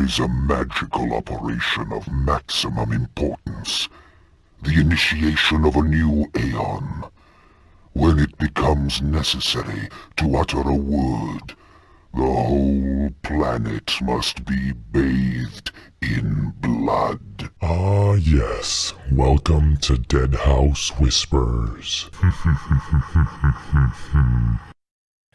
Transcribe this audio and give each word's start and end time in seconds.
Is 0.00 0.18
a 0.18 0.28
magical 0.28 1.12
operation 1.12 1.92
of 1.92 2.10
maximum 2.10 2.90
importance. 2.90 3.86
The 4.62 4.80
initiation 4.80 5.66
of 5.66 5.76
a 5.76 5.82
new 5.82 6.26
Aeon. 6.34 7.04
When 7.92 8.18
it 8.18 8.38
becomes 8.38 9.02
necessary 9.02 9.90
to 10.16 10.36
utter 10.36 10.62
a 10.62 10.74
word, 10.74 11.54
the 12.14 12.22
whole 12.22 13.10
planet 13.22 13.92
must 14.00 14.46
be 14.46 14.72
bathed 14.72 15.70
in 16.00 16.54
blood. 16.60 17.50
Ah, 17.60 18.14
yes. 18.14 18.94
Welcome 19.12 19.76
to 19.82 19.96
Deadhaus 19.96 20.98
Whispers. 20.98 22.08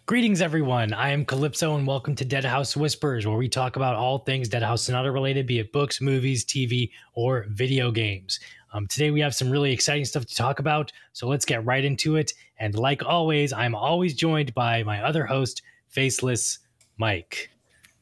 Greetings, 0.07 0.39
everyone. 0.39 0.93
I 0.93 1.09
am 1.09 1.25
Calypso, 1.25 1.75
and 1.75 1.87
welcome 1.87 2.13
to 2.15 2.25
Deadhaus 2.25 2.75
Whispers, 2.77 3.25
where 3.25 3.37
we 3.37 3.49
talk 3.49 3.75
about 3.75 3.95
all 3.95 4.19
things 4.19 4.47
Deadhaus 4.47 4.79
Sonata 4.79 5.11
related, 5.11 5.47
be 5.47 5.57
it 5.57 5.71
books, 5.71 5.99
movies, 5.99 6.45
TV, 6.45 6.91
or 7.15 7.47
video 7.49 7.89
games. 7.89 8.39
Um, 8.73 8.85
today, 8.85 9.09
we 9.09 9.19
have 9.21 9.33
some 9.33 9.49
really 9.49 9.71
exciting 9.71 10.05
stuff 10.05 10.25
to 10.27 10.35
talk 10.35 10.59
about, 10.59 10.91
so 11.13 11.27
let's 11.27 11.43
get 11.43 11.65
right 11.65 11.83
into 11.83 12.17
it. 12.17 12.33
And 12.59 12.77
like 12.77 13.03
always, 13.03 13.51
I'm 13.51 13.73
always 13.73 14.13
joined 14.13 14.53
by 14.53 14.83
my 14.83 15.01
other 15.01 15.25
host, 15.25 15.63
Faceless 15.87 16.59
Mike. 16.97 17.49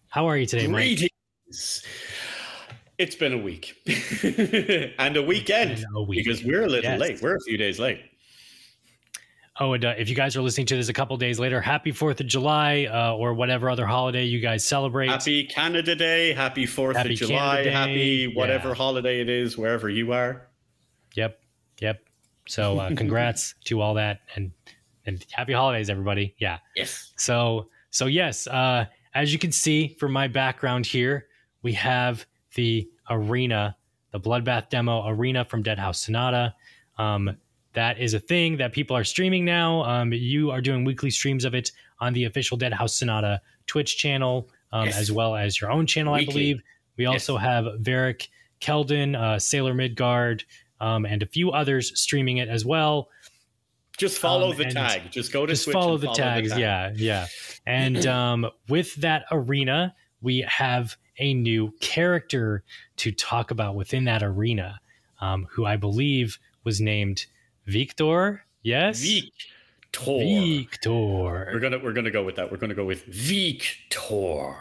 How 0.10 0.28
are 0.28 0.36
you 0.36 0.46
today, 0.46 0.68
Mike? 0.68 0.98
Greetings. 0.98 1.84
It's 2.98 3.16
been 3.16 3.34
a 3.34 3.38
week 3.38 3.78
and 5.00 5.16
a 5.16 5.24
weekend 5.24 5.86
a 5.96 6.04
week. 6.04 6.26
because 6.26 6.44
we're 6.44 6.64
a 6.64 6.68
little 6.68 6.84
Yes. 6.84 7.00
late. 7.00 7.22
We're 7.22 7.38
a 7.38 7.42
few 7.42 7.58
days 7.58 7.80
late. 7.80 8.02
Oh, 9.60 9.74
and 9.74 9.86
uh, 9.86 9.94
if 9.98 10.10
you 10.10 10.16
guys 10.16 10.36
are 10.36 10.42
listening 10.42 10.66
to 10.68 10.76
this 10.76 10.90
a 10.90 10.94
couple 10.94 11.16
days 11.18 11.40
later, 11.40 11.62
happy 11.62 11.92
4th 11.92 12.20
of 12.20 12.26
July 12.26 12.88
uh, 12.92 13.14
or 13.14 13.36
whatever 13.36 13.70
other 13.70 13.86
holiday 13.86 14.24
you 14.24 14.40
guys 14.40 14.66
celebrate. 14.66 15.10
Happy 15.10 15.46
Canada 15.46 15.96
Day. 15.96 16.34
Happy 16.34 16.66
4th 16.66 16.96
Happy 16.96 17.14
of 17.14 17.20
July. 17.20 17.66
Happy 17.66 18.34
whatever 18.34 18.70
yeah. 18.70 18.76
holiday 18.76 19.22
it 19.22 19.30
is, 19.30 19.56
wherever 19.56 19.90
you 19.90 20.12
are. 20.12 20.48
Yep. 21.14 21.40
Yep. 21.82 22.02
So 22.48 22.80
uh, 22.80 22.90
congrats 22.96 23.54
to 23.66 23.80
all 23.82 23.94
that 23.96 24.22
and 24.36 24.52
and 25.06 25.24
happy 25.32 25.54
holidays, 25.54 25.90
everybody. 25.90 26.34
Yeah. 26.40 26.58
Yes. 26.76 27.14
So 27.18 27.68
so 27.92 28.08
yes, 28.08 28.48
uh, 28.48 28.86
as 29.14 29.32
you 29.32 29.38
can 29.38 29.52
see 29.52 29.90
from 30.00 30.12
my 30.12 30.28
background 30.28 30.88
here, 30.88 31.28
we 31.62 31.74
have 31.74 32.26
the 32.56 32.90
arena, 33.08 33.76
the 34.12 34.20
Bloodbath 34.20 34.70
demo 34.70 35.08
arena 35.08 35.46
from 35.46 35.64
Deadhaus 35.64 35.98
Sonata. 35.98 36.56
Um, 36.98 37.38
that 37.74 38.00
is 38.00 38.14
a 38.14 38.20
thing 38.20 38.58
that 38.58 38.72
people 38.72 38.96
are 38.96 39.04
streaming 39.04 39.44
now. 39.46 39.84
Um, 39.84 40.14
you 40.14 40.52
are 40.52 40.62
doing 40.62 40.84
weekly 40.84 41.10
streams 41.10 41.46
of 41.46 41.54
it 41.56 41.72
on 42.00 42.14
the 42.14 42.26
official 42.26 42.58
Deadhaus 42.58 42.92
Sonata 42.92 43.42
Twitch 43.68 43.98
channel, 43.98 44.50
um, 44.72 44.86
Yes. 44.88 44.98
as 45.00 45.12
well 45.12 45.36
as 45.36 45.60
your 45.60 45.72
own 45.72 45.86
channel, 45.88 46.14
I 46.14 46.26
believe. 46.26 46.62
We 46.98 47.06
Yes. 47.06 47.14
also 47.14 47.38
have 47.38 47.66
Varric 47.82 48.28
Keldon, 48.62 49.16
uh, 49.16 49.40
Sailor 49.40 49.74
Midgard, 49.74 50.44
um, 50.80 51.06
and 51.06 51.24
a 51.24 51.26
few 51.26 51.52
others 51.52 52.00
streaming 52.00 52.38
it 52.38 52.50
as 52.50 52.66
well 52.66 53.10
Just 53.98 54.18
follow 54.20 54.52
Um, 54.52 54.58
the 54.58 54.66
tag. 54.66 55.12
Just 55.12 55.32
go 55.32 55.46
to 55.46 55.54
just 55.54 55.64
Switch 55.66 55.74
follow 55.74 55.94
and 55.94 56.02
the 56.04 56.08
tags 56.14 56.50
tag. 56.50 56.60
yeah 56.60 56.92
yeah 56.96 57.28
and 57.68 58.06
um 58.20 58.50
with 58.68 58.96
that 58.96 59.24
arena 59.32 59.96
we 60.22 60.42
have 60.48 60.98
a 61.20 61.34
new 61.36 61.72
character 61.80 62.64
to 62.98 63.12
talk 63.12 63.52
about 63.52 63.76
within 63.76 64.06
that 64.06 64.24
arena 64.24 64.80
um 65.22 65.46
who 65.52 65.64
i 65.66 65.76
believe 65.78 66.40
was 66.64 66.82
named 66.82 67.28
viktor 67.66 68.44
yes 68.62 69.02
Viktor. 69.02 69.30
Viktor. 69.96 70.92
We're 71.54 71.60
gonna 71.60 71.80
we're 71.80 71.94
gonna 71.94 72.10
go 72.12 72.24
with 72.24 72.36
that. 72.38 72.52
We're 72.52 72.58
gonna 72.58 72.74
go 72.74 72.86
with 72.86 73.04
Viktor. 73.06 74.56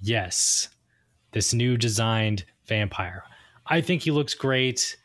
yes 0.00 0.68
this 1.32 1.52
new 1.54 1.76
designed 1.76 2.44
vampire 2.66 3.22
i 3.66 3.80
think 3.80 4.02
he 4.02 4.10
looks 4.10 4.34
great 4.34 4.96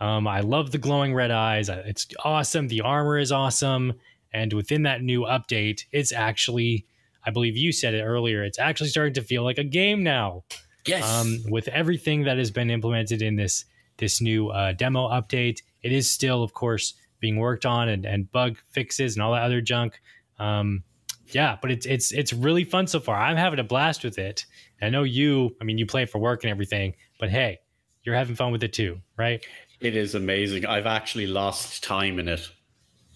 um 0.00 0.26
i 0.26 0.40
love 0.40 0.70
the 0.70 0.78
glowing 0.78 1.14
red 1.14 1.30
eyes 1.30 1.68
it's 1.68 2.06
awesome 2.24 2.68
the 2.68 2.80
armor 2.80 3.18
is 3.18 3.32
awesome 3.32 3.92
and 4.32 4.52
within 4.52 4.82
that 4.82 5.02
new 5.02 5.22
update 5.22 5.84
it's 5.92 6.12
actually 6.12 6.86
i 7.24 7.30
believe 7.30 7.56
you 7.56 7.72
said 7.72 7.94
it 7.94 8.02
earlier 8.02 8.42
it's 8.44 8.58
actually 8.58 8.88
starting 8.88 9.14
to 9.14 9.22
feel 9.22 9.42
like 9.44 9.58
a 9.58 9.64
game 9.64 10.02
now 10.02 10.42
Yes. 10.86 11.04
um, 11.04 11.38
with 11.50 11.68
everything 11.68 12.24
that 12.24 12.38
has 12.38 12.50
been 12.50 12.70
implemented 12.70 13.20
in 13.20 13.36
this 13.36 13.64
this 13.98 14.20
new 14.22 14.48
uh, 14.48 14.72
demo 14.72 15.08
update 15.08 15.60
it 15.82 15.92
is 15.92 16.10
still 16.10 16.42
of 16.42 16.52
course 16.54 16.94
being 17.20 17.36
worked 17.36 17.66
on 17.66 17.88
and, 17.88 18.04
and 18.06 18.30
bug 18.30 18.56
fixes 18.70 19.16
and 19.16 19.22
all 19.22 19.32
that 19.32 19.42
other 19.42 19.60
junk 19.60 20.00
um, 20.38 20.82
yeah 21.28 21.56
but 21.60 21.70
it's 21.70 21.86
it's 21.86 22.12
it's 22.12 22.32
really 22.32 22.64
fun 22.64 22.86
so 22.86 23.00
far 23.00 23.16
i'm 23.16 23.36
having 23.36 23.58
a 23.58 23.64
blast 23.64 24.04
with 24.04 24.18
it 24.18 24.46
i 24.80 24.88
know 24.88 25.02
you 25.02 25.54
i 25.60 25.64
mean 25.64 25.78
you 25.78 25.86
play 25.86 26.02
it 26.02 26.10
for 26.10 26.18
work 26.18 26.42
and 26.44 26.50
everything 26.50 26.94
but 27.20 27.28
hey 27.28 27.58
you're 28.02 28.14
having 28.14 28.34
fun 28.36 28.52
with 28.52 28.62
it 28.62 28.72
too 28.72 28.98
right 29.16 29.44
It 29.80 29.94
is 29.96 30.14
amazing. 30.16 30.66
I've 30.66 30.86
actually 30.86 31.28
lost 31.28 31.84
time 31.84 32.18
in 32.18 32.26
it. 32.26 32.50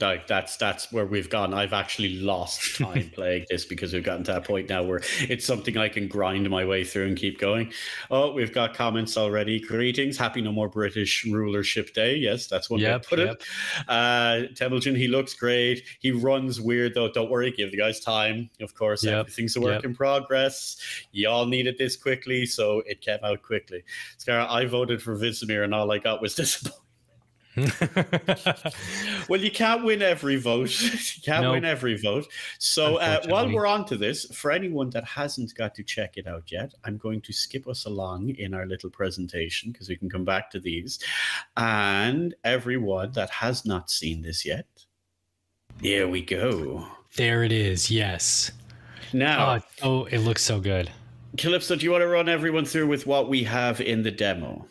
Like 0.02 0.26
that's 0.26 0.56
that's 0.56 0.92
where 0.92 1.06
we've 1.06 1.30
gone. 1.30 1.54
I've 1.54 1.72
actually 1.72 2.14
lost 2.20 2.76
time 2.76 3.10
playing 3.14 3.46
this 3.48 3.64
because 3.64 3.92
we've 3.92 4.04
gotten 4.04 4.24
to 4.24 4.32
that 4.32 4.44
point 4.44 4.68
now 4.68 4.82
where 4.82 5.00
it's 5.20 5.46
something 5.46 5.76
I 5.76 5.88
can 5.88 6.08
grind 6.08 6.48
my 6.50 6.64
way 6.64 6.84
through 6.84 7.06
and 7.06 7.16
keep 7.16 7.38
going. 7.38 7.72
Oh, 8.10 8.32
we've 8.32 8.52
got 8.52 8.74
comments 8.74 9.16
already. 9.16 9.60
Greetings, 9.60 10.18
happy 10.18 10.42
no 10.42 10.52
more 10.52 10.68
British 10.68 11.24
rulership 11.24 11.94
day. 11.94 12.16
Yes, 12.16 12.46
that's 12.46 12.68
one 12.68 12.80
way 12.82 12.86
to 12.86 12.98
put 12.98 13.18
yep. 13.18 13.40
it. 13.40 13.44
Uh, 13.88 14.42
Templeton, 14.54 14.94
he 14.94 15.08
looks 15.08 15.34
great. 15.34 15.84
He 16.00 16.10
runs 16.10 16.60
weird 16.60 16.94
though. 16.94 17.10
Don't 17.10 17.30
worry, 17.30 17.50
give 17.50 17.70
the 17.70 17.78
guys 17.78 18.00
time. 18.00 18.50
Of 18.60 18.74
course, 18.74 19.04
Yep, 19.04 19.14
everything's 19.14 19.56
a 19.56 19.60
work 19.60 19.74
yep. 19.74 19.84
in 19.84 19.94
progress. 19.94 20.76
Y'all 21.12 21.46
needed 21.46 21.78
this 21.78 21.96
quickly, 21.96 22.44
so 22.46 22.82
it 22.86 23.00
came 23.00 23.18
out 23.22 23.42
quickly. 23.42 23.82
Scar, 24.18 24.46
I 24.48 24.66
voted 24.66 25.02
for 25.02 25.16
Vizimir, 25.16 25.64
and 25.64 25.74
all 25.74 25.90
I 25.90 25.98
got 25.98 26.20
was 26.20 26.34
disappointment. 26.42 26.81
Well, 29.28 29.40
you 29.40 29.50
can't 29.50 29.84
win 29.84 30.02
every 30.02 30.36
vote. 30.36 30.80
you 30.82 31.22
can't 31.22 31.44
Nope. 31.44 31.52
win 31.54 31.64
every 31.64 31.96
vote. 31.96 32.26
So, 32.58 32.96
uh, 32.96 33.20
while 33.26 33.50
we're 33.50 33.66
on 33.66 33.84
to 33.86 33.96
this, 33.96 34.26
for 34.34 34.50
anyone 34.50 34.90
that 34.90 35.04
hasn't 35.04 35.54
got 35.54 35.74
to 35.76 35.82
check 35.82 36.16
it 36.16 36.26
out 36.26 36.50
yet, 36.50 36.74
I'm 36.84 36.96
going 36.98 37.20
to 37.22 37.32
skip 37.32 37.68
us 37.68 37.84
along 37.84 38.30
in 38.30 38.52
our 38.52 38.66
little 38.66 38.90
presentation 38.90 39.70
because 39.70 39.88
we 39.88 39.96
can 39.96 40.10
come 40.10 40.24
back 40.24 40.50
to 40.50 40.60
these. 40.60 40.98
And 41.56 42.34
everyone 42.44 43.12
that 43.12 43.30
has 43.30 43.64
not 43.64 43.90
seen 43.90 44.22
this 44.22 44.44
yet, 44.44 44.66
here 45.80 46.08
we 46.08 46.22
go. 46.22 46.86
there 47.16 47.44
it 47.44 47.52
is 47.52 47.90
yes 47.90 48.52
Now, 49.12 49.60
oh, 49.82 50.00
oh 50.00 50.04
it 50.06 50.18
looks 50.18 50.42
so 50.42 50.60
good 50.60 50.90
Calypso, 51.38 51.76
do 51.76 51.84
you 51.84 51.90
want 51.90 52.02
to 52.02 52.08
run 52.08 52.28
everyone 52.28 52.64
through 52.66 52.88
with 52.88 53.06
what 53.06 53.28
we 53.28 53.42
have 53.44 53.80
in 53.80 54.02
the 54.02 54.10
demo? 54.10 54.66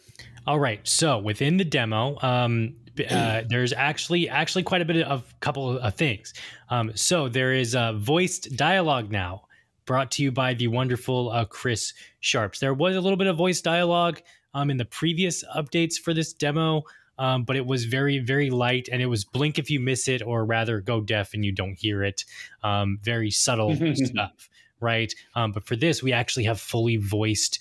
All 0.48 0.60
right. 0.60 0.86
So 0.88 1.20
within 1.20 1.58
the 1.58 1.66
demo, 1.66 2.18
um, 2.22 2.76
uh, 3.10 3.44
there's 3.48 3.74
actually 3.74 4.28
actually 4.30 4.64
quite 4.64 4.82
a 4.82 4.86
bit 4.86 5.04
of 5.04 5.22
a 5.22 5.40
couple 5.40 5.78
of 5.78 5.96
things. 5.96 6.34
Um, 6.70 6.92
so 6.96 7.28
there 7.28 7.54
is 7.54 7.76
a 7.76 7.94
voiced 7.98 8.56
dialogue 8.56 9.12
now, 9.12 9.44
brought 9.86 10.12
to 10.12 10.24
you 10.24 10.32
by 10.32 10.54
the 10.54 10.68
wonderful 10.68 11.30
uh, 11.32 11.46
Chris 11.46 11.94
Sharps. 12.20 12.60
There 12.60 12.74
was 12.74 12.96
a 12.96 13.02
little 13.02 13.18
bit 13.18 13.28
of 13.28 13.38
voice 13.38 13.62
dialogue 13.62 14.22
um, 14.54 14.70
in 14.70 14.78
the 14.78 14.86
previous 14.86 15.44
updates 15.56 15.96
for 15.96 16.14
this 16.14 16.34
demo. 16.34 16.84
Um, 17.20 17.44
but 17.44 17.56
it 17.56 17.68
was 17.68 17.86
very, 17.86 18.18
very 18.18 18.50
light, 18.50 18.90
and 18.92 19.00
it 19.00 19.06
was 19.06 19.26
blink 19.26 19.60
if 19.60 19.70
you 19.70 19.80
miss 19.80 20.08
it, 20.08 20.24
or 20.24 20.44
rather 20.44 20.82
go 20.82 21.02
deaf 21.02 21.36
and 21.36 21.46
you 21.46 21.52
don't 21.52 21.78
hear 21.78 22.04
it. 22.04 22.26
Um, 22.64 22.98
very 23.04 23.30
subtle 23.30 23.76
stuff, 23.96 24.50
right? 24.80 25.14
Um, 25.36 25.52
but 25.52 25.64
for 25.64 25.76
this, 25.76 26.02
we 26.02 26.14
actually 26.14 26.46
have 26.46 26.60
fully 26.60 26.98
voiced 26.98 27.60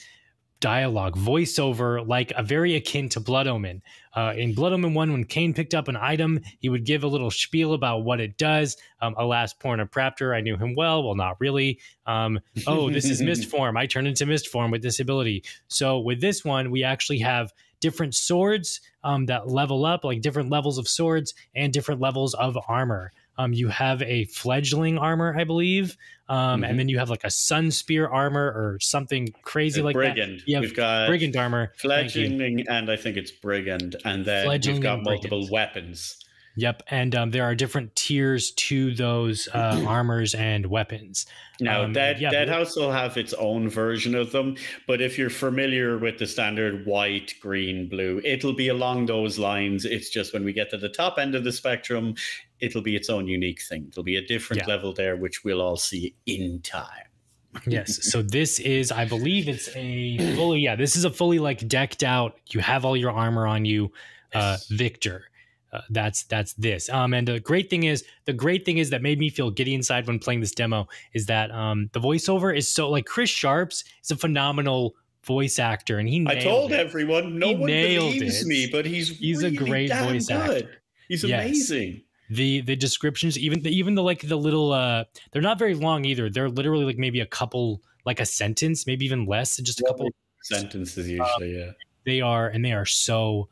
dialogue, 0.60 1.16
voiceover, 1.16 2.06
like 2.06 2.32
a 2.36 2.42
very 2.42 2.76
akin 2.76 3.08
to 3.10 3.20
Blood 3.20 3.46
Omen. 3.46 3.82
Uh, 4.14 4.32
in 4.36 4.54
Blood 4.54 4.72
Omen 4.72 4.94
1, 4.94 5.12
when 5.12 5.24
Kain 5.24 5.54
picked 5.54 5.74
up 5.74 5.88
an 5.88 5.96
item, 5.96 6.40
he 6.58 6.68
would 6.68 6.84
give 6.84 7.02
a 7.02 7.08
little 7.08 7.30
spiel 7.30 7.74
about 7.74 8.04
what 8.04 8.20
it 8.20 8.36
does. 8.36 8.76
Um, 9.00 9.14
alas, 9.16 9.54
Pornopraptor, 9.54 10.34
I 10.34 10.40
knew 10.40 10.56
him 10.56 10.74
well. 10.74 11.02
Well, 11.02 11.14
not 11.14 11.40
really. 11.40 11.80
Um, 12.06 12.40
oh, 12.66 12.90
this 12.90 13.06
is 13.06 13.22
mist 13.22 13.46
form. 13.48 13.76
I 13.76 13.86
turn 13.86 14.06
into 14.06 14.26
mist 14.26 14.48
form 14.48 14.70
with 14.70 14.82
this 14.82 15.00
ability. 15.00 15.44
So 15.68 15.98
with 15.98 16.20
this 16.20 16.44
one, 16.44 16.70
we 16.70 16.84
actually 16.84 17.20
have 17.20 17.52
different 17.80 18.14
swords 18.14 18.80
um, 19.02 19.26
that 19.26 19.48
level 19.48 19.84
up, 19.86 20.04
like 20.04 20.20
different 20.20 20.50
levels 20.50 20.78
of 20.78 20.86
swords 20.86 21.34
and 21.54 21.72
different 21.72 22.00
levels 22.00 22.34
of 22.34 22.58
armor. 22.68 23.12
Um, 23.40 23.52
you 23.54 23.68
have 23.68 24.02
a 24.02 24.24
fledgling 24.26 24.98
armor, 24.98 25.34
I 25.38 25.44
believe, 25.44 25.96
um, 26.28 26.60
Mhm. 26.62 26.68
and 26.68 26.78
then 26.78 26.88
you 26.88 26.98
have 26.98 27.08
like 27.10 27.24
a 27.24 27.30
sun 27.30 27.70
spear 27.70 28.06
armor 28.06 28.46
or 28.46 28.78
something 28.80 29.32
crazy 29.42 29.80
like 29.82 29.94
brigand. 29.94 30.40
that. 30.40 30.48
You 30.48 30.60
We've 30.60 30.74
got 30.74 31.08
brigand 31.08 31.36
armor. 31.36 31.72
Fledgling, 31.78 32.66
and 32.68 32.90
I 32.90 32.96
think 32.96 33.16
it's 33.16 33.30
brigand, 33.30 33.96
and 34.04 34.24
then 34.24 34.44
Fledgling 34.44 34.76
we've 34.76 34.82
got 34.82 35.02
multiple 35.02 35.38
brigand. 35.40 35.50
weapons. 35.52 36.16
Yep, 36.60 36.82
and 36.88 37.14
um, 37.14 37.30
there 37.30 37.44
are 37.44 37.54
different 37.54 37.96
tiers 37.96 38.50
to 38.52 38.94
those 38.94 39.48
uh, 39.54 39.82
armors 39.88 40.34
and 40.34 40.66
weapons. 40.66 41.24
Now, 41.58 41.84
Um, 41.84 41.92
Dead, 41.94 42.20
yeah, 42.20 42.44
House 42.46 42.76
will 42.76 42.92
have 42.92 43.16
its 43.16 43.32
own 43.34 43.68
version 43.70 44.14
of 44.14 44.30
them, 44.32 44.56
but 44.86 45.00
if 45.00 45.16
you're 45.16 45.30
familiar 45.30 45.96
with 45.96 46.18
the 46.18 46.26
standard 46.26 46.84
white, 46.84 47.34
green, 47.40 47.88
blue, 47.88 48.20
it'll 48.24 48.52
be 48.52 48.68
along 48.68 49.06
those 49.06 49.38
lines. 49.38 49.86
It's 49.86 50.10
just 50.10 50.34
when 50.34 50.44
we 50.44 50.52
get 50.52 50.68
to 50.70 50.76
the 50.76 50.90
top 50.90 51.18
end 51.18 51.34
of 51.34 51.44
the 51.44 51.52
spectrum, 51.52 52.14
it'll 52.60 52.82
be 52.82 52.94
its 52.94 53.08
own 53.08 53.26
unique 53.26 53.62
thing. 53.62 53.86
It'll 53.88 54.02
be 54.02 54.16
a 54.16 54.26
different 54.26 54.62
Yeah. 54.62 54.68
level 54.74 54.92
there, 54.92 55.16
which 55.16 55.44
we'll 55.44 55.62
all 55.62 55.76
see 55.76 56.14
in 56.26 56.60
time. 56.60 57.06
yes. 57.66 58.10
So 58.12 58.20
this 58.22 58.60
is, 58.60 58.92
I 58.92 59.06
believe, 59.06 59.48
it's 59.48 59.68
a 59.74 60.18
fully. 60.36 60.60
Yeah, 60.60 60.76
this 60.76 60.94
is 60.94 61.04
a 61.04 61.10
fully 61.10 61.38
like 61.38 61.66
decked 61.66 62.02
out. 62.02 62.38
You 62.50 62.60
have 62.60 62.84
all 62.84 62.96
your 62.96 63.10
armor 63.10 63.46
on 63.46 63.64
you, 63.64 63.92
uh, 64.34 64.58
Viktor. 64.68 65.24
Uh, 65.72 65.80
that's 65.90 66.24
that's 66.24 66.52
this. 66.54 66.88
Um, 66.88 67.14
and 67.14 67.28
the 67.28 67.38
great 67.40 67.70
thing 67.70 67.84
is, 67.84 68.04
the 68.24 68.32
great 68.32 68.64
thing 68.64 68.78
is 68.78 68.90
that 68.90 69.02
made 69.02 69.18
me 69.18 69.30
feel 69.30 69.50
giddy 69.50 69.74
inside 69.74 70.06
when 70.06 70.18
playing 70.18 70.40
this 70.40 70.52
demo 70.52 70.88
is 71.14 71.26
that 71.26 71.50
um, 71.52 71.88
the 71.92 72.00
voiceover 72.00 72.56
is 72.56 72.68
so 72.68 72.90
like 72.90 73.06
Chris 73.06 73.30
Sharps 73.30 73.84
is 74.02 74.10
a 74.10 74.16
phenomenal 74.16 74.94
voice 75.24 75.58
actor, 75.58 75.98
and 75.98 76.08
he. 76.08 76.24
I 76.28 76.36
told 76.40 76.72
it. 76.72 76.80
everyone, 76.80 77.38
no 77.38 77.48
He 77.48 77.54
one 77.54 77.66
believes 77.66 78.42
it. 78.42 78.46
me, 78.46 78.68
but 78.70 78.84
he's 78.86 79.10
He's 79.18 79.42
a 79.42 79.50
great 79.50 79.92
voice 79.92 80.26
good. 80.28 80.36
actor. 80.36 80.82
He's 81.08 81.22
Yes. 81.24 81.44
amazing. 81.44 82.02
the 82.30 82.60
the 82.62 82.76
descriptions 82.76 83.36
even 83.38 83.62
the, 83.62 83.70
even 83.70 83.94
the 83.96 84.02
like 84.02 84.20
the 84.26 84.36
little 84.36 84.72
uh 84.72 85.02
they're 85.32 85.42
not 85.42 85.58
very 85.58 85.74
long 85.74 86.04
either 86.04 86.30
they're 86.30 86.48
literally 86.48 86.84
like 86.84 86.96
maybe 86.96 87.18
a 87.18 87.26
couple 87.26 87.82
like 88.06 88.20
a 88.20 88.24
sentence 88.24 88.86
maybe 88.86 89.04
even 89.04 89.26
less 89.26 89.56
just 89.56 89.80
a 89.80 89.84
couple 89.84 90.08
Sentences 90.42 91.08
usually, 91.08 91.58
yeah. 91.58 91.72
they 92.06 92.20
are 92.20 92.46
and 92.48 92.64
they 92.64 92.72
are 92.72 92.86
so 92.86 93.48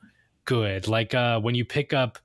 good 0.49 0.89
like 0.89 1.13
uh 1.15 1.39
when 1.39 1.55
you 1.55 1.63
pick 1.63 1.93
up 1.93 2.19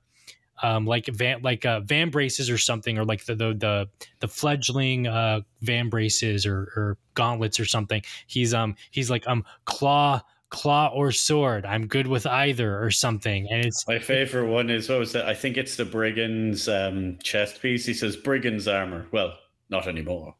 um 0.62 0.86
like 0.86 1.04
van 1.08 1.42
like 1.42 1.66
uh 1.66 1.80
van 1.80 2.08
braces 2.08 2.48
or 2.48 2.56
something 2.56 2.96
or 2.98 3.04
like 3.04 3.22
the 3.26 3.34
the 3.34 3.52
the, 3.52 3.88
the 4.20 4.28
fledgling 4.28 5.06
uh 5.06 5.40
van 5.60 5.90
braces 5.90 6.46
or 6.46 6.72
or 6.74 6.96
gauntlets 7.12 7.60
or 7.60 7.66
something 7.66 8.00
he's 8.26 8.54
um 8.54 8.74
he's 8.90 9.10
like 9.10 9.28
um 9.28 9.44
claw 9.66 10.18
claw 10.48 10.88
or 10.94 11.12
sword 11.12 11.66
i'm 11.66 11.86
good 11.86 12.06
with 12.06 12.26
either 12.26 12.82
or 12.82 12.90
something 12.90 13.46
and 13.50 13.66
it's 13.66 13.86
My 13.86 13.98
favorite 13.98 14.46
one 14.48 14.70
is 14.70 14.88
what 14.88 15.00
was 15.00 15.12
that? 15.12 15.26
I 15.26 15.34
think 15.34 15.58
it's 15.58 15.76
the 15.76 15.84
brigand's 15.84 16.66
um, 16.66 17.18
chest 17.22 17.60
piece. 17.60 17.84
He 17.84 17.92
says 17.92 18.16
brigand's 18.16 18.66
armor. 18.66 19.06
Well, 19.12 19.34
not 19.68 19.86
anymore. 19.86 20.34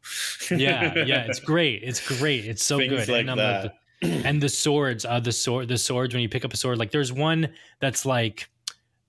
yeah 0.50 0.94
yeah 1.04 1.26
it's 1.28 1.40
great 1.52 1.82
it's 1.82 2.00
great 2.18 2.46
it's 2.46 2.64
so 2.64 2.78
Things 2.78 2.92
good 2.92 3.08
like 3.08 3.26
and, 3.26 3.38
that. 3.38 3.62
the, 3.62 3.72
and 4.04 4.42
the 4.42 4.48
swords 4.48 5.04
uh 5.04 5.20
the 5.20 5.32
sword 5.32 5.68
the 5.68 5.78
swords 5.78 6.14
when 6.14 6.22
you 6.22 6.28
pick 6.28 6.44
up 6.44 6.52
a 6.52 6.56
sword 6.56 6.78
like 6.78 6.90
there's 6.90 7.12
one 7.12 7.48
that's 7.80 8.04
like 8.06 8.48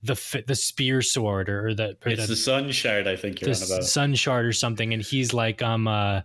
the 0.03 0.43
the 0.47 0.55
spear 0.55 1.01
sword 1.01 1.49
or, 1.49 1.73
the 1.73 1.97
or 2.05 2.11
It's 2.11 2.21
the, 2.21 2.27
the 2.27 2.35
sun 2.35 2.71
shard. 2.71 3.07
I 3.07 3.15
think 3.15 3.41
you're 3.41 3.49
on 3.49 3.55
about. 3.63 3.83
sun 3.83 4.13
shard 4.15 4.45
or 4.45 4.53
something 4.53 4.93
and 4.93 5.01
he's 5.01 5.33
like 5.33 5.61
um 5.61 5.87
uh 5.87 6.21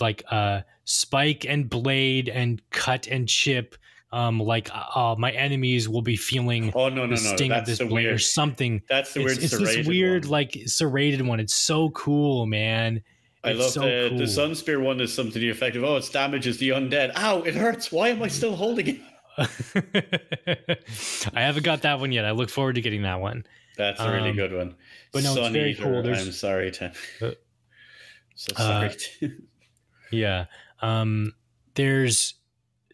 like 0.00 0.22
uh 0.30 0.60
spike 0.84 1.44
and 1.48 1.68
blade 1.68 2.28
and 2.28 2.62
cut 2.70 3.08
and 3.08 3.28
chip 3.28 3.74
um 4.12 4.38
like 4.38 4.70
uh 4.72 5.16
my 5.18 5.32
enemies 5.32 5.88
will 5.88 6.02
be 6.02 6.14
feeling 6.16 6.70
Oh 6.76 6.88
no, 6.88 7.06
no, 7.06 7.16
the 7.16 7.22
no! 7.22 7.34
sting 7.34 7.50
of 7.50 7.56
That's 7.58 7.70
this 7.70 7.78
the 7.80 7.86
blade 7.86 8.06
or 8.06 8.10
weird. 8.10 8.20
something 8.22 8.82
That's 8.88 9.12
the 9.12 9.20
it's, 9.22 9.26
weird. 9.40 9.42
it's 9.44 9.58
this 9.58 9.86
weird 9.88 10.24
one. 10.26 10.30
like 10.30 10.56
serrated 10.66 11.26
one 11.26 11.40
it's 11.40 11.54
so 11.54 11.90
cool 11.90 12.46
man 12.46 13.02
I 13.46 13.50
it's 13.50 13.60
love 13.60 13.70
so 13.70 13.80
the 13.80 14.06
cool. 14.10 14.18
the 14.18 14.26
sun 14.26 14.54
spear 14.54 14.80
one 14.80 15.00
is 15.00 15.12
something 15.14 15.32
to 15.32 15.38
the 15.38 15.50
effect 15.50 15.76
of 15.76 15.84
oh, 15.84 15.96
it 15.96 16.08
damages 16.12 16.58
the 16.58 16.70
undead. 16.70 17.12
Ow, 17.16 17.42
it 17.42 17.54
hurts. 17.54 17.90
Why 17.92 18.08
am 18.08 18.22
I 18.22 18.28
still 18.28 18.56
holding 18.56 18.86
it? 18.88 19.00
I 21.34 21.40
haven't 21.42 21.64
got 21.64 21.82
that 21.82 22.00
one 22.00 22.12
yet. 22.12 22.24
I 22.24 22.30
look 22.32 22.50
forward 22.50 22.74
to 22.76 22.80
getting 22.80 23.02
that 23.02 23.20
one. 23.20 23.44
That's 23.76 24.00
a 24.00 24.10
really 24.10 24.30
Um, 24.30 24.36
good 24.36 24.52
one. 24.54 24.74
but 25.12 25.22
no, 25.22 25.34
it's 25.36 25.48
very 25.52 25.72
Eater, 25.72 25.82
cool. 25.82 26.02
There's- 26.02 26.24
I'm 26.24 26.32
sorry 26.32 26.70
to. 26.72 26.92
Uh, 27.22 27.30
so 28.34 28.52
uh, 28.56 28.58
sorry. 28.58 28.94
to- 29.20 29.32
Yeah. 30.12 30.44
Um, 30.82 31.32
there's 31.74 32.34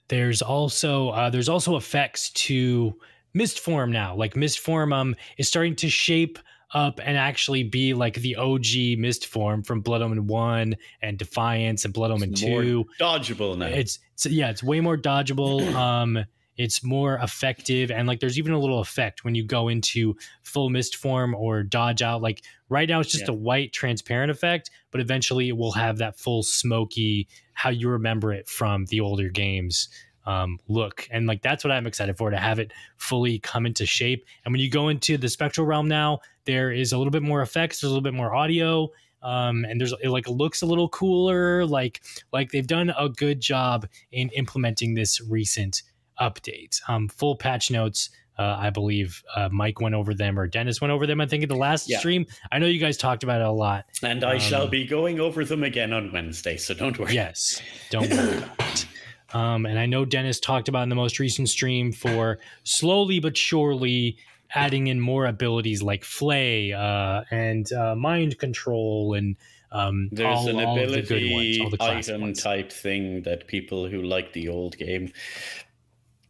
there's 0.08 0.40
also 0.42 1.08
uh, 1.10 1.30
there's 1.30 1.48
also 1.48 1.76
effects 1.76 2.30
to 2.30 2.96
mist 3.34 3.58
form 3.60 3.90
now. 3.90 4.14
Like 4.14 4.36
mist 4.36 4.58
form 4.60 4.92
um 4.92 5.16
is 5.38 5.48
starting 5.48 5.74
to 5.76 5.88
shape 5.88 6.38
up 6.74 7.00
and 7.02 7.16
actually 7.16 7.62
be 7.62 7.94
like 7.94 8.14
the 8.14 8.36
OG 8.36 8.98
mist 8.98 9.26
form 9.26 9.62
from 9.62 9.80
Blood 9.80 10.02
Omen 10.02 10.26
One 10.26 10.76
and 11.02 11.18
Defiance 11.18 11.84
and 11.84 11.92
Blood 11.92 12.10
Omen 12.10 12.32
It's 12.32 12.42
more 12.42 12.62
Two. 12.62 12.86
dodgeable 13.00 13.56
now. 13.58 13.66
It's, 13.66 13.98
it's 14.14 14.26
yeah, 14.26 14.50
it's 14.50 14.62
way 14.62 14.80
more 14.80 14.96
dodgeable. 14.96 15.72
Um, 15.82 16.24
it's 16.58 16.84
more 16.84 17.14
effective, 17.16 17.90
and 17.90 18.06
like 18.06 18.20
there's 18.20 18.38
even 18.38 18.52
a 18.52 18.58
little 18.58 18.80
effect 18.80 19.24
when 19.24 19.34
you 19.34 19.42
go 19.42 19.68
into 19.68 20.14
full 20.42 20.68
mist 20.68 20.96
form 20.96 21.34
or 21.34 21.62
dodge 21.62 22.02
out. 22.02 22.20
Like 22.20 22.44
right 22.68 22.86
now, 22.88 23.00
it's 23.00 23.10
just 23.10 23.24
Yeah. 23.26 23.32
a 23.32 23.36
white 23.36 23.72
transparent 23.72 24.30
effect, 24.30 24.70
but 24.90 25.00
eventually 25.00 25.48
it 25.48 25.56
will 25.56 25.72
have 25.72 25.96
that 25.98 26.18
full 26.18 26.42
smoky, 26.42 27.26
how 27.54 27.70
you 27.70 27.88
remember 27.88 28.32
it 28.34 28.48
from 28.48 28.84
the 28.86 29.00
older 29.00 29.30
games 29.30 29.88
um, 30.26 30.58
look. 30.68 31.08
And 31.10 31.26
like 31.26 31.42
that's 31.42 31.64
what 31.64 31.70
I'm 31.70 31.86
excited 31.86 32.16
for 32.16 32.30
to 32.30 32.36
have 32.38 32.58
it 32.58 32.72
fully 32.96 33.38
come 33.38 33.66
into 33.66 33.86
shape. 33.86 34.24
And 34.44 34.52
when 34.52 34.60
you 34.60 34.70
go 34.70 34.88
into 34.88 35.16
the 35.16 35.28
spectral 35.28 35.66
realm 35.66 35.88
now, 35.88 36.20
there 36.44 36.70
is 36.72 36.92
a 36.92 36.98
little 36.98 37.10
bit 37.10 37.22
more 37.22 37.42
effects, 37.42 37.80
there's 37.80 37.90
a 37.90 37.94
little 37.94 38.02
bit 38.02 38.14
more 38.14 38.34
audio. 38.34 38.90
Um, 39.22 39.64
and 39.68 39.80
there's 39.80 39.94
it 40.02 40.08
like 40.08 40.28
looks 40.28 40.62
a 40.62 40.66
little 40.66 40.88
cooler, 40.88 41.64
like 41.64 42.02
like 42.32 42.50
they've 42.50 42.66
done 42.66 42.92
a 42.98 43.08
good 43.08 43.40
job 43.40 43.86
in 44.10 44.28
implementing 44.30 44.94
this 44.94 45.20
recent 45.20 45.82
update. 46.20 46.80
Um, 46.88 47.08
full 47.08 47.36
patch 47.36 47.70
notes, 47.70 48.10
uh, 48.38 48.56
I 48.58 48.70
believe 48.70 49.22
uh, 49.36 49.48
Mike 49.52 49.80
went 49.80 49.94
over 49.94 50.12
them 50.12 50.38
or 50.38 50.48
Dennis 50.48 50.80
went 50.80 50.90
over 50.90 51.06
them. 51.06 51.20
I 51.20 51.26
think 51.26 51.44
in 51.44 51.48
the 51.48 51.54
last 51.54 51.88
Yeah. 51.88 51.98
stream. 52.00 52.26
I 52.50 52.58
know 52.58 52.66
you 52.66 52.80
guys 52.80 52.96
talked 52.96 53.22
about 53.22 53.40
it 53.40 53.46
a 53.46 53.50
lot. 53.52 53.84
and 54.02 54.24
I 54.24 54.34
um, 54.34 54.38
shall 54.40 54.66
be 54.66 54.84
going 54.86 55.20
over 55.20 55.44
them 55.44 55.62
again 55.62 55.92
on 55.92 56.10
Wednesday, 56.10 56.56
so 56.56 56.74
don't 56.74 56.98
worry. 56.98 57.14
Yes, 57.14 57.62
don't 57.90 58.10
worry 58.10 58.38
about 58.38 58.60
it. 58.74 58.86
Um, 59.32 59.66
and 59.66 59.78
I 59.78 59.86
know 59.86 60.04
Dennis 60.04 60.40
talked 60.40 60.68
about 60.68 60.82
in 60.82 60.88
the 60.88 60.94
most 60.94 61.18
recent 61.18 61.48
stream 61.48 61.92
for 61.92 62.38
slowly 62.64 63.18
but 63.18 63.36
surely 63.36 64.16
adding 64.54 64.88
in 64.88 65.00
more 65.00 65.26
abilities 65.26 65.82
like 65.82 66.04
flay 66.04 66.72
uh, 66.72 67.22
and 67.30 67.72
uh, 67.72 67.94
mind 67.94 68.38
control 68.38 69.14
and 69.14 69.36
um, 69.70 70.10
There's 70.12 70.26
all, 70.26 70.48
an 70.48 70.64
all 70.64 70.74
the 70.74 70.84
good 70.84 71.04
ability 71.04 71.60
ones, 71.60 71.72
the 71.78 71.82
item 71.82 72.20
ones. 72.20 72.42
type 72.42 72.70
thing 72.70 73.22
that 73.22 73.46
people 73.46 73.88
who 73.88 74.02
like 74.02 74.34
the 74.34 74.48
old 74.48 74.76
game 74.76 75.10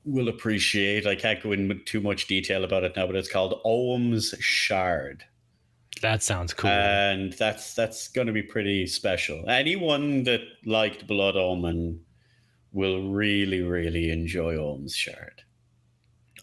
will 0.05 0.29
appreciate. 0.29 1.07
I 1.07 1.17
can't 1.17 1.43
go 1.43 1.51
into 1.53 1.75
too 1.75 2.01
much 2.01 2.29
detail 2.29 2.63
about 2.63 2.85
it 2.85 2.95
now, 2.95 3.07
but 3.07 3.17
it's 3.17 3.31
called 3.31 3.61
Ohm's 3.65 4.35
Shard. 4.39 5.25
That 6.01 6.23
sounds 6.23 6.55
cool. 6.55 6.71
and 6.71 7.33
that's 7.35 7.75
that's 7.75 8.09
going 8.09 8.27
to 8.27 8.33
be 8.33 8.43
pretty 8.43 8.87
special. 8.87 9.49
Anyone 9.49 10.25
that 10.25 10.41
liked 10.65 11.07
Blood 11.07 11.37
Omen 11.37 12.01
will 12.73 13.11
really, 13.11 13.63
really 13.63 14.11
enjoy 14.11 14.57
Ohm's 14.57 14.95
Shard. 14.95 15.43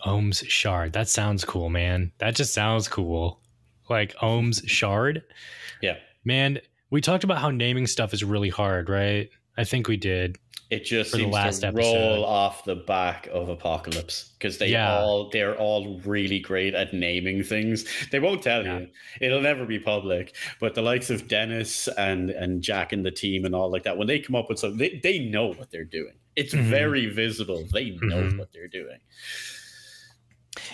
Ohm's 0.05 0.39
shard. 0.47 0.93
That 0.93 1.09
sounds 1.09 1.43
cool, 1.43 1.69
man. 1.69 2.13
That 2.19 2.35
just 2.35 2.53
sounds 2.53 2.87
cool. 2.87 3.41
Like 3.89 4.15
Ohm's 4.21 4.61
shard. 4.65 5.23
Yeah, 5.81 5.97
Man, 6.25 6.59
we 6.89 7.01
talked 7.01 7.23
about 7.23 7.37
how 7.37 7.49
naming 7.49 7.87
stuff 7.87 8.13
is 8.13 8.23
really 8.23 8.49
hard, 8.49 8.89
right? 8.89 9.29
I 9.57 9.63
think 9.63 9.87
we 9.87 9.97
did. 9.97 10.37
It 10.69 10.85
just 10.85 11.11
seems 11.11 11.31
to 11.33 11.39
episode. 11.67 11.73
roll 11.75 12.23
off 12.25 12.63
the 12.63 12.75
back 12.75 13.27
of 13.33 13.49
Apocalypse 13.49 14.31
because 14.37 14.57
they 14.59 14.69
Yeah. 14.69 14.97
all 14.99 15.29
they're 15.29 15.55
all 15.57 15.99
really 16.05 16.39
great 16.39 16.75
at 16.75 16.93
naming 16.93 17.41
things. 17.43 17.85
They 18.11 18.19
won't 18.19 18.43
tell 18.43 18.63
Yeah. 18.63 18.79
you; 18.79 18.87
it'll 19.19 19.41
never 19.41 19.65
be 19.65 19.79
public. 19.79 20.35
But 20.59 20.75
the 20.75 20.81
likes 20.83 21.09
of 21.09 21.27
Dennis 21.27 21.87
and 21.97 22.29
and 22.29 22.61
Jack 22.61 22.93
and 22.93 23.03
the 23.05 23.11
team 23.11 23.45
and 23.45 23.55
all 23.55 23.71
like 23.71 23.83
that, 23.83 23.97
when 23.97 24.07
they 24.07 24.19
come 24.19 24.35
up 24.35 24.47
with 24.49 24.59
something, 24.59 24.77
they, 24.77 24.99
they 25.01 25.19
know 25.19 25.47
what 25.47 25.71
they're 25.71 25.83
doing. 25.85 26.13
It's 26.35 26.53
Mhm. 26.53 26.63
very 26.69 27.07
visible. 27.07 27.65
They 27.73 27.89
know 28.01 28.23
Mhm. 28.23 28.37
what 28.37 28.53
they're 28.53 28.67
doing. 28.67 28.99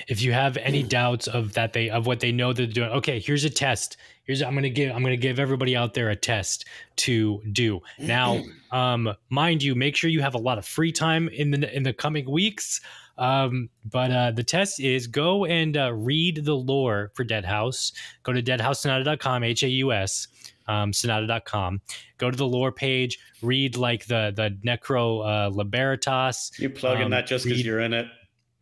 if 0.08 0.22
you 0.22 0.32
have 0.32 0.58
any 0.58 0.82
doubts 0.84 1.28
of 1.28 1.54
that 1.54 1.74
they 1.74 1.90
of 1.90 2.08
what 2.08 2.20
they 2.20 2.32
know 2.32 2.54
they're 2.54 2.66
doing 2.66 2.90
okay 2.90 3.20
here's 3.20 3.44
a 3.44 3.50
test 3.50 3.98
here's 4.26 4.42
i'm 4.42 4.54
gonna 4.54 4.70
give 4.70 4.96
i'm 4.96 5.02
gonna 5.02 5.18
give 5.18 5.40
everybody 5.40 5.76
out 5.76 5.94
there 5.94 6.10
a 6.10 6.16
test 6.16 6.66
to 6.98 7.42
do. 7.52 7.82
Now 8.00 8.42
um 8.72 9.14
mind 9.30 9.64
you 9.64 9.76
make 9.76 9.96
sure 9.96 10.10
you 10.10 10.22
have 10.22 10.36
a 10.36 10.40
lot 10.40 10.58
of 10.58 10.66
free 10.66 10.92
time 10.92 11.30
in 11.30 11.52
the 11.52 11.76
in 11.76 11.84
the 11.84 11.94
coming 11.94 12.30
weeks. 12.30 12.82
Um 13.18 13.70
but 13.86 14.12
uh 14.12 14.32
the 14.32 14.44
test 14.44 14.80
is 14.80 15.08
go 15.08 15.46
and 15.46 15.78
uh, 15.78 15.94
read 15.94 16.44
the 16.44 16.56
lore 16.56 17.12
for 17.16 17.24
deadhaus. 17.24 17.94
Go 18.24 18.34
to 18.34 18.42
deadhaussonata.com 18.42 19.44
h-a-u-s 19.44 20.28
um, 20.68 20.92
sonata.com 20.92 21.80
go 22.18 22.32
to 22.32 22.38
the 22.38 22.48
lore 22.48 22.72
page 22.72 23.20
read 23.42 23.78
like 23.78 24.06
the 24.08 24.34
the 24.36 24.58
necro 24.66 25.24
uh 25.24 25.50
liberitas. 25.52 26.58
You 26.60 26.70
plug 26.70 27.02
Um, 27.02 27.12
that 27.12 27.28
just 27.28 27.46
because 27.46 27.64
you're 27.64 27.80
in 27.82 27.94
it? 27.94 28.08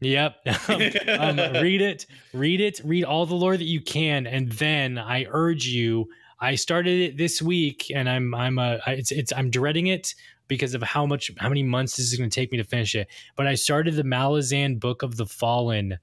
Yep. 0.03 0.35
um, 0.67 1.37
read 1.37 1.81
it, 1.81 2.05
read 2.33 2.61
it, 2.61 2.81
read 2.83 3.03
all 3.05 3.25
the 3.25 3.35
lore 3.35 3.57
that 3.57 3.63
you 3.65 3.81
can, 3.81 4.27
and 4.27 4.51
then 4.53 4.97
I 4.97 5.25
urge 5.29 5.65
you. 5.67 6.09
I 6.39 6.55
started 6.55 6.99
it 6.99 7.17
this 7.17 7.41
week, 7.41 7.91
and 7.93 8.09
I'm 8.09 8.33
I'm 8.35 8.59
I- 8.59 8.79
it's 8.87 9.11
it's 9.11 9.31
I'm 9.33 9.49
dreading 9.49 9.87
it 9.87 10.13
because 10.47 10.73
of 10.75 10.83
how 10.83 11.05
much 11.05 11.31
how 11.37 11.47
many 11.49 11.63
months 11.63 11.95
this 11.97 12.11
is 12.11 12.17
going 12.17 12.29
to 12.29 12.33
take 12.35 12.51
me 12.51 12.57
to 12.57 12.63
finish 12.63 12.95
it. 12.95 13.07
But 13.35 13.47
I 13.47 13.55
started 13.55 13.95
the 13.95 14.03
Malazan 14.03 14.79
Book 14.79 15.03
of 15.03 15.15
the 15.17 15.25
Fallen 15.25 15.97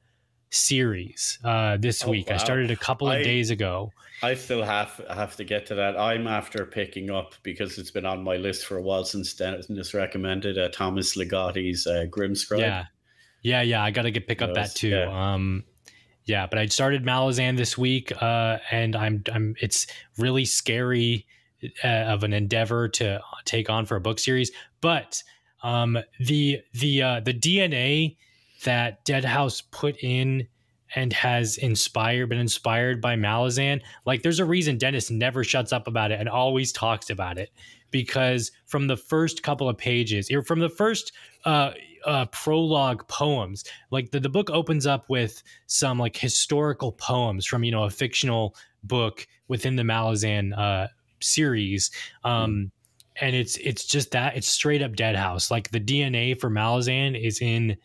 series 0.50 1.38
uh, 1.44 1.76
this 1.78 2.04
Oh, 2.04 2.10
week. 2.10 2.30
I 2.30 2.36
started 2.36 2.70
a 2.70 2.76
couple 2.76 3.08
of 3.08 3.14
I- 3.18 3.22
dames 3.22 3.50
ago. 3.50 3.92
I 4.22 4.34
still 4.34 4.62
have 4.62 5.00
have 5.08 5.34
to 5.36 5.44
get 5.44 5.64
to 5.66 5.74
that. 5.76 5.98
I'm 5.98 6.26
after 6.26 6.66
picking 6.66 7.10
up 7.10 7.34
because 7.42 7.78
it's 7.78 7.90
been 7.90 8.04
on 8.04 8.22
my 8.22 8.36
list 8.36 8.66
for 8.66 8.76
a 8.76 8.82
while 8.82 9.02
since 9.04 9.32
Dennis 9.32 9.94
recommended 9.94 10.58
uh, 10.58 10.68
Thomas 10.68 11.16
Ligotti's 11.16 11.86
uh, 11.86 12.04
Grimscribe. 12.10 12.58
Yeah, 12.60 12.84
yeah, 13.42 13.62
yeah. 13.62 13.82
I 13.82 13.90
got 13.90 14.02
to 14.02 14.10
get 14.10 14.26
pick 14.26 14.42
up 14.42 14.54
that 14.54 14.74
too. 14.74 14.88
yeah. 14.88 15.34
Um, 15.34 15.64
yeah, 16.24 16.46
but 16.46 16.58
I 16.58 16.66
started 16.66 17.04
Malazan 17.04 17.56
this 17.56 17.76
week, 17.76 18.12
uh, 18.22 18.58
and 18.70 18.94
I'm 18.94 19.24
I'm 19.32 19.56
it's 19.60 19.86
really 20.18 20.44
scary 20.44 21.26
uh, 21.82 21.88
of 21.88 22.22
an 22.22 22.32
endeavor 22.32 22.88
to 22.88 23.20
take 23.44 23.68
on 23.70 23.86
for 23.86 23.96
a 23.96 24.00
book 24.00 24.18
series. 24.18 24.50
But 24.80 25.22
um, 25.62 25.98
the 26.18 26.60
the 26.74 27.02
uh, 27.02 27.20
the 27.20 27.34
DNA 27.34 28.16
that 28.64 29.04
Deadhaus 29.04 29.62
put 29.70 29.96
in 30.02 30.46
and 30.94 31.12
has 31.12 31.56
inspired 31.56 32.28
been 32.28 32.38
inspired 32.38 33.00
by 33.00 33.16
Malazan. 33.16 33.80
Like 34.06 34.22
there's 34.22 34.40
a 34.40 34.44
reason 34.44 34.78
Dennis 34.78 35.10
never 35.10 35.44
shuts 35.44 35.72
up 35.72 35.86
about 35.86 36.10
it 36.12 36.20
and 36.20 36.28
always 36.28 36.72
talks 36.72 37.10
about 37.10 37.38
it 37.38 37.50
because 37.90 38.52
from 38.66 38.86
the 38.86 38.96
first 38.96 39.42
couple 39.42 39.68
of 39.68 39.76
pages, 39.76 40.30
from 40.46 40.60
the 40.60 40.68
first 40.68 41.12
uh, 41.44 41.72
uh, 42.04 42.26
prologue 42.26 43.06
poems, 43.08 43.64
like 43.90 44.10
the, 44.10 44.20
the 44.20 44.28
book 44.28 44.50
opens 44.50 44.86
up 44.86 45.08
with 45.08 45.42
some 45.66 45.98
like 45.98 46.16
historical 46.16 46.92
poems 46.92 47.46
from 47.46 47.64
you 47.64 47.70
know 47.70 47.84
a 47.84 47.90
fictional 47.90 48.54
book 48.84 49.26
within 49.48 49.76
the 49.76 49.82
Malazan 49.82 50.56
uh, 50.56 50.88
series. 51.20 51.90
Um, 52.24 52.70
and 53.20 53.36
it's 53.36 53.56
it's 53.58 53.84
just 53.84 54.10
that 54.12 54.36
it's 54.36 54.48
straight 54.48 54.82
up 54.82 54.92
Deadhaus. 54.92 55.50
Like 55.50 55.70
the 55.70 55.80
DNA 55.80 56.38
for 56.38 56.50
Malazan 56.50 57.20
is 57.20 57.40
in 57.40 57.76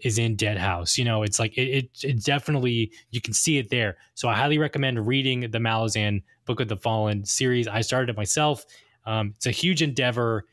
is 0.00 0.18
in 0.18 0.36
Deadhaus. 0.36 0.96
You 0.96 1.04
know, 1.04 1.22
it's 1.22 1.38
like 1.38 1.56
it, 1.58 1.68
it, 1.68 1.90
it 2.04 2.24
definitely 2.24 2.92
you 3.10 3.20
can 3.20 3.32
see 3.32 3.58
it 3.58 3.70
there. 3.70 3.96
So 4.14 4.28
I 4.28 4.34
highly 4.34 4.58
recommend 4.58 5.06
reading 5.06 5.40
the 5.40 5.58
Malazan 5.58 6.22
Book 6.44 6.60
of 6.60 6.68
the 6.68 6.76
Fallen 6.76 7.24
series. 7.24 7.66
I 7.66 7.80
started 7.80 8.10
it 8.10 8.16
myself. 8.16 8.64
Um, 9.06 9.32
it's 9.36 9.46
a 9.46 9.50
huge 9.50 9.82
endeavor. 9.82 10.44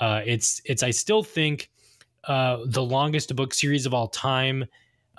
Uh, 0.00 0.22
it's 0.24 0.62
it's 0.64 0.82
I 0.82 0.90
still 0.90 1.22
think 1.22 1.70
uh, 2.24 2.58
the 2.66 2.82
longest 2.82 3.34
book 3.36 3.54
series 3.54 3.86
of 3.86 3.94
all 3.94 4.08
time. 4.08 4.64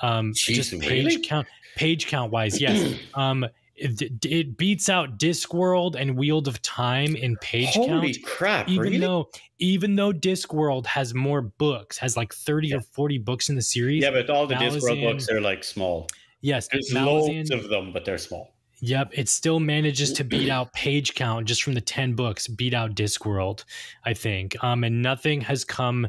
Um, 0.02 0.34
Jeez, 0.34 0.56
just 0.56 0.72
page 0.80 1.06
really? 1.06 1.20
count 1.20 1.48
page 1.76 2.08
count 2.08 2.32
wise, 2.32 2.60
yes. 2.60 2.96
um, 3.16 3.46
it, 3.76 4.24
it 4.26 4.58
beats 4.58 4.90
out 4.90 5.18
Discworld 5.18 5.96
and 5.96 6.16
Wheel 6.16 6.40
of 6.40 6.62
Time 6.62 7.16
in 7.16 7.36
page 7.38 7.70
Holy 7.70 8.14
count 8.14 8.24
crap! 8.26 8.70
even 8.70 8.82
really? 8.84 8.98
though 9.00 9.30
even 9.60 9.96
though 9.96 10.12
Discworld 10.12 10.86
has 10.86 11.14
more 11.14 11.42
books, 11.42 11.98
has 11.98 12.16
like 12.18 12.34
30 12.34 12.74
or 12.76 12.82
40 12.82 13.18
books 13.20 13.50
in 13.50 13.56
the 13.56 13.62
series. 13.62 14.04
yeah, 14.04 14.12
but 14.12 14.30
all 14.30 14.46
the 14.48 14.56
Discworld 14.56 14.98
Malazan- 15.00 15.12
books 15.12 15.30
are 15.30 15.42
like 15.42 15.64
small. 15.64 16.08
yes, 16.42 16.68
There's 16.72 16.92
Malazan- 16.94 17.06
loads 17.38 17.52
of 17.52 17.70
them, 17.70 17.92
but 17.94 18.06
they're 18.06 18.18
small. 18.18 18.54
Yep, 18.84 19.10
it 19.14 19.30
still 19.30 19.60
manages 19.60 20.12
to 20.14 20.24
beat 20.24 20.50
out 20.58 20.74
page 20.74 21.14
count 21.16 21.48
just 21.48 21.62
from 21.64 21.74
the 21.74 21.82
10 21.82 22.14
books, 22.14 22.48
beat 22.48 22.74
out 22.74 22.96
Discworld, 22.96 23.64
I 24.06 24.14
think. 24.16 24.56
Um 24.64 24.84
and 24.84 25.02
nothing 25.02 25.42
has 25.42 25.64
come 25.64 26.08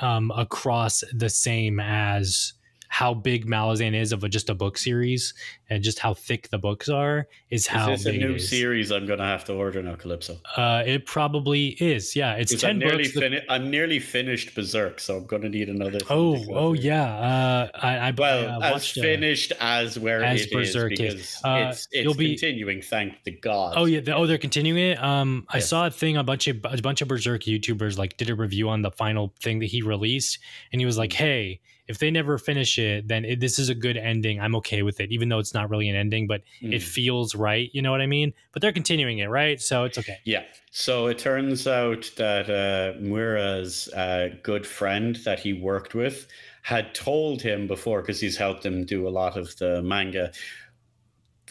um 0.00 0.32
across 0.36 1.04
the 1.12 1.28
same 1.30 1.80
as 1.80 2.54
how 2.92 3.14
big 3.14 3.46
Malazan 3.46 3.94
is 3.94 4.10
of 4.12 4.24
a, 4.24 4.28
just 4.28 4.50
a 4.50 4.54
book 4.54 4.76
series 4.76 5.32
and 5.70 5.80
just 5.80 6.00
how 6.00 6.12
thick 6.12 6.48
the 6.50 6.58
books 6.58 6.88
are 6.88 7.28
is 7.48 7.64
how 7.64 7.92
is 7.92 8.00
this 8.02 8.06
a 8.06 8.10
big 8.12 8.20
it 8.22 8.26
new 8.28 8.34
is. 8.34 8.48
series 8.48 8.90
I'm 8.90 9.06
going 9.06 9.20
to 9.20 9.24
have 9.24 9.44
to 9.44 9.54
order 9.54 9.80
now, 9.80 9.94
Calypso? 9.94 10.38
Uh 10.56 10.82
it 10.84 11.06
probably 11.06 11.68
is. 11.80 12.16
Yeah, 12.16 12.34
it's 12.34 12.52
10 12.60 12.68
I'm 12.70 12.78
nearly, 12.80 13.04
books. 13.04 13.12
Fini- 13.18 13.42
I'm 13.48 13.70
nearly 13.70 14.00
finished 14.00 14.54
Berserk, 14.56 14.98
so 14.98 15.18
I'm 15.18 15.26
going 15.26 15.42
to 15.42 15.48
need 15.48 15.68
another. 15.68 16.00
oh, 16.10 16.34
oh 16.52 16.74
through. 16.74 16.82
yeah. 16.82 17.04
Uh 17.04 17.68
I 17.74 17.98
I 17.98 18.10
Well, 18.10 18.62
I, 18.62 18.70
uh, 18.72 18.74
as 18.76 18.96
a- 18.96 19.00
finished 19.00 19.52
as 19.60 19.96
where 19.96 20.24
as 20.24 20.40
it 20.42 20.46
is, 20.48 20.52
Berserk 20.52 20.92
is. 20.92 20.98
because 20.98 21.40
Uh, 21.44 21.66
it's, 21.70 21.88
it's 21.92 22.16
be- 22.16 22.30
continuing. 22.36 22.82
Thank 22.82 23.22
the 23.22 23.30
gods. 23.30 23.76
Oh 23.78 23.84
yeah, 23.84 24.00
the, 24.00 24.16
oh 24.16 24.26
they're 24.26 24.36
continuing 24.38 24.82
it. 24.92 25.02
Um, 25.02 25.46
I 25.48 25.60
saw 25.60 25.86
a 25.86 25.90
thing 25.92 26.16
a 26.16 26.24
bunch 26.24 26.48
of 26.48 26.56
a 26.64 26.76
bunch 26.82 27.02
of 27.02 27.06
Berserk 27.08 27.44
YouTubers 27.44 27.96
like 27.98 28.16
did 28.16 28.30
a 28.30 28.34
review 28.34 28.68
on 28.68 28.82
the 28.82 28.90
final 28.90 29.32
thing 29.40 29.60
that 29.60 29.66
he 29.66 29.80
released, 29.82 30.40
and 30.72 30.80
he 30.80 30.86
was 30.86 30.98
like, 30.98 31.12
"Hey, 31.12 31.60
if 31.90 31.98
they 31.98 32.10
never 32.10 32.38
finish 32.38 32.78
it, 32.78 33.08
then 33.08 33.24
it, 33.24 33.40
this 33.40 33.58
is 33.58 33.68
a 33.68 33.74
good 33.74 33.96
ending. 33.96 34.40
I'm 34.40 34.54
okay 34.56 34.82
with 34.82 35.00
it, 35.00 35.10
even 35.10 35.28
though 35.28 35.40
it's 35.40 35.52
not 35.52 35.68
really 35.68 35.88
an 35.88 35.96
ending, 35.96 36.26
but 36.26 36.42
it 36.62 36.80
Mm. 36.80 36.82
feels 36.82 37.34
right. 37.34 37.68
You 37.72 37.82
know 37.82 37.90
what 37.90 38.00
I 38.00 38.06
mean? 38.06 38.32
But 38.52 38.62
they're 38.62 38.72
continuing 38.72 39.18
it, 39.18 39.26
right? 39.26 39.60
So 39.60 39.84
it's 39.84 39.98
okay. 39.98 40.18
Yeah. 40.24 40.44
So 40.70 41.08
it 41.08 41.18
turns 41.18 41.66
out 41.66 42.10
that 42.16 42.48
uh, 42.48 42.98
Miura's 43.00 43.88
uh, 43.88 44.28
good 44.42 44.66
friend 44.66 45.16
that 45.24 45.40
he 45.40 45.52
worked 45.52 45.94
with 45.94 46.28
had 46.62 46.94
told 46.94 47.42
him 47.42 47.66
before, 47.66 48.02
because 48.02 48.20
he's 48.20 48.36
helped 48.36 48.64
him 48.64 48.84
do 48.84 49.08
a 49.08 49.10
lot 49.10 49.36
of 49.36 49.56
the 49.56 49.82
manga, 49.82 50.30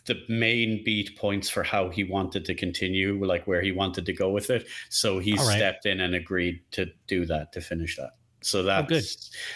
the 0.05 0.15
main 0.29 0.83
beat 0.85 1.17
points 1.17 1.49
for 1.49 1.63
how 1.63 1.89
he 1.89 2.03
wanted 2.03 2.45
to 2.45 2.55
continue, 2.55 3.23
like 3.25 3.45
where 3.45 3.61
he 3.61 3.71
wanted 3.71 4.05
to 4.05 4.13
go 4.13 4.29
with 4.29 4.49
it. 4.49 4.67
So 4.89 5.19
he 5.19 5.33
right. 5.33 5.57
stepped 5.57 5.85
in 5.85 5.99
and 5.99 6.15
agreed 6.15 6.61
to 6.71 6.85
do 7.07 7.25
that, 7.25 7.51
to 7.53 7.61
finish 7.61 7.97
that. 7.97 8.11
So 8.41 8.63
that 8.63 8.89
Oh, 8.91 8.99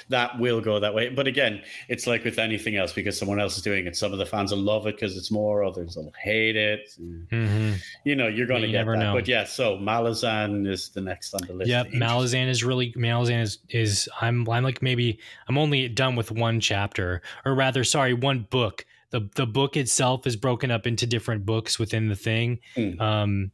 that 0.09 0.39
will 0.39 0.61
go 0.61 0.79
that 0.79 0.93
way. 0.93 1.09
But 1.09 1.27
again, 1.27 1.61
it's 1.87 2.05
like 2.05 2.23
with 2.23 2.37
anything 2.37 2.75
else 2.75 2.91
because 2.91 3.17
someone 3.17 3.39
else 3.39 3.57
is 3.57 3.63
doing 3.63 3.87
it. 3.87 3.95
Some 3.95 4.11
of 4.11 4.19
the 4.19 4.25
fans 4.25 4.51
will 4.51 4.59
love 4.59 4.87
it 4.87 4.95
because 4.95 5.15
it's 5.17 5.31
more, 5.31 5.63
others 5.63 5.95
will 5.95 6.11
hate 6.21 6.55
it. 6.55 6.89
Mm-hmm. 6.99 7.73
You 8.03 8.15
know, 8.15 8.27
you're 8.27 8.47
going 8.47 8.61
to 8.61 8.67
you 8.67 8.73
get 8.73 8.79
never 8.79 8.97
that. 8.97 9.03
know. 9.03 9.13
But 9.13 9.27
yeah, 9.27 9.45
so 9.45 9.77
Malazan 9.77 10.67
is 10.67 10.89
the 10.89 11.01
next 11.01 11.33
on 11.33 11.47
the 11.47 11.53
list. 11.53 11.69
Yep, 11.69 11.87
Malazan 11.91 12.49
is 12.49 12.63
really 12.63 12.91
Malazan 12.93 13.41
is 13.41 13.59
is 13.69 14.09
I'm 14.21 14.47
I'm 14.49 14.63
like 14.63 14.81
maybe 14.81 15.19
I'm 15.47 15.57
only 15.57 15.87
done 15.87 16.15
with 16.15 16.31
one 16.31 16.59
chapter, 16.59 17.21
or 17.45 17.55
rather, 17.55 17.83
sorry, 17.83 18.13
one 18.13 18.47
book. 18.49 18.85
the 19.11 19.29
The 19.35 19.45
book 19.45 19.77
itself 19.77 20.27
is 20.27 20.35
broken 20.35 20.71
up 20.71 20.85
into 20.85 21.07
different 21.07 21.45
books 21.45 21.79
within 21.79 22.09
the 22.09 22.15
thing. 22.15 22.59
Mm. 22.75 22.99
Um, 22.99 23.51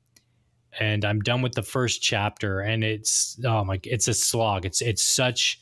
and 0.79 1.03
I'm 1.03 1.19
done 1.21 1.41
with 1.41 1.53
the 1.53 1.63
first 1.63 2.01
chapter, 2.01 2.59
and 2.59 2.83
it's 2.83 3.39
oh 3.45 3.63
my, 3.63 3.79
it's 3.83 4.07
a 4.07 4.13
slog. 4.13 4.65
It's 4.65 4.81
it's 4.81 5.03
such, 5.03 5.59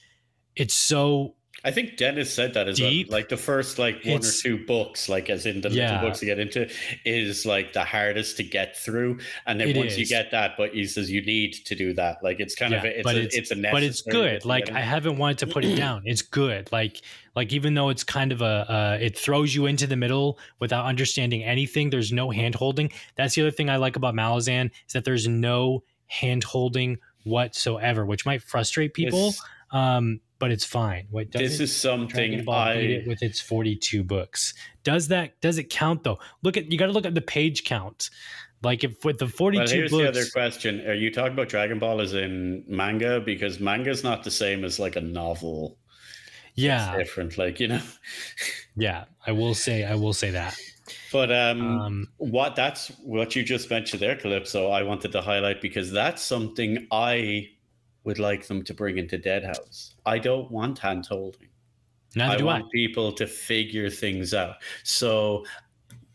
it's 0.56 0.74
so 0.74 1.36
I 1.66 1.72
think 1.72 1.98
Dennis 1.98 2.32
said 2.34 2.54
that 2.54 2.68
as 2.68 2.78
Deep. 2.78 3.10
well. 3.10 3.18
Like 3.20 3.30
the 3.30 3.38
first 3.38 3.80
like 3.80 4.04
one 4.06 4.18
or 4.18 4.32
two 4.32 4.64
books, 4.66 5.10
like 5.10 5.30
as 5.30 5.46
in 5.46 5.62
the 5.62 5.70
Yeah. 5.70 5.94
little 5.96 6.10
books 6.10 6.20
to 6.20 6.26
get 6.26 6.40
into, 6.40 6.70
is 7.04 7.46
like 7.46 7.74
the 7.74 7.84
hardest 7.84 8.38
to 8.38 8.44
get 8.44 8.78
through. 8.78 9.20
And 9.46 9.60
then 9.60 9.70
It 9.70 9.78
once 9.78 9.98
you 9.98 10.06
get 10.06 10.32
that, 10.32 10.52
but 10.58 10.74
he 10.74 10.86
says 10.86 11.10
you 11.10 11.22
need 11.26 11.54
to 11.66 11.76
do 11.76 11.94
that. 11.94 12.24
Like 12.24 12.40
it's 12.40 12.56
kind 12.56 12.74
of 12.74 12.84
a, 12.84 13.00
it's 13.00 13.04
but 13.04 13.16
a, 13.16 13.20
it's- 13.24 13.36
it's 13.36 13.52
a 13.52 13.56
but 13.56 13.84
it's 13.84 14.02
good. 14.02 14.46
Like 14.46 14.72
I 14.72 14.82
haven't 14.82 15.18
wanted 15.18 15.40
to 15.40 15.48
put 15.48 15.66
it 15.66 15.76
down. 15.76 16.04
It's 16.06 16.22
good. 16.22 16.72
Like 16.72 17.02
like 17.36 17.52
even 17.52 17.74
though 17.74 17.90
it's 17.90 18.04
kind 18.04 18.32
of 18.32 18.42
a 18.42 18.46
uh, 18.46 18.98
it 19.02 19.18
throws 19.18 19.54
you 19.54 19.66
into 19.66 19.88
the 19.88 19.96
middle 19.98 20.40
without 20.60 20.86
understanding 20.86 21.44
anything. 21.44 21.90
There's 21.90 22.12
no 22.14 22.30
hand 22.30 22.56
holding. 22.56 22.92
That's 23.16 23.36
the 23.36 23.42
other 23.42 23.52
thing 23.52 23.70
I 23.70 23.78
like 23.78 23.96
about 23.96 24.14
Malazan 24.14 24.72
is 24.88 24.94
that 24.94 25.06
there's 25.06 25.28
no 25.28 25.84
hand 26.08 26.44
holding 26.44 26.98
whatsoever, 27.24 28.06
which 28.06 28.26
might 28.26 28.42
frustrate 28.42 28.94
people. 28.94 29.34
Um, 29.72 30.22
but 30.40 30.52
it's 30.52 30.66
fine. 30.66 31.08
What 31.10 31.32
this 31.32 31.60
is 31.60 31.76
something 31.76 32.48
I 32.50 32.74
it 32.74 33.08
with 33.08 33.24
its 33.24 33.40
42 33.40 34.04
books. 34.04 34.54
Does 34.84 35.08
that 35.10 35.40
does 35.42 35.58
it 35.58 35.70
count 35.70 36.04
though? 36.04 36.20
Look 36.44 36.58
at 36.58 36.72
you 36.72 36.78
got 36.78 36.88
to 36.88 36.92
look 36.92 37.06
at 37.06 37.16
the 37.16 37.22
page 37.22 37.64
count. 37.64 38.10
Like 38.64 38.84
if 38.84 39.06
with 39.06 39.20
the 39.20 39.28
42 39.28 39.60
Well, 39.60 39.68
here's 39.68 39.92
the 39.92 40.08
other 40.08 40.26
question: 40.32 40.82
Are 40.88 40.94
you 40.94 41.12
talking 41.12 41.34
about 41.34 41.50
Dragon 41.50 41.80
Ball 41.80 42.02
as 42.02 42.14
in 42.14 42.64
manga? 42.68 43.20
Because 43.20 43.60
manga 43.60 43.90
is 43.90 44.04
not 44.04 44.24
the 44.24 44.32
same 44.32 44.64
as 44.64 44.80
like 44.80 44.96
a 44.96 45.02
novel. 45.02 45.78
yeah, 46.56 46.96
It's 46.96 46.98
different, 46.98 47.38
like 47.38 47.60
you 47.60 47.68
know. 47.68 47.82
yeah. 48.76 49.06
I 49.26 49.32
will 49.32 49.54
say 49.54 49.86
I 49.86 49.96
will 49.96 50.14
say 50.14 50.32
that. 50.32 50.58
But 51.12 51.32
um, 51.32 51.80
Um, 51.80 52.08
what 52.18 52.56
that's 52.56 52.88
what 53.04 53.36
you 53.36 53.44
just 53.44 53.70
mentioned 53.70 54.02
there, 54.02 54.16
Calypso. 54.16 54.70
I 54.70 54.84
wanted 54.84 55.12
to 55.12 55.22
highlight 55.22 55.62
because 55.62 55.92
that's 55.92 56.24
something 56.24 56.88
I 56.92 57.50
would 58.08 58.20
like 58.20 58.48
them 58.48 58.64
to 58.64 58.74
bring 58.74 58.98
into 58.98 59.20
Deadhaus. 59.20 59.96
I 60.06 60.18
don't 60.18 60.50
want 60.50 60.80
hand 60.80 61.06
holding. 61.06 61.50
I 62.16 62.38
do 62.38 62.44
I. 62.44 62.60
want 62.60 62.72
people 62.72 63.12
to 63.12 63.28
figure 63.28 63.90
things 63.90 64.34
out. 64.34 64.56
So 64.84 65.46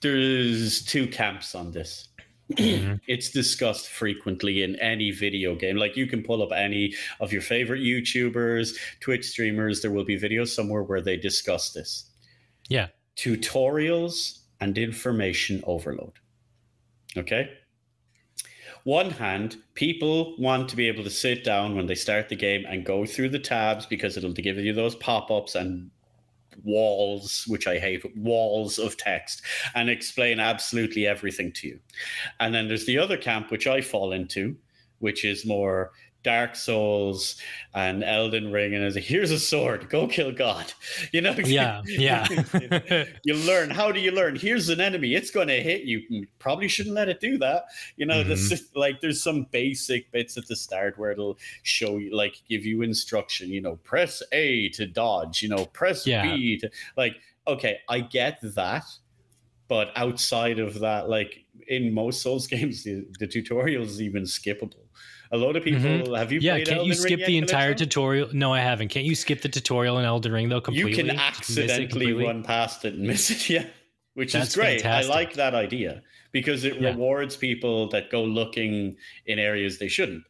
there's 0.00 0.82
two 0.86 1.06
camps 1.06 1.54
on 1.54 1.70
this. 1.70 2.08
Mhm. 2.52 2.98
It's 3.06 3.30
discussed 3.30 3.88
frequently 3.88 4.62
in 4.62 4.76
any 4.76 5.10
video 5.10 5.54
game. 5.54 5.76
Like 5.76 5.94
you 5.94 6.06
can 6.06 6.22
pull 6.22 6.42
up 6.42 6.50
any 6.50 6.94
of 7.20 7.30
your 7.30 7.42
favorite 7.42 7.82
YouTubers, 7.82 8.74
Twitch 9.00 9.26
streamers. 9.26 9.82
There 9.82 9.90
will 9.90 10.06
be 10.06 10.18
videos 10.18 10.48
somewhere 10.48 10.82
where 10.82 11.02
they 11.02 11.18
discuss 11.18 11.72
this. 11.74 12.10
Yeah. 12.70 12.88
Tutorials 13.16 14.44
and 14.62 14.78
information 14.78 15.62
overload. 15.66 16.14
Okay. 17.18 17.50
One 18.84 19.10
hand, 19.10 19.58
people 19.74 20.36
want 20.38 20.68
to 20.70 20.76
be 20.76 20.88
able 20.88 21.04
to 21.04 21.10
sit 21.10 21.44
down 21.44 21.76
when 21.76 21.86
they 21.86 21.94
start 21.94 22.28
the 22.28 22.36
game 22.36 22.64
and 22.68 22.84
go 22.84 23.06
through 23.06 23.28
the 23.28 23.38
tabs 23.38 23.86
because 23.86 24.16
it'll 24.16 24.32
give 24.32 24.58
you 24.58 24.72
those 24.72 24.96
pop 24.96 25.30
ups 25.30 25.54
and 25.54 25.90
walls, 26.64 27.44
which 27.46 27.66
I 27.66 27.78
hate, 27.78 28.04
walls 28.16 28.78
of 28.78 28.96
text, 28.96 29.42
and 29.74 29.88
explain 29.88 30.40
absolutely 30.40 31.06
everything 31.06 31.52
to 31.52 31.68
you. 31.68 31.80
And 32.40 32.54
then 32.54 32.68
there's 32.68 32.86
the 32.86 32.98
other 32.98 33.16
camp, 33.16 33.50
which 33.50 33.66
I 33.66 33.80
fall 33.80 34.12
into, 34.12 34.56
which 34.98 35.24
is 35.24 35.46
more 35.46 35.92
Dark 36.22 36.54
Souls 36.56 37.36
and 37.74 38.04
Elden 38.04 38.52
Ring, 38.52 38.74
and 38.74 38.84
is 38.84 38.94
here's 38.96 39.30
a 39.30 39.38
sword, 39.38 39.88
go 39.88 40.06
kill 40.06 40.32
God. 40.32 40.72
You 41.12 41.20
know, 41.20 41.32
Yeah, 41.44 41.82
yeah. 41.86 42.26
you 43.24 43.34
learn. 43.34 43.70
How 43.70 43.90
do 43.92 44.00
you 44.00 44.12
learn? 44.12 44.36
Here's 44.36 44.68
an 44.68 44.80
enemy. 44.80 45.14
It's 45.14 45.30
going 45.30 45.48
to 45.48 45.60
hit 45.60 45.82
you. 45.82 46.02
You 46.08 46.26
Probably 46.38 46.68
shouldn't 46.68 46.94
let 46.94 47.08
it 47.08 47.20
do 47.20 47.38
that. 47.38 47.64
You 47.96 48.06
know, 48.06 48.22
Mm-hmm. 48.22 48.32
is 48.32 48.68
like 48.74 49.00
there's 49.00 49.22
some 49.22 49.46
basic 49.50 50.10
bits 50.12 50.36
at 50.36 50.46
the 50.46 50.56
start 50.56 50.98
where 50.98 51.10
it'll 51.10 51.38
show 51.64 51.98
you, 51.98 52.14
like, 52.16 52.36
give 52.48 52.64
you 52.64 52.82
instruction. 52.82 53.48
You 53.48 53.60
know, 53.62 53.76
press 53.84 54.22
A 54.32 54.68
to 54.70 54.86
dodge. 54.86 55.42
You 55.42 55.48
know, 55.48 55.66
press 55.66 56.06
Yeah. 56.06 56.22
B 56.22 56.58
to 56.58 56.70
like. 56.96 57.16
Okay, 57.48 57.78
I 57.88 57.98
get 57.98 58.38
that, 58.54 58.84
but 59.66 59.90
outside 59.96 60.60
of 60.60 60.78
that, 60.78 61.08
like 61.08 61.44
in 61.66 61.92
most 61.92 62.22
Souls 62.22 62.46
games, 62.46 62.84
the, 62.84 63.04
the 63.18 63.26
tutorial 63.26 63.82
is 63.82 64.00
even 64.00 64.22
skippable. 64.22 64.84
A 65.32 65.36
lot 65.36 65.56
of 65.56 65.64
people 65.64 65.80
mm-hmm. 65.80 66.14
have 66.14 66.30
you? 66.30 66.40
Yeah, 66.40 66.58
can't 66.58 66.70
Elden 66.70 66.86
you 66.86 66.94
skip 66.94 67.18
Ring 67.20 67.26
the 67.26 67.38
entire 67.38 67.74
tutorial? 67.74 68.28
No, 68.34 68.52
I 68.52 68.60
haven't. 68.60 68.88
Can't 68.88 69.06
you 69.06 69.14
skip 69.14 69.40
the 69.40 69.48
tutorial 69.48 69.98
in 69.98 70.04
Elden 70.04 70.30
Ring 70.30 70.50
though? 70.50 70.60
Completely, 70.60 70.90
you 70.90 70.96
can 70.96 71.10
accidentally 71.18 72.12
run 72.12 72.42
past 72.42 72.84
it 72.84 72.94
and 72.94 73.02
miss 73.08 73.30
it. 73.30 73.48
Yeah, 73.48 73.64
which 74.12 74.34
That's 74.34 74.48
is 74.48 74.54
great. 74.54 74.82
Fantastic. 74.82 75.10
I 75.10 75.14
like 75.14 75.32
that 75.34 75.54
idea 75.54 76.02
because 76.32 76.64
it 76.64 76.78
yeah. 76.78 76.90
rewards 76.90 77.36
people 77.36 77.88
that 77.90 78.10
go 78.10 78.22
looking 78.22 78.96
in 79.24 79.38
areas 79.38 79.78
they 79.78 79.88
shouldn't 79.88 80.24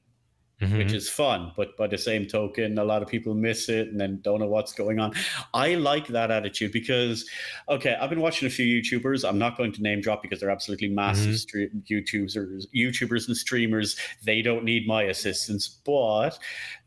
mm-hmm. 0.63 0.79
which 0.79 0.93
is 0.93 1.09
fun. 1.09 1.53
But 1.57 1.77
by 1.77 1.87
the 1.87 1.99
same 1.99 2.27
token, 2.27 2.79
a 2.79 2.85
lot 2.85 3.03
of 3.03 3.09
people 3.09 3.35
miss 3.35 3.69
it 3.69 3.89
and 3.89 4.01
then 4.01 4.21
don't 4.23 4.41
know 4.41 4.47
what's 4.47 4.73
going 4.73 5.01
on. 5.01 5.13
I 5.53 5.75
like 5.75 6.07
that 6.09 6.31
attitude 6.31 6.73
because, 6.73 7.29
okay, 7.69 7.97
I've 8.01 8.11
been 8.11 8.21
watching 8.21 8.47
a 8.47 8.51
few 8.51 8.65
YouTubers. 8.67 9.29
I'm 9.29 9.39
not 9.39 9.57
going 9.57 9.73
to 9.73 9.83
name 9.83 10.01
drop 10.01 10.23
because 10.23 10.41
they're 10.41 10.51
absolutely 10.51 10.89
massive 10.89 11.35
mm-hmm. 11.35 11.79
YouTubers, 11.93 12.67
YouTubers 12.75 13.29
and 13.29 13.37
streamers. 13.37 13.97
They 14.25 14.43
don't 14.43 14.65
need 14.65 14.87
my 14.87 15.05
assistance, 15.05 15.69
but 15.85 16.39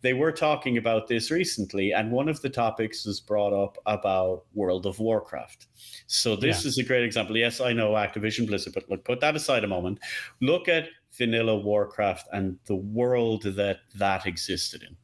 they 0.01 0.13
were 0.13 0.31
talking 0.31 0.77
about 0.77 1.07
this 1.07 1.31
recently, 1.31 1.91
and 1.91 2.11
one 2.11 2.29
of 2.29 2.39
the 2.41 2.49
topics 2.49 3.05
was 3.05 3.19
brought 3.19 3.53
up 3.53 3.77
about 3.87 4.43
World 4.53 4.85
of 4.85 4.99
Warcraft. 4.99 5.65
So 6.07 6.35
this 6.35 6.63
yeah. 6.63 6.69
is 6.69 6.77
a 6.77 6.83
great 6.83 7.03
example. 7.03 7.35
Yes, 7.35 7.59
I 7.59 7.73
know 7.73 7.93
Activision 7.93 8.47
Blizzard, 8.47 8.73
but 8.73 8.87
look, 8.89 9.03
put 9.03 9.19
that 9.21 9.35
aside 9.35 9.63
a 9.63 9.67
moment. 9.67 9.99
Look 10.41 10.67
at 10.67 10.89
vanilla 11.17 11.55
Warcraft 11.55 12.27
and 12.33 12.57
the 12.65 12.75
world 12.75 13.43
that 13.43 13.79
that 13.95 14.25
existed 14.25 14.83
in. 14.83 14.95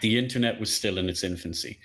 The 0.00 0.18
internet 0.18 0.58
was 0.58 0.74
still 0.74 0.98
in 0.98 1.08
its 1.08 1.22
infancy. 1.22 1.78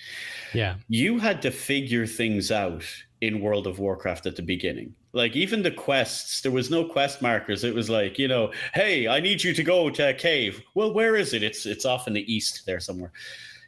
Yeah. 0.54 0.76
You 0.88 1.20
had 1.20 1.42
to 1.44 1.52
figure 1.52 2.08
things 2.08 2.52
out 2.52 2.84
in 3.22 3.42
World 3.42 3.68
of 3.68 3.80
Warcraft 3.80 4.26
at 4.26 4.36
the 4.36 4.42
beginning. 4.42 4.96
Like 5.14 5.36
even 5.36 5.62
the 5.62 5.72
quests, 5.72 6.42
there 6.42 6.52
was 6.52 6.72
no 6.72 6.86
quest 6.86 7.22
markers. 7.22 7.64
It 7.64 7.76
was 7.76 7.90
like, 7.90 8.18
you 8.18 8.28
know, 8.28 8.52
hey, 8.74 9.08
I 9.08 9.20
need 9.20 9.44
you 9.44 9.54
to 9.54 9.64
go 9.64 9.90
to 9.90 10.10
a 10.10 10.14
cave. 10.14 10.62
Well, 10.74 10.94
where 10.94 11.16
is 11.16 11.34
it? 11.34 11.44
It's 11.44 11.66
it's 11.66 11.86
off 11.86 12.08
in 12.08 12.14
the 12.14 12.34
east 12.34 12.66
there 12.66 12.80
somewhere. 12.80 13.12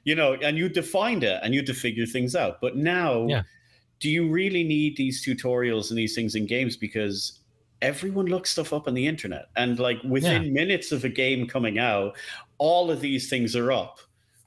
You 0.06 0.16
know, 0.16 0.34
and 0.36 0.58
you 0.58 0.70
defined 0.70 1.24
it 1.24 1.40
and 1.44 1.54
you 1.54 1.60
had 1.60 1.68
to 1.68 1.74
figure 1.74 2.06
things 2.06 2.36
out. 2.36 2.60
But 2.62 2.75
now 2.75 3.28
yeah. 3.28 3.44
do 4.00 4.10
you 4.10 4.30
really 4.30 4.63
need 4.63 4.98
these 4.98 5.24
tutorials 5.24 5.90
and 5.90 5.98
these 5.98 6.16
things 6.16 6.36
in 6.36 6.46
games 6.46 6.75
because 6.75 7.40
everyone 7.84 8.25
looks 8.28 8.50
stuff 8.50 8.72
up 8.72 8.88
on 8.88 8.94
the 8.94 9.06
internet 9.06 9.48
and 9.58 9.78
like 9.78 10.02
within 10.04 10.44
yeah. 10.44 10.50
minutes 10.52 10.92
of 10.92 11.04
a 11.04 11.10
game 11.10 11.46
coming 11.46 11.78
out 11.78 12.16
all 12.58 12.90
of 12.90 13.02
these 13.02 13.30
things 13.30 13.56
are 13.56 13.72
up 13.72 14.00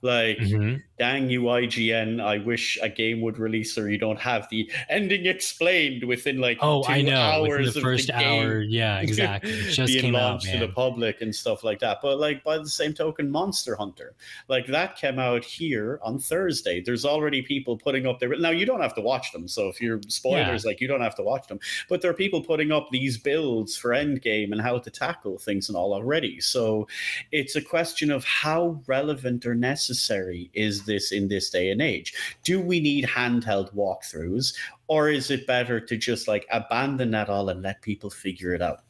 like, 0.03 0.37
mm-hmm. 0.37 0.77
dang 0.99 1.31
you, 1.31 1.43
IGN! 1.43 2.23
I 2.23 2.39
wish 2.39 2.79
a 2.83 2.89
game 2.89 3.23
would 3.23 3.39
release, 3.39 3.79
or 3.79 3.91
you 3.91 3.97
don't 3.97 4.21
have 4.21 4.47
the 4.51 4.71
ending 4.91 5.25
explained 5.25 6.05
within 6.05 6.39
like 6.39 6.59
oh, 6.61 6.85
I 6.87 7.01
know, 7.01 7.17
hours 7.17 7.73
the 7.73 7.81
first 7.81 8.09
the 8.09 8.17
hour, 8.17 8.61
yeah, 8.61 8.99
exactly, 9.01 9.51
it 9.53 9.73
just 9.73 9.93
being 9.93 10.03
came 10.03 10.13
launched 10.13 10.49
out, 10.49 10.53
to 10.53 10.59
the 10.67 10.73
public 10.73 11.23
and 11.23 11.35
stuff 11.35 11.65
like 11.65 11.79
that. 11.81 11.99
But 12.03 12.19
like 12.19 12.45
by 12.45 12.59
the 12.59 12.69
same 12.69 12.93
token, 12.93 13.31
Monster 13.31 13.75
Hunter, 13.75 14.15
like 14.49 14.67
that 14.67 14.97
came 14.97 15.19
out 15.19 15.45
here 15.45 15.99
on 16.03 16.19
Thursday. 16.19 16.83
There's 16.83 17.07
already 17.07 17.41
people 17.41 17.79
putting 17.79 18.07
up 18.07 18.21
there. 18.21 18.37
Now 18.39 18.51
you 18.51 18.67
don't 18.67 18.83
have 18.83 18.95
to 18.97 19.03
watch 19.03 19.33
them, 19.33 19.49
so 19.49 19.69
if 19.69 19.81
you're 19.81 20.01
spoilers, 20.09 20.65
yeah. 20.65 20.69
like 20.69 20.81
you 20.83 20.89
don't 20.89 21.01
have 21.01 21.17
to 21.17 21.23
watch 21.23 21.49
them. 21.49 21.59
But 21.89 22.03
there 22.03 22.11
are 22.11 22.15
people 22.15 22.43
putting 22.43 22.71
up 22.71 22.89
these 22.93 23.17
builds 23.17 23.79
for 23.79 23.91
Endgame 23.91 24.53
and 24.53 24.61
how 24.61 24.79
to 24.79 24.91
tackle 24.91 25.39
things 25.39 25.71
and 25.71 25.77
all 25.77 25.95
already. 25.95 26.39
So 26.41 26.87
it's 27.33 27.57
a 27.57 27.63
question 27.63 28.11
of 28.11 28.25
how 28.25 28.83
relevant 28.87 29.47
or 29.47 29.55
necessary 29.55 29.86
necessary 29.87 30.51
is 30.53 30.85
this 30.85 31.13
in 31.13 31.29
this 31.29 31.51
day 31.51 31.71
and 31.71 31.81
age? 31.81 32.15
Do 32.43 32.61
we 32.61 32.81
need 32.81 33.05
handheld 33.05 33.75
walkthroughs, 33.75 34.55
or 34.89 35.09
is 35.09 35.31
it 35.31 35.47
better 35.47 35.81
to 35.81 35.97
just 35.97 36.29
like 36.29 36.47
abandon 36.51 37.11
that 37.13 37.29
all 37.29 37.49
and 37.49 37.63
let 37.63 37.83
people 37.83 38.11
figure 38.11 38.55
it 38.55 38.63
out? 38.63 38.81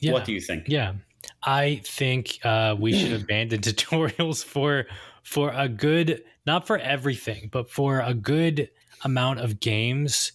Yeah. 0.00 0.12
What 0.12 0.24
do 0.24 0.32
you 0.32 0.40
think? 0.40 0.64
Yeah, 0.68 0.94
I 1.42 1.82
think 1.84 2.38
uh, 2.44 2.76
we 2.78 2.92
should 2.92 3.12
abandon 3.22 3.60
tutorials 3.60 4.44
for 4.44 4.86
for 5.22 5.52
a 5.54 5.68
good, 5.68 6.22
not 6.46 6.66
for 6.66 6.78
everything, 6.78 7.48
but 7.52 7.70
for 7.70 8.00
a 8.00 8.14
good 8.14 8.70
amount 9.04 9.40
of 9.40 9.60
games. 9.60 10.32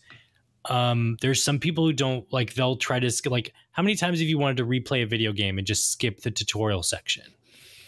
Um, 0.70 1.18
there's 1.22 1.44
some 1.44 1.60
people 1.60 1.86
who 1.86 1.94
don't 1.94 2.32
like. 2.32 2.54
They'll 2.54 2.78
try 2.78 3.00
to 3.00 3.12
like. 3.26 3.54
How 3.72 3.82
many 3.82 3.96
times 3.96 4.20
have 4.20 4.28
you 4.28 4.38
wanted 4.38 4.58
to 4.58 4.66
replay 4.66 5.02
a 5.02 5.08
video 5.08 5.32
game 5.32 5.58
and 5.58 5.66
just 5.66 5.92
skip 5.92 6.22
the 6.22 6.30
tutorial 6.30 6.84
section? 6.84 7.24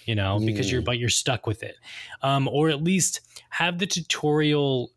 You 0.06 0.15
know, 0.15 0.39
mm. 0.39 0.46
because 0.46 0.72
you're 0.72 0.82
mm. 0.82 0.86
but 0.86 0.98
you're 0.98 1.10
stuck 1.10 1.46
with 1.48 1.63
it. 1.63 1.76
Um, 2.22 2.48
or 2.48 2.70
at 2.70 2.82
least 2.82 3.22
have 3.50 3.80
the 3.80 3.88
tutorial 3.88 4.91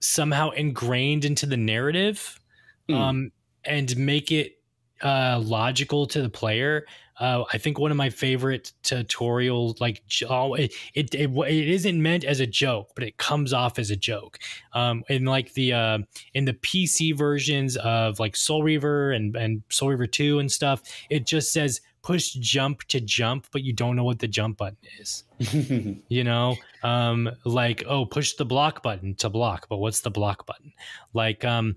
somehow 0.00 0.50
ingrained 0.50 1.24
into 1.24 1.46
the 1.46 1.56
narrative 1.56 2.40
mm. 2.88 2.94
um, 2.94 3.32
and 3.64 3.96
make 3.96 4.32
it 4.32 4.54
uh, 5.02 5.40
logical 5.42 6.06
to 6.06 6.22
the 6.22 6.30
player. 6.30 6.86
Uh, 7.18 7.44
I 7.52 7.58
think 7.58 7.78
one 7.78 7.90
of 7.90 7.98
my 7.98 8.08
favorite 8.08 8.72
tutorial, 8.82 9.76
like 9.78 10.02
oh, 10.28 10.54
it, 10.54 10.72
it, 10.94 11.14
it 11.14 11.30
it 11.30 11.68
isn't 11.68 12.02
meant 12.02 12.24
as 12.24 12.40
a 12.40 12.46
joke, 12.46 12.92
but 12.94 13.04
it 13.04 13.18
comes 13.18 13.52
off 13.52 13.78
as 13.78 13.90
a 13.90 13.96
joke. 13.96 14.38
Um, 14.72 15.04
in 15.08 15.26
like 15.26 15.52
the 15.52 15.74
uh, 15.74 15.98
in 16.32 16.46
the 16.46 16.54
PC 16.54 17.16
versions 17.16 17.76
of 17.76 18.18
like 18.18 18.36
Soul 18.36 18.62
Reaver 18.62 19.12
and 19.12 19.36
and 19.36 19.62
Soul 19.68 19.90
Reaver 19.90 20.06
Two 20.06 20.38
and 20.38 20.50
stuff, 20.50 20.82
it 21.10 21.26
just 21.26 21.52
says 21.52 21.82
push 22.02 22.32
jump 22.32 22.82
to 22.84 23.00
jump, 23.00 23.46
but 23.52 23.62
you 23.62 23.72
don't 23.72 23.96
know 23.96 24.04
what 24.04 24.18
the 24.18 24.28
jump 24.28 24.58
button 24.58 24.78
is. 24.98 25.24
you 26.08 26.24
know, 26.24 26.56
um, 26.82 27.30
like 27.44 27.84
oh, 27.86 28.04
push 28.04 28.34
the 28.34 28.44
block 28.44 28.82
button 28.82 29.14
to 29.16 29.28
block, 29.28 29.66
but 29.68 29.78
what's 29.78 30.00
the 30.00 30.10
block 30.10 30.46
button? 30.46 30.72
Like 31.12 31.44
um, 31.44 31.76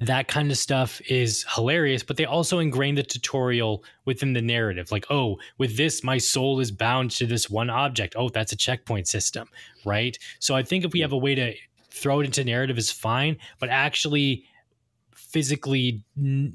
that 0.00 0.28
kind 0.28 0.50
of 0.50 0.58
stuff 0.58 1.00
is 1.08 1.44
hilarious. 1.54 2.02
But 2.02 2.16
they 2.16 2.24
also 2.24 2.58
ingrain 2.58 2.94
the 2.94 3.02
tutorial 3.02 3.84
within 4.04 4.32
the 4.32 4.42
narrative. 4.42 4.90
Like 4.92 5.06
oh, 5.10 5.38
with 5.58 5.76
this, 5.76 6.04
my 6.04 6.18
soul 6.18 6.60
is 6.60 6.70
bound 6.70 7.10
to 7.12 7.26
this 7.26 7.48
one 7.48 7.70
object. 7.70 8.14
Oh, 8.18 8.28
that's 8.28 8.52
a 8.52 8.56
checkpoint 8.56 9.08
system, 9.08 9.48
right? 9.84 10.18
So 10.40 10.54
I 10.54 10.62
think 10.62 10.84
if 10.84 10.92
we 10.92 11.00
have 11.00 11.12
a 11.12 11.18
way 11.18 11.34
to 11.34 11.54
throw 11.90 12.20
it 12.20 12.24
into 12.24 12.44
narrative 12.44 12.76
is 12.76 12.90
fine, 12.90 13.38
but 13.58 13.70
actually 13.70 14.44
physically 15.36 16.02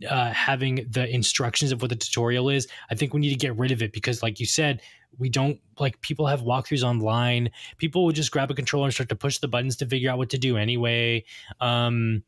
uh, 0.09 0.31
having 0.31 0.87
the 0.89 1.07
instructions 1.07 1.71
of 1.71 1.83
what 1.83 1.89
the 1.89 1.95
tutorial 1.95 2.49
is. 2.49 2.67
I 2.89 2.95
think 2.95 3.13
we 3.13 3.19
need 3.19 3.29
to 3.29 3.35
get 3.35 3.55
rid 3.55 3.69
of 3.69 3.83
it 3.83 3.93
because, 3.93 4.23
like 4.23 4.39
you 4.39 4.47
said, 4.47 4.81
we 5.19 5.29
don't 5.29 5.59
like 5.77 6.01
people 6.01 6.25
have 6.25 6.41
walkthroughs 6.41 6.81
online. 6.81 7.51
People 7.77 8.03
will 8.03 8.11
just 8.11 8.31
grab 8.31 8.49
a 8.49 8.55
controller 8.55 8.85
and 8.85 8.93
start 8.93 9.09
to 9.09 9.15
push 9.15 9.37
the 9.37 9.47
buttons 9.47 9.75
to 9.75 9.85
figure 9.85 10.09
out 10.09 10.17
what 10.17 10.31
to 10.31 10.39
do 10.39 10.57
anyway. 10.57 11.23
Um, 11.59 12.23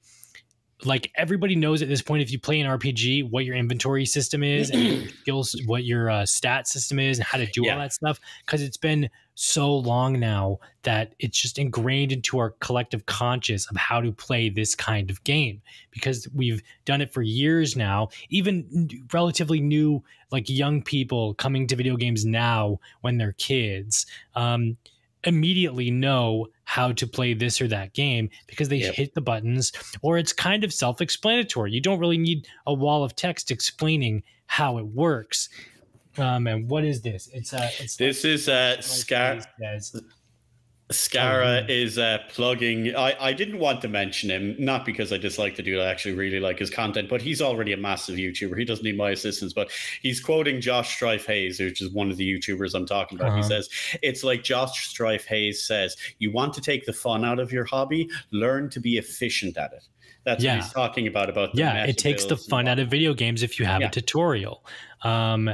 like 0.86 1.12
everybody 1.16 1.56
knows 1.56 1.82
at 1.82 1.88
this 1.88 2.04
point 2.04 2.22
if 2.22 2.30
you 2.30 2.38
play 2.38 2.60
an 2.60 2.68
rpg 2.68 3.30
what 3.30 3.46
your 3.46 3.56
inventory 3.56 4.06
system 4.06 4.44
is 4.44 4.70
and 4.70 5.10
skills 5.22 5.56
what 5.66 5.86
your 5.86 6.10
uh, 6.10 6.26
stat 6.26 6.68
system 6.68 7.00
is 7.00 7.20
and 7.20 7.26
how 7.26 7.38
to 7.38 7.46
do 7.46 7.62
yeah. 7.64 7.72
all 7.72 7.80
that 7.80 7.94
stuff 7.94 8.20
because 8.46 8.62
it's 8.62 8.76
been 8.76 9.10
so 9.36 9.76
long 9.76 10.20
now 10.20 10.60
that 10.84 11.16
it's 11.20 11.40
just 11.40 11.58
ingrained 11.58 12.12
into 12.12 12.38
our 12.38 12.52
collective 12.60 13.06
conscious 13.06 13.70
of 13.70 13.76
how 13.76 14.00
to 14.00 14.12
play 14.12 14.50
this 14.50 14.76
kind 14.76 15.10
of 15.10 15.24
game. 15.24 15.62
Because 15.92 16.28
we've 16.34 16.62
done 16.86 17.02
it 17.02 17.14
for 17.14 17.22
years 17.22 17.76
now 17.76 18.10
even 18.30 18.90
relatively 19.12 19.60
new 19.60 20.04
like 20.32 20.50
young 20.50 20.82
people 20.82 21.34
coming 21.36 21.68
to 21.68 21.76
video 21.76 21.96
games 21.96 22.26
now 22.26 22.80
when 23.02 23.18
they're 23.18 23.34
kids 23.34 24.06
um, 24.36 24.78
immediately 25.24 25.90
know 25.92 26.48
how 26.66 26.92
to 26.92 27.08
play 27.08 27.34
this 27.34 27.62
or 27.62 27.68
that 27.68 27.94
game 27.94 28.30
because 28.48 28.70
they 28.70 28.78
yep. 28.78 28.96
hit 28.96 29.14
the 29.14 29.22
buttons 29.22 29.72
or 30.02 30.18
it's 30.18 30.34
kind 30.34 30.64
of 30.64 30.74
self-explanatory. 30.74 31.72
You 31.72 31.82
don't 31.82 32.00
really 32.00 32.18
need 32.18 32.48
a 32.66 32.74
wall 32.74 33.04
of 33.04 33.16
text 33.16 33.52
explaining 33.52 34.24
how 34.48 34.78
it 34.78 34.86
works 34.88 35.50
um 36.18 36.48
and 36.48 36.70
what 36.70 36.84
is 36.84 37.02
this 37.02 37.30
it's 37.34 37.54
uh 37.54 37.70
it's 37.80 37.96
this 37.96 38.24
like, 38.24 38.34
is 38.34 38.50
uh 38.50 38.76
like 38.78 38.84
scar 38.84 39.40
Scara 40.94 41.68
is 41.70 41.98
uh, 41.98 42.20
plugging. 42.30 42.96
I, 42.96 43.16
I 43.20 43.34
didn't 43.34 43.60
want 43.60 43.82
to 43.82 43.88
mention 43.88 44.30
him, 44.30 44.56
not 44.60 44.86
because 44.86 45.12
I 45.14 45.18
dislike 45.18 45.56
the 45.56 45.64
dude. 45.64 45.80
I 45.80 45.90
actually 45.90 46.14
really 46.14 46.40
like 46.40 46.60
his 46.60 46.70
content, 46.70 47.10
but 47.10 47.22
he's 47.22 47.42
already 47.42 47.74
a 47.74 47.78
massive 47.78 48.16
YouTuber. 48.16 48.58
He 48.58 48.66
doesn't 48.66 48.84
need 48.84 48.98
my 48.98 49.12
assistance, 49.12 49.54
but 49.54 49.72
he's 50.02 50.20
quoting 50.20 50.62
Josh 50.62 50.96
Strife 50.96 51.26
Hayes, 51.26 51.60
which 51.60 51.82
is 51.82 51.90
one 51.92 52.12
of 52.12 52.18
the 52.18 52.38
YouTubers 52.38 52.76
I'm 52.76 52.86
talking 52.86 53.18
about. 53.18 53.30
Uh-huh. 53.30 53.38
He 53.38 53.44
says, 53.44 53.70
It's 54.02 54.24
like 54.24 54.44
Josh 54.44 54.88
Strife 54.88 55.26
Hayes 55.26 55.64
says, 55.64 55.96
You 56.20 56.32
want 56.32 56.54
to 56.56 56.62
take 56.62 56.86
the 56.86 56.94
fun 56.94 57.26
out 57.26 57.40
of 57.40 57.52
your 57.52 57.66
hobby, 57.66 58.10
learn 58.32 58.70
to 58.72 58.80
be 58.80 58.98
efficient 58.98 59.58
at 59.58 59.74
it. 59.74 59.88
That's 60.26 60.44
yeah. 60.44 60.56
what 60.56 60.64
he's 60.64 60.74
talking 60.74 61.08
about. 61.08 61.30
About 61.30 61.50
yeah, 61.54 61.86
it 61.86 61.98
takes 61.98 62.26
the 62.26 62.38
fun 62.38 62.68
out 62.68 62.80
of 62.80 62.90
video 62.90 63.14
games 63.14 63.44
if 63.44 63.60
you 63.60 63.66
have 63.66 63.82
yeah. 63.82 63.88
a 63.88 63.92
tutorial. 63.92 64.66
Um, 65.04 65.50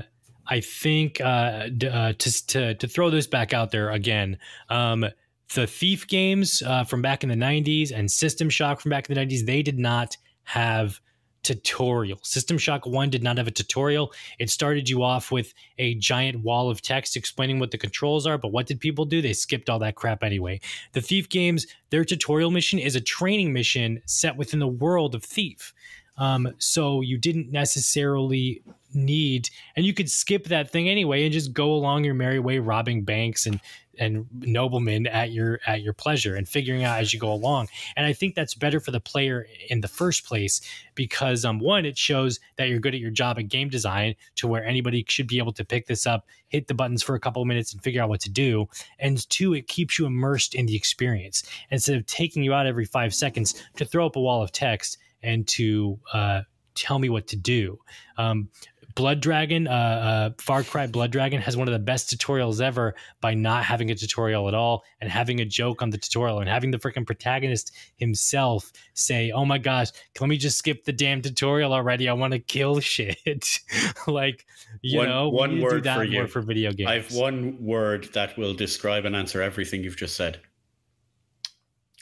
I 0.50 0.62
think 0.62 1.22
uh, 1.22 1.70
uh, 1.92 2.14
to, 2.14 2.48
to 2.48 2.76
to 2.76 2.88
throw 2.88 3.10
this 3.10 3.28
back 3.28 3.54
out 3.54 3.72
there 3.72 3.92
again. 3.92 4.38
Um, 4.70 5.06
the 5.54 5.68
Thief 5.68 6.08
games 6.08 6.62
uh, 6.66 6.84
from 6.84 7.02
back 7.02 7.24
in 7.24 7.30
the 7.30 7.36
90s 7.36 7.92
and 7.92 8.10
System 8.12 8.50
Shock 8.50 8.82
from 8.82 8.90
back 8.90 9.10
in 9.10 9.16
the 9.16 9.22
90s, 9.22 9.46
they 9.46 9.64
did 9.64 9.80
not 9.80 10.16
have 10.44 11.00
tutorial. 11.44 12.20
System 12.22 12.58
Shock 12.58 12.86
1 12.86 13.10
did 13.10 13.24
not 13.24 13.38
have 13.38 13.48
a 13.48 13.52
tutorial. 13.52 14.12
It 14.38 14.50
started 14.50 14.90
you 14.90 15.04
off 15.04 15.32
with 15.32 15.54
a 15.78 15.96
giant 15.96 16.42
wall 16.42 16.70
of 16.70 16.82
text 16.82 17.16
explaining 17.16 17.60
what 17.60 17.72
the 17.72 17.78
controls 17.78 18.28
are, 18.28 18.38
but 18.38 18.52
what 18.52 18.68
did 18.68 18.80
people 18.80 19.06
do? 19.06 19.22
They 19.22 19.34
skipped 19.34 19.70
all 19.70 19.80
that 19.80 19.96
crap 19.96 20.24
anyway. 20.24 20.60
The 20.94 21.02
Thief 21.02 21.30
games, 21.30 21.66
their 21.90 22.04
tutorial 22.04 22.52
mission 22.52 22.78
is 22.78 22.96
a 22.96 23.02
training 23.02 23.54
mission 23.54 24.02
set 24.06 24.38
within 24.38 24.60
the 24.60 24.68
world 24.68 25.16
of 25.16 25.24
Thief. 25.24 25.74
Um, 26.18 26.54
so 26.58 27.02
you 27.02 27.18
didn't 27.18 27.52
necessarily 27.52 28.62
need, 28.94 29.50
and 29.76 29.86
you 29.86 29.94
could 29.94 30.10
skip 30.10 30.46
that 30.46 30.70
thing 30.70 30.90
anyway 30.90 31.24
and 31.24 31.34
just 31.34 31.54
go 31.54 31.72
along 31.74 32.04
your 32.04 32.14
merry 32.14 32.40
way, 32.40 32.60
robbing 32.60 33.04
banks 33.04 33.46
and 33.46 33.60
and 34.00 34.26
noblemen 34.32 35.06
at 35.08 35.32
your 35.32 35.60
at 35.68 35.82
your 35.82 35.94
pleasure 35.94 36.36
and 36.36 36.48
figuring 36.48 36.84
out 36.84 37.00
as 37.00 37.14
you 37.14 37.20
go 37.20 37.32
along. 37.32 37.68
And 37.96 38.06
I 38.06 38.14
think 38.14 38.34
that's 38.34 38.56
better 38.56 38.80
for 38.80 38.92
the 38.92 39.00
player 39.00 39.46
in 39.70 39.82
the 39.82 39.88
first 39.88 40.26
place 40.26 40.62
because 40.96 41.46
um 41.46 41.60
one 41.60 41.86
it 41.86 41.98
shows 41.98 42.40
that 42.56 42.70
you're 42.70 42.80
good 42.80 42.96
at 42.96 43.02
your 43.02 43.12
job 43.12 43.38
at 43.38 43.50
game 43.50 43.70
design 43.70 44.16
to 44.38 44.48
where 44.48 44.64
anybody 44.64 45.06
should 45.08 45.28
be 45.28 45.38
able 45.38 45.54
to 45.54 45.66
pick 45.66 45.86
this 45.88 46.08
up, 46.08 46.26
hit 46.48 46.68
the 46.68 46.74
buttons 46.74 47.04
for 47.04 47.16
a 47.16 47.20
couple 47.20 47.42
of 47.42 47.48
minutes 47.48 47.74
and 47.74 47.84
figure 47.84 48.02
out 48.02 48.10
what 48.10 48.22
to 48.22 48.30
do. 48.30 48.68
And 48.98 49.30
two, 49.30 49.54
it 49.54 49.68
keeps 49.68 50.00
you 50.00 50.06
immersed 50.06 50.56
in 50.56 50.66
the 50.66 50.76
experience 50.76 51.44
instead 51.70 51.98
of 51.98 52.06
taking 52.06 52.44
you 52.44 52.54
out 52.54 52.66
every 52.66 52.86
5 52.86 53.14
seconds 53.14 53.62
to 53.76 53.86
throw 53.86 54.06
up 54.06 54.16
a 54.16 54.22
wall 54.22 54.42
of 54.42 54.52
text 54.52 54.98
and 55.22 55.46
to 55.50 56.00
uh 56.14 56.42
tell 56.76 57.00
me 57.00 57.10
what 57.10 57.28
to 57.28 57.36
do. 57.36 57.78
Um, 58.18 58.50
Blood 58.96 59.22
Dragon, 59.22 59.68
uh, 59.68 59.72
uh, 59.72 60.30
Far 60.40 60.64
Cry 60.64 60.88
Blood 60.88 61.12
Dragon 61.12 61.42
has 61.42 61.56
one 61.56 61.68
of 61.68 61.74
the 61.74 61.80
best 61.80 62.10
tutorials 62.10 62.60
ever 62.60 62.96
by 63.22 63.34
not 63.34 63.64
having 63.64 63.92
a 63.92 63.96
tutorial 63.96 64.48
at 64.48 64.54
all 64.54 64.84
and 65.00 65.10
having 65.10 65.40
a 65.40 65.46
joke 65.46 65.82
on 65.82 65.90
the 65.90 65.98
tutorial 65.98 66.40
and 66.40 66.50
having 66.50 66.72
the 66.72 66.78
freaking 66.80 67.06
protagonist 67.06 67.72
himself 67.98 68.72
say, 68.94 69.32
"Oh 69.32 69.46
my 69.46 69.58
gosh, 69.58 69.90
let 70.20 70.28
me 70.28 70.38
just 70.38 70.58
skip 70.58 70.86
the 70.86 70.92
damn 70.92 71.22
tutorial 71.22 71.72
already. 71.74 72.10
I 72.10 72.14
want 72.14 72.34
to 72.34 72.40
kill 72.40 72.80
shit." 72.82 73.18
like, 74.08 74.46
you 74.82 75.00
One- 75.00 75.08
know, 75.10 75.30
one 75.30 75.50
need 75.56 75.62
to 75.70 75.82
do 75.82 75.90
word 75.90 75.96
for 75.96 76.04
you. 76.04 76.28
for 76.28 76.42
video 76.42 76.72
games. 76.72 76.90
I 76.90 76.96
have 76.96 77.14
one 77.14 77.58
word 77.64 78.10
that 78.14 78.38
will 78.38 78.54
describe 78.54 79.06
and 79.06 79.16
answer 79.16 79.42
everything 79.42 79.84
you've 79.84 79.98
just 79.98 80.16
said. 80.16 80.40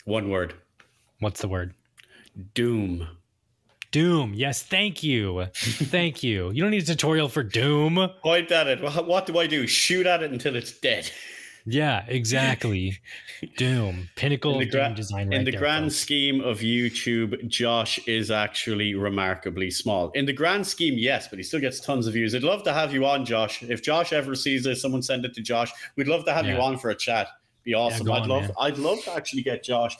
One 0.04 0.30
word. 0.30 0.54
What's 1.20 1.40
the 1.42 1.48
word? 1.48 1.74
Doom. 2.54 3.06
Doom. 3.90 4.34
Yes, 4.34 4.62
thank 4.62 5.02
you, 5.02 5.46
thank 5.54 6.22
you. 6.22 6.50
You 6.50 6.62
don't 6.62 6.70
need 6.72 6.82
a 6.82 6.86
tutorial 6.86 7.28
for 7.28 7.42
Doom. 7.42 8.08
Point 8.22 8.52
at 8.52 8.66
it. 8.66 8.80
What 8.82 9.26
do 9.26 9.38
I 9.38 9.46
do? 9.46 9.66
Shoot 9.66 10.06
at 10.06 10.22
it 10.22 10.30
until 10.30 10.56
it's 10.56 10.72
dead. 10.78 11.10
Yeah, 11.64 12.04
exactly. 12.08 12.98
Doom, 13.58 14.08
pinnacle 14.16 14.52
In 14.54 14.58
the 14.60 14.64
of 14.66 14.70
gra- 14.70 14.86
game 14.88 14.94
design. 14.94 15.28
Right 15.28 15.38
in 15.38 15.44
the 15.44 15.50
there, 15.50 15.60
grand 15.60 15.86
folks. 15.86 15.96
scheme 15.96 16.40
of 16.40 16.60
YouTube, 16.60 17.46
Josh 17.48 17.98
is 18.06 18.30
actually 18.30 18.94
remarkably 18.94 19.70
small. 19.70 20.10
In 20.12 20.24
the 20.24 20.32
grand 20.32 20.66
scheme, 20.66 20.94
yes, 20.96 21.28
but 21.28 21.38
he 21.38 21.42
still 21.42 21.60
gets 21.60 21.78
tons 21.80 22.06
of 22.06 22.14
views. 22.14 22.34
I'd 22.34 22.42
love 22.42 22.62
to 22.64 22.72
have 22.72 22.92
you 22.94 23.04
on, 23.04 23.24
Josh. 23.26 23.62
If 23.62 23.82
Josh 23.82 24.12
ever 24.14 24.34
sees 24.34 24.64
this, 24.64 24.80
someone 24.80 25.02
send 25.02 25.24
it 25.26 25.34
to 25.34 25.42
Josh. 25.42 25.70
We'd 25.96 26.08
love 26.08 26.24
to 26.24 26.32
have 26.32 26.46
you 26.46 26.56
on 26.56 26.78
for 26.78 26.88
a 26.90 26.94
chat. 26.94 27.28
Be 27.64 27.74
awesome. 27.74 28.06
go 28.06 28.14
I'd 28.14 28.22
on, 28.22 28.28
love 28.28 28.42
man. 28.44 28.52
I'd 28.58 28.78
love 28.78 29.02
to 29.04 29.12
actually 29.14 29.42
get 29.42 29.62
Josh 29.62 29.94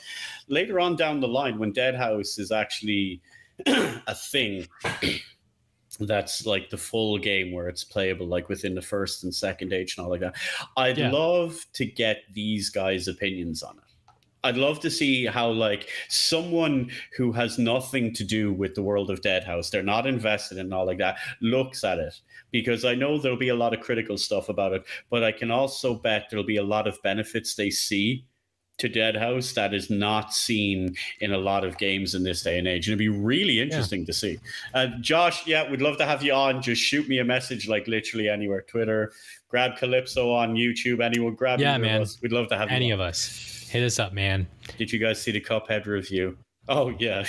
later 0.47 0.79
on 0.79 0.95
down 0.95 1.19
the 1.19 1.27
line 1.27 1.59
when 1.59 1.71
Deadhaus 1.71 2.39
is 2.39 2.51
actually 2.51 3.21
a 3.67 4.15
thing. 4.15 4.67
That's 5.99 6.45
like 6.45 6.69
the 6.69 6.77
full 6.77 7.17
game 7.17 7.51
where 7.51 7.67
it's 7.67 7.83
playable, 7.83 8.27
like 8.27 8.47
within 8.47 8.73
the 8.75 8.81
first 8.81 9.23
and 9.23 9.33
second 9.33 9.73
age 9.73 9.97
and 9.97 10.05
all 10.05 10.11
like 10.11 10.21
that. 10.21 10.35
I'd 10.77 10.97
Yeah. 10.97 11.11
love 11.11 11.65
to 11.73 11.85
get 11.85 12.21
these 12.33 12.69
guys' 12.69 13.07
opinions 13.07 13.63
on 13.63 13.77
it. 13.77 13.83
I'd 14.41 14.55
love 14.55 14.79
to 14.81 14.89
see 14.89 15.25
how 15.25 15.49
like 15.49 15.89
someone 16.07 16.89
who 17.17 17.33
has 17.33 17.57
nothing 17.59 18.13
to 18.13 18.23
do 18.23 18.53
with 18.53 18.75
the 18.75 18.81
world 18.81 19.09
of 19.09 19.19
Deadhaus, 19.19 19.69
they're 19.69 19.83
not 19.83 20.07
invested 20.07 20.57
in 20.59 20.71
all 20.71 20.85
like 20.85 20.99
that, 20.99 21.17
looks 21.41 21.83
at 21.83 21.99
it. 21.99 22.13
Because 22.51 22.85
I 22.85 22.95
know 22.95 23.17
there'll 23.17 23.37
be 23.37 23.49
a 23.49 23.55
lot 23.55 23.73
of 23.73 23.81
critical 23.81 24.17
stuff 24.17 24.47
about 24.47 24.71
it, 24.71 24.83
but 25.09 25.23
I 25.25 25.33
can 25.33 25.51
also 25.51 25.93
bet 25.95 26.27
there'll 26.29 26.45
be 26.45 26.57
a 26.57 26.63
lot 26.63 26.87
of 26.87 27.01
benefits 27.03 27.55
they 27.55 27.69
see 27.69 28.23
to 28.79 28.89
Deadhaus 28.89 29.53
that 29.53 29.73
is 29.73 29.89
not 29.89 30.33
seen 30.33 30.95
in 31.21 31.33
a 31.33 31.37
lot 31.37 31.63
of 31.63 31.77
games 31.77 32.15
in 32.15 32.23
this 32.23 32.41
day 32.41 32.57
and 32.57 32.67
age. 32.67 32.87
And 32.87 32.93
it'd 32.93 32.99
be 32.99 33.09
really 33.09 33.59
interesting 33.59 34.05
to 34.05 34.13
see. 34.13 34.39
Uh, 34.73 34.87
Josh, 35.01 35.45
yeah, 35.45 35.69
we'd 35.69 35.81
love 35.81 35.97
to 35.97 36.05
have 36.05 36.23
you 36.23 36.33
on. 36.33 36.61
Just 36.61 36.81
shoot 36.81 37.07
me 37.07 37.19
a 37.19 37.23
message 37.25 37.67
like 37.67 37.87
literally 37.87 38.29
anywhere. 38.29 38.61
Twitter, 38.61 39.11
grab 39.49 39.77
Calypso 39.77 40.31
on 40.31 40.55
YouTube, 40.55 41.01
anyone 41.03 41.35
grab 41.35 41.59
Yeah, 41.59 41.77
man. 41.77 42.01
us. 42.01 42.17
We'd 42.21 42.31
love 42.31 42.47
to 42.49 42.57
have 42.57 42.69
Any 42.69 42.91
of 42.91 42.99
us, 42.99 43.67
hit 43.69 43.83
us 43.83 43.99
up, 43.99 44.13
man. 44.13 44.47
Did 44.77 44.91
you 44.91 44.99
guys 44.99 45.21
see 45.21 45.31
the 45.31 45.41
Cuphead 45.41 45.85
review? 45.85 46.37
Oh 46.67 46.93
yeah. 46.99 47.25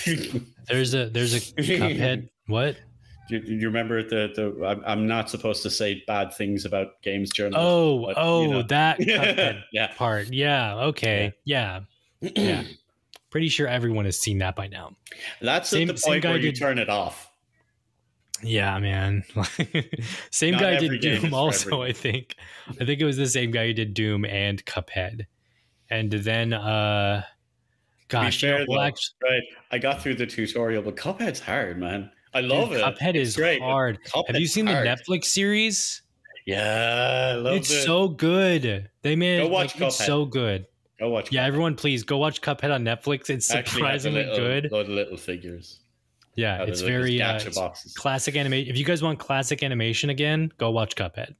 There's 0.68 0.94
a 0.94 1.08
there's 1.08 1.34
a 1.34 1.40
Cuphead. 1.62 2.28
What? 2.46 2.76
Do 3.38 3.54
you 3.54 3.66
remember 3.66 4.02
the 4.02 4.32
the? 4.34 4.66
I'm, 4.66 4.82
I'm 4.86 5.06
not 5.06 5.30
supposed 5.30 5.62
to 5.62 5.70
say 5.70 6.02
bad 6.06 6.34
things 6.34 6.64
about 6.64 7.00
games 7.02 7.30
journalists. 7.30 7.64
Oh, 7.64 8.06
but, 8.06 8.14
oh, 8.16 8.42
you 8.42 8.48
know. 8.48 8.62
that 8.64 8.98
Cuphead 9.00 9.62
yeah. 9.72 9.92
part. 9.96 10.32
Yeah. 10.32 10.74
Okay. 10.86 11.32
Yeah. 11.44 11.80
Yeah. 12.20 12.64
Pretty 13.30 13.48
sure 13.48 13.68
everyone 13.68 14.06
has 14.06 14.18
seen 14.18 14.38
that 14.38 14.56
by 14.56 14.66
now. 14.66 14.96
That's 15.40 15.68
Same- 15.68 15.86
the 15.86 15.94
point 15.94 16.24
where 16.24 16.36
you 16.36 16.52
did- 16.52 16.58
turn 16.58 16.78
it 16.78 16.88
off. 16.88 17.30
Yeah, 18.42 18.78
man. 18.78 19.22
same 20.30 20.52
Not 20.52 20.62
guy 20.62 20.78
did 20.78 21.00
Doom 21.00 21.34
also. 21.34 21.82
I 21.82 21.92
think. 21.92 22.36
I 22.68 22.84
think 22.84 23.00
it 23.00 23.04
was 23.04 23.16
the 23.16 23.26
same 23.26 23.50
guy 23.50 23.66
who 23.66 23.74
did 23.74 23.94
Doom 23.94 24.24
and 24.24 24.64
Cuphead. 24.64 25.26
And 25.90 26.10
then 26.10 26.52
uh 26.52 27.22
gosh, 28.08 28.40
to 28.40 28.46
you 28.46 28.52
know, 28.52 28.58
fair, 28.58 28.66
well, 28.68 28.78
though, 28.80 28.86
actually, 28.86 29.16
right? 29.24 29.42
I 29.72 29.78
got 29.78 30.02
through 30.02 30.14
the 30.14 30.26
tutorial, 30.26 30.82
but 30.82 30.96
Cuphead's 30.96 31.40
hard, 31.40 31.78
man. 31.78 32.10
I 32.32 32.40
love 32.40 32.70
dude, 32.70 32.78
it. 32.80 32.84
Cuphead 32.84 33.14
It's 33.16 33.30
is 33.30 33.36
great, 33.36 33.60
hard. 33.60 33.98
Have 34.26 34.36
you 34.36 34.46
seen 34.46 34.66
hard. 34.66 34.86
the 34.86 34.90
Netflix 34.90 35.24
series? 35.26 36.02
Yeah, 36.46 37.32
I 37.32 37.34
love 37.36 37.54
It's 37.56 37.70
it. 37.70 37.82
so 37.84 38.08
good. 38.08 38.88
They 39.02 39.16
made 39.16 39.38
Go 39.38 39.46
it 39.46 39.50
watch 39.50 39.74
like, 39.78 39.88
it's 39.88 40.04
so 40.04 40.24
good. 40.24 40.66
Go 40.98 41.10
watch. 41.10 41.32
Yeah, 41.32 41.44
everyone, 41.44 41.74
please 41.76 42.02
go 42.02 42.18
watch 42.18 42.40
Cuphead 42.40 42.72
on 42.72 42.84
Netflix. 42.84 43.30
It's 43.30 43.50
Actually 43.50 43.80
surprisingly 43.80 44.24
little, 44.24 44.36
good. 44.36 44.72
Load 44.72 44.86
of 44.86 44.88
little 44.92 45.16
figures. 45.16 45.80
Yeah, 46.36 46.62
it's 46.62 46.80
very 46.80 47.20
uh, 47.20 47.38
it's 47.44 47.94
classic 47.94 48.36
animation. 48.36 48.70
If 48.70 48.78
you 48.78 48.84
guys 48.84 49.02
want 49.02 49.18
classic 49.18 49.62
animation 49.62 50.10
again, 50.10 50.52
go 50.58 50.70
watch 50.70 50.94
Cuphead. 50.94 51.34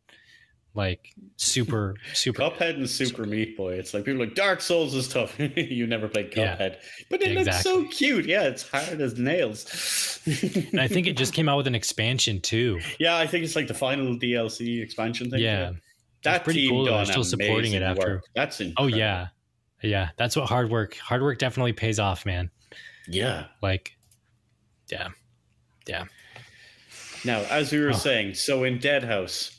Like 0.74 1.12
super, 1.36 1.96
super. 2.12 2.42
Cuphead 2.42 2.76
and 2.76 2.88
Super 2.88 3.24
Meat 3.24 3.56
Boy. 3.56 3.74
It's 3.74 3.92
like 3.92 4.04
people 4.04 4.22
are 4.22 4.26
like 4.26 4.36
Dark 4.36 4.60
Souls 4.60 4.94
is 4.94 5.08
tough. 5.08 5.34
you 5.56 5.86
never 5.86 6.06
played 6.06 6.32
Yeah. 6.36 6.56
Cuphead, 6.56 6.76
but 7.10 7.20
it 7.22 7.36
looks 7.36 7.62
so 7.62 7.84
cute. 7.86 8.24
Yeah, 8.26 8.42
it's 8.44 8.68
hard 8.68 9.00
as 9.00 9.18
nails. 9.18 10.20
And 10.70 10.80
I 10.80 10.86
think 10.86 11.08
it 11.08 11.16
just 11.16 11.34
came 11.34 11.48
out 11.48 11.56
with 11.56 11.66
an 11.66 11.74
expansion 11.74 12.40
too. 12.40 12.78
yeah, 13.00 13.16
I 13.16 13.26
think 13.26 13.44
it's 13.44 13.56
like 13.56 13.66
the 13.66 13.74
final 13.74 14.16
DLC 14.16 14.80
expansion 14.80 15.28
thing. 15.30 15.40
Yeah. 15.40 15.72
that 16.22 16.44
pretty 16.44 16.62
team 16.62 16.70
cool 16.70 16.84
done 16.84 17.04
still 17.06 17.24
supporting 17.24 17.72
it 17.72 17.82
after- 17.82 18.14
work. 18.16 18.24
That's 18.36 18.62
Oh 18.76 18.86
yeah, 18.86 19.28
yeah. 19.82 20.10
That's 20.18 20.36
what 20.36 20.48
hard 20.48 20.70
work. 20.70 20.94
Hard 20.98 21.20
work 21.22 21.38
definitely 21.38 21.72
pays 21.72 21.98
off, 21.98 22.24
man. 22.24 22.48
yeah. 23.08 23.46
Like, 23.60 23.96
yeah, 24.88 25.08
yeah. 25.88 26.04
Now, 27.24 27.40
as 27.50 27.72
we 27.72 27.80
were 27.80 27.90
Oh. 27.90 27.92
saying, 27.92 28.34
so 28.34 28.62
in 28.64 28.78
Deadhaus, 28.78 29.56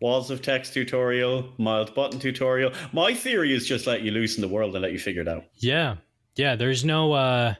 walls 0.00 0.30
of 0.30 0.42
text 0.42 0.74
tutorial, 0.74 1.52
mild 1.58 1.94
button 1.94 2.18
tutorial. 2.18 2.72
My 2.92 3.14
theory 3.14 3.54
is 3.54 3.66
just 3.66 3.86
let 3.86 4.02
you 4.02 4.10
loose 4.10 4.36
in 4.36 4.42
the 4.42 4.48
world 4.48 4.74
and 4.74 4.82
let 4.82 4.92
you 4.92 4.98
figure 4.98 5.22
it 5.22 5.28
out. 5.28 5.44
Yeah. 5.56 5.96
Yeah. 6.34 6.56
There's 6.56 6.84
no 6.84 7.12
uh 7.12 7.54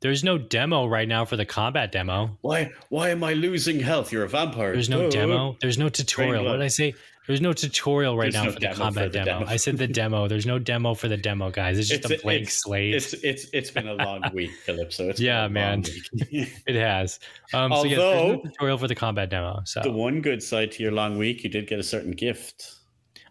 there's 0.00 0.24
no 0.24 0.38
demo 0.38 0.86
right 0.86 1.06
now 1.06 1.24
for 1.26 1.36
the 1.36 1.44
combat 1.44 1.92
demo. 1.92 2.38
Why? 2.40 2.72
Why 2.88 3.10
am 3.10 3.22
I 3.22 3.34
losing 3.34 3.80
health? 3.80 4.12
You're 4.12 4.24
a 4.24 4.28
vampire. 4.28 4.72
There's 4.72 4.88
no 4.88 5.02
Duh. 5.02 5.10
demo. 5.10 5.56
There's 5.60 5.76
no 5.76 5.90
tutorial. 5.90 6.44
What 6.44 6.52
did 6.52 6.62
I 6.62 6.68
say? 6.68 6.94
There's 7.26 7.40
no 7.40 7.52
tutorial 7.52 8.16
right 8.16 8.24
There's 8.32 8.34
now 8.34 8.44
no 8.44 8.52
for 8.52 8.60
the 8.60 8.66
combat 8.68 9.04
for 9.04 9.08
the 9.10 9.18
demo. 9.24 9.40
demo. 9.40 9.46
I 9.50 9.56
said 9.56 9.76
the 9.78 9.86
demo. 9.86 10.26
There's 10.26 10.46
no 10.46 10.58
demo 10.58 10.94
for 10.94 11.06
the 11.06 11.16
demo, 11.16 11.50
guys. 11.50 11.78
It's 11.78 11.88
just 11.88 12.04
It's- 12.06 12.20
a 12.20 12.22
blank 12.22 12.40
it's- 12.42 12.60
slate. 12.62 12.94
It's 12.94 13.12
it's 13.12 13.46
it's 13.52 13.70
been 13.70 13.86
a 13.86 13.94
long 13.94 14.22
week, 14.34 14.50
Calypso. 14.66 15.10
It's 15.10 15.20
been 15.20 15.26
Yeah, 15.26 15.46
man. 15.48 15.84
it 16.12 16.74
has. 16.74 17.20
Um 17.52 17.72
so 17.72 17.84
yes, 17.84 17.98
no 17.98 18.02
Although- 18.12 18.42
tutorial 18.42 18.78
for 18.78 18.88
the 18.88 18.94
combat 18.96 19.30
demo. 19.30 19.60
So 19.64 19.80
the 19.82 19.92
one 19.92 20.20
good 20.22 20.42
side 20.42 20.72
to 20.72 20.82
your 20.82 20.92
long 20.92 21.18
week, 21.18 21.44
you 21.44 21.50
did 21.50 21.66
get 21.68 21.78
a 21.78 21.82
certain 21.84 22.12
gift. 22.12 22.74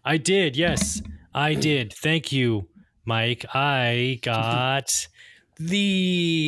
I 0.04 0.16
did, 0.16 0.56
yes. 0.56 1.02
I 1.34 1.54
did. 1.54 1.92
Thank 1.92 2.32
you, 2.32 2.68
Mike. 3.04 3.44
I 3.54 4.18
got 4.22 5.08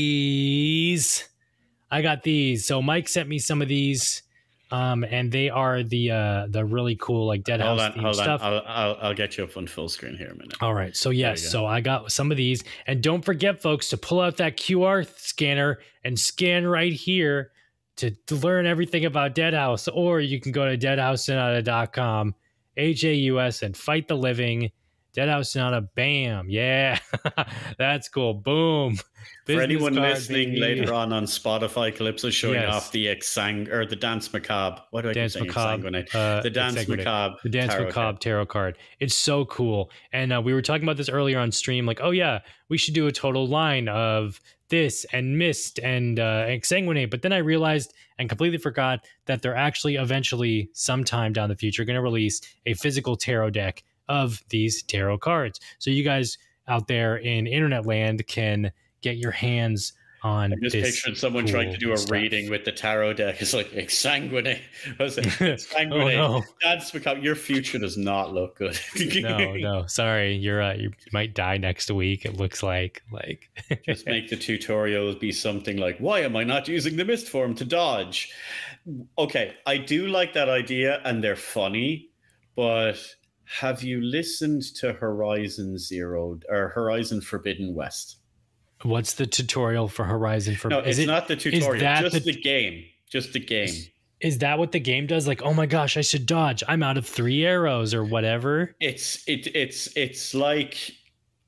these. 0.03 1.29
I 1.91 2.01
got 2.03 2.23
these. 2.23 2.67
So 2.67 2.81
Mike 2.81 3.09
sent 3.09 3.29
me 3.29 3.39
some 3.39 3.61
of 3.63 3.69
these. 3.69 4.23
Um, 4.73 5.05
and 5.05 5.31
they 5.31 5.51
are 5.51 5.83
the 5.83 6.11
uh 6.11 6.47
the 6.49 6.65
really 6.65 6.97
cool 6.97 7.27
like 7.27 7.45
Dead 7.45 7.61
Hold 7.61 7.79
House 7.79 7.93
on, 7.95 8.03
hold 8.03 8.15
stuff. 8.17 8.43
on. 8.43 8.55
I'll, 8.55 8.63
I'll 8.67 8.99
I'll 9.03 9.15
get 9.15 9.37
you 9.37 9.45
up 9.45 9.57
on 9.57 9.67
full 9.67 9.89
screen 9.89 10.17
here 10.17 10.29
in 10.29 10.33
a 10.33 10.37
minute. 10.37 10.57
All 10.63 10.73
right. 10.73 10.97
So 10.97 11.11
yes, 11.11 11.43
so 11.43 11.67
I 11.67 11.83
got 11.83 12.11
some 12.11 12.31
of 12.31 12.39
these, 12.39 12.65
and 12.87 13.03
don't 13.03 13.23
forget, 13.23 13.61
folks, 13.61 13.91
to 13.91 13.99
pull 13.99 14.21
out 14.21 14.39
that 14.39 14.57
QR 14.57 15.07
scanner 15.19 15.79
and 16.05 16.19
scan 16.19 16.67
right 16.67 16.93
here 16.93 17.53
to, 17.97 18.11
to 18.27 18.37
learn 18.37 18.65
everything 18.67 19.05
about 19.05 19.35
Deadhaus, 19.35 19.89
or 19.93 20.21
you 20.21 20.41
can 20.41 20.53
go 20.53 20.65
to 20.69 20.79
deadhaussonata.com, 20.79 22.35
H 22.77 23.05
A 23.05 23.15
U 23.15 23.41
S, 23.41 23.63
and 23.63 23.77
fight 23.77 24.09
the 24.09 24.17
living 24.17 24.71
Deadhaus 25.15 25.47
Sonata. 25.47 25.83
Bam. 25.95 26.49
Yeah. 26.49 26.99
That's 27.79 28.09
cool. 28.09 28.35
Boom. 28.35 28.97
For 28.97 29.05
Business 29.47 29.65
anyone 29.65 29.95
listening 29.95 30.49
baby. 30.51 30.61
later 30.81 30.95
on 30.95 31.13
on 31.13 31.25
Spotify, 31.25 31.95
Calypso's 31.95 32.35
showing 32.35 32.55
Yes. 32.61 32.73
off 32.75 32.93
the 32.93 33.07
exsang 33.07 33.69
or 33.71 33.85
the 33.87 33.97
dance 33.97 34.33
macabre. 34.33 34.81
What 34.91 35.03
do 35.03 35.11
I 35.11 35.13
Dance? 35.13 35.39
Macabre. 35.39 36.05
Uh, 36.15 36.41
the 36.43 36.51
dance 36.51 36.89
macabre. 36.89 37.37
the 37.43 37.49
Dance 37.49 37.73
tarot 37.73 37.85
Macabre 37.87 37.93
card. 38.13 38.21
tarot 38.21 38.47
card. 38.47 38.79
It's 39.01 39.15
so 39.15 39.45
cool. 39.47 39.91
And 40.13 40.33
uh, 40.33 40.41
we 40.41 40.55
were 40.55 40.63
talking 40.63 40.85
about 40.85 40.97
this 40.97 41.09
earlier 41.09 41.39
on 41.39 41.53
stream. 41.53 41.87
Like, 41.87 42.01
oh 42.03 42.11
yeah, 42.11 42.41
we 42.69 42.79
should 42.79 42.95
do 42.95 43.07
a 43.07 43.13
total 43.13 43.47
line 43.47 43.89
of 43.89 44.41
this 44.71 45.05
and 45.13 45.37
Mist 45.39 45.79
and 45.81 46.19
uh, 46.19 46.47
Exsanguinate. 46.47 47.11
But 47.11 47.23
then 47.23 47.33
I 47.33 47.39
realized 47.39 47.93
and 48.19 48.29
completely 48.29 48.59
forgot 48.59 49.05
that 49.27 49.43
they're 49.43 49.57
actually 49.57 49.97
eventually, 49.97 50.71
sometime 50.73 51.33
down 51.33 51.49
the 51.49 51.57
future, 51.57 51.85
going 51.85 51.97
to 51.97 52.03
release 52.03 52.41
a 52.67 52.75
physical 52.75 53.17
tarot 53.17 53.51
deck 53.51 53.83
of 54.13 54.45
these 54.51 54.83
tarot 54.83 55.19
cards. 55.19 55.59
So 55.79 55.91
you 55.91 56.05
guys 56.05 56.37
out 56.69 56.87
there 56.87 57.17
in 57.17 57.47
internet 57.47 57.87
land 57.87 58.27
can 58.27 58.71
get 59.01 59.17
your 59.17 59.33
hands 59.33 59.95
on 60.23 60.53
I 60.53 60.57
just 60.63 60.75
this. 60.75 60.95
pictured 60.95 61.17
someone 61.17 61.47
trying 61.47 61.73
to 61.73 61.79
do 61.79 61.93
a 61.93 61.97
stuff. 61.97 62.13
reading 62.13 62.51
with 62.51 62.65
the 62.65 62.73
tarot 62.73 63.15
deck. 63.15 63.41
It's 63.41 63.55
like 63.55 63.71
exsanguinate. 63.71 64.61
Was 65.01 65.19
it 65.19 65.67
oh 65.91 66.09
no. 66.09 66.43
Dance 66.61 66.93
macabre. 66.93 67.21
Your 67.21 67.35
future 67.35 67.79
does 67.79 67.97
not 67.97 68.35
look 68.35 68.59
good. 68.59 68.79
no, 69.23 69.55
no, 69.55 69.87
sorry. 69.87 70.35
You're 70.35 70.63
uh, 70.63 70.75
you 70.75 70.93
might 71.11 71.35
die 71.35 71.57
next 71.57 71.91
week. 71.91 72.27
It 72.27 72.37
looks 72.37 72.63
like 72.63 73.03
like 73.11 73.51
Just 73.87 74.07
make 74.07 74.29
the 74.29 74.37
tutorials 74.37 75.19
be 75.19 75.33
something 75.33 75.79
like, 75.79 75.99
"Why 75.99 76.21
am 76.21 76.37
I 76.37 76.45
not 76.45 76.69
using 76.69 76.97
the 76.97 77.05
mist 77.05 77.29
form 77.29 77.55
to 77.57 77.65
dodge?" 77.65 78.31
Okay, 79.19 79.55
I 79.67 79.79
do 79.79 80.07
like 80.07 80.35
that 80.35 80.49
idea, 80.49 81.01
and 81.05 81.25
they're 81.25 81.35
funny, 81.35 82.11
but 82.55 82.99
have 83.61 83.83
you 83.83 84.01
listened 84.01 84.63
to 84.77 84.93
Horizon 84.95 85.77
Zero 85.79 86.39
or 86.49 86.69
Horizon 86.69 87.21
Forbidden 87.21 87.75
West? 87.75 88.17
What's 88.83 89.15
the 89.15 89.27
tutorial 89.27 89.89
for 89.89 90.05
Horizon 90.05 90.57
for 90.57 90.69
No, 90.69 90.81
is 90.81 90.99
it's 90.99 91.05
it 91.05 91.07
not 91.07 91.29
the 91.29 91.37
tutorial. 91.37 91.81
that 91.81 92.01
Just 92.03 92.25
the- 92.25 92.33
the 92.33 92.41
game. 92.41 92.85
Just 93.09 93.33
the 93.33 93.41
game. 93.41 93.69
is 94.21 94.39
that 94.39 94.59
what 94.59 94.73
the 94.73 94.81
game 94.81 95.07
does? 95.07 95.27
Like, 95.29 95.43
oh 95.43 95.53
my 95.53 95.67
gosh, 95.67 95.97
I 95.97 96.01
should 96.01 96.25
dodge. 96.27 96.63
I'm 96.67 96.83
out 96.83 96.97
of 96.97 97.07
three 97.07 97.45
arrows 97.45 97.93
or 97.95 98.05
whatever. 98.05 98.75
it's 98.81 99.23
it 99.29 99.49
it's 99.55 99.89
it's 99.97 100.35
like 100.35 100.93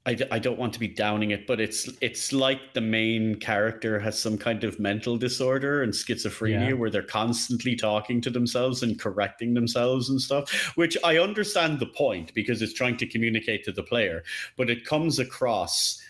I, 0.06 0.18
I 0.30 0.38
don't 0.38 0.58
want 0.58 0.74
to 0.74 0.80
be 0.80 0.88
downing 0.88 1.30
it 1.30 1.46
but 1.46 1.60
it's 1.60 1.88
it's 2.02 2.32
like 2.32 2.74
the 2.74 2.80
main 2.82 3.36
character 3.36 3.98
has 3.98 4.18
some 4.18 4.36
kind 4.36 4.62
of 4.62 4.78
mental 4.78 5.16
disorder 5.16 5.82
and 5.82 5.92
schizophrenia 5.92 6.68
Yeah. 6.68 6.72
where 6.74 6.90
they're 6.90 7.02
constantly 7.02 7.74
talking 7.74 8.20
to 8.20 8.30
themselves 8.30 8.82
and 8.82 8.98
correcting 9.00 9.54
themselves 9.54 10.10
and 10.10 10.20
stuff 10.20 10.50
which 10.76 10.96
i 11.04 11.18
understand 11.18 11.80
the 11.80 11.86
point 11.86 12.34
because 12.34 12.60
it's 12.60 12.74
trying 12.74 12.96
to 12.98 13.06
communicate 13.06 13.64
to 13.64 13.72
the 13.72 13.82
player 13.82 14.22
but 14.56 14.68
it 14.68 14.84
comes 14.84 15.18
across 15.18 16.02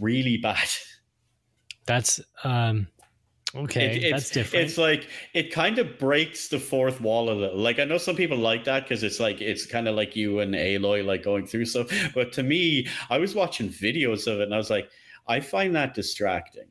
really 0.00 0.36
bad 0.36 0.68
That's 1.86 2.20
um 2.44 2.86
okay. 3.54 3.96
It- 3.96 4.02
it's, 4.04 4.10
that's 4.10 4.30
different. 4.30 4.64
It's 4.66 4.78
like 4.78 5.08
it 5.34 5.52
kind 5.52 5.78
of 5.78 5.98
breaks 5.98 6.48
the 6.48 6.58
fourth 6.58 7.00
wall 7.00 7.30
a 7.30 7.34
little. 7.34 7.58
Like 7.58 7.78
I 7.78 7.84
know 7.84 7.98
some 7.98 8.16
people 8.16 8.38
like 8.38 8.64
that 8.64 8.84
because 8.84 9.02
it's 9.02 9.20
like 9.20 9.40
it's 9.40 9.66
kind 9.66 9.88
of 9.88 9.94
like 9.94 10.16
you 10.16 10.40
and 10.40 10.54
Aloy 10.54 11.04
like 11.04 11.22
going 11.22 11.46
through 11.46 11.66
stuff. 11.66 11.88
But 12.14 12.32
to 12.32 12.42
me, 12.42 12.86
I 13.10 13.18
was 13.18 13.34
watching 13.34 13.68
videos 13.68 14.26
of 14.26 14.40
it 14.40 14.44
and 14.44 14.54
I 14.54 14.58
was 14.58 14.70
like, 14.70 14.88
I 15.28 15.40
find 15.40 15.74
that 15.76 15.94
distracting. 15.94 16.66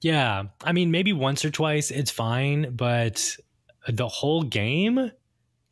yeah. 0.00 0.44
I 0.64 0.72
mean, 0.72 0.90
maybe 0.90 1.12
once 1.12 1.44
or 1.44 1.50
twice 1.50 1.90
it's 1.90 2.10
fine, 2.10 2.74
but 2.76 3.36
the 3.88 4.08
whole 4.08 4.42
game? 4.42 5.10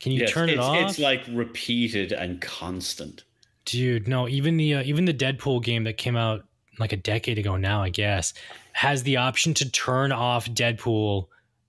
Can 0.01 0.13
you 0.13 0.21
Yes, 0.21 0.31
turn 0.33 0.49
it 0.49 0.59
off? 0.59 0.91
It's 0.91 0.99
like 0.99 1.25
repeated 1.31 2.13
and 2.13 2.41
constant. 2.41 3.25
Dude, 3.65 4.09
no, 4.09 4.29
even 4.29 4.57
the 4.57 4.77
uh, 4.77 4.83
even 4.85 5.05
the 5.05 5.13
Deadpool 5.13 5.63
game 5.63 5.85
that 5.85 5.99
came 5.99 6.17
out 6.17 6.45
like 6.79 6.93
a 6.93 6.97
decade 6.97 7.39
ago 7.39 7.57
now, 7.57 7.83
I 7.83 7.91
guess, 7.91 8.35
has 8.73 9.03
the 9.03 9.17
option 9.17 9.55
to 9.55 9.71
turn 9.71 10.13
off 10.13 10.49
Deadpool 10.49 11.27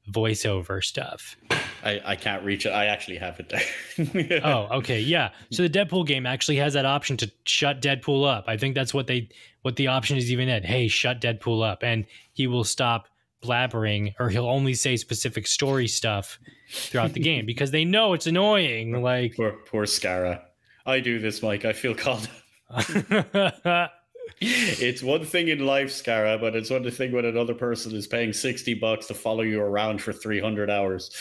voiceover 0.10 0.84
stuff. 0.84 1.38
I, 1.84 2.02
I 2.04 2.16
can't 2.16 2.44
reach 2.44 2.66
it. 2.66 2.72
I 2.72 2.86
actually 2.86 3.18
have 3.18 3.40
it 3.40 3.50
there. 3.50 4.42
Oh, 4.44 4.78
okay, 4.78 5.00
yeah. 5.00 5.32
So 5.52 5.64
the 5.64 5.70
Deadpool 5.70 6.06
game 6.08 6.26
actually 6.26 6.58
has 6.58 6.74
that 6.74 6.86
option 6.86 7.18
to 7.18 7.32
shut 7.44 7.82
Deadpool 7.82 8.28
up. 8.28 8.46
I 8.48 8.58
think 8.58 8.76
that's 8.76 8.94
what 8.94 9.08
they 9.08 9.30
what 9.62 9.76
the 9.76 9.88
option 9.88 10.18
is 10.18 10.32
even 10.32 10.50
at. 10.50 10.66
Hey, 10.66 10.88
shut 10.88 11.20
Deadpool 11.22 11.68
up, 11.68 11.84
and 11.84 12.06
he 12.34 12.48
will 12.48 12.64
stop 12.64 13.08
blabbering, 13.44 14.14
or 14.20 14.30
he'll 14.30 14.48
only 14.48 14.74
say 14.74 14.96
specific 14.96 15.48
story 15.48 15.88
stuff 15.88 16.40
throughout 16.72 17.14
the 17.14 17.20
game 17.20 17.46
because 17.48 17.72
they 17.72 17.86
know 17.86 18.14
it's 18.14 18.28
annoying. 18.28 19.02
Like, 19.02 19.36
poor 19.36 19.52
poor 19.66 19.84
Scara. 19.86 20.42
I 20.86 21.00
do 21.02 21.20
this, 21.20 21.44
Mike. 21.44 21.66
I 21.66 21.74
feel 21.74 21.94
called. 21.96 22.30
it's 24.42 25.04
one 25.04 25.26
thing 25.26 25.48
in 25.50 25.66
life, 25.66 25.90
Scara, 25.90 26.40
but 26.40 26.56
it's 26.56 26.70
one 26.70 26.90
thing 26.90 27.12
when 27.12 27.26
another 27.26 27.54
person 27.54 27.96
is 27.96 28.08
paying 28.08 28.34
sixty 28.34 28.74
bucks 28.74 29.08
to 29.08 29.14
follow 29.14 29.42
you 29.42 29.62
around 29.62 30.02
for 30.02 30.14
three 30.14 30.40
hundred 30.40 30.70
hours. 30.70 31.12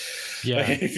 yeah. 0.45 0.77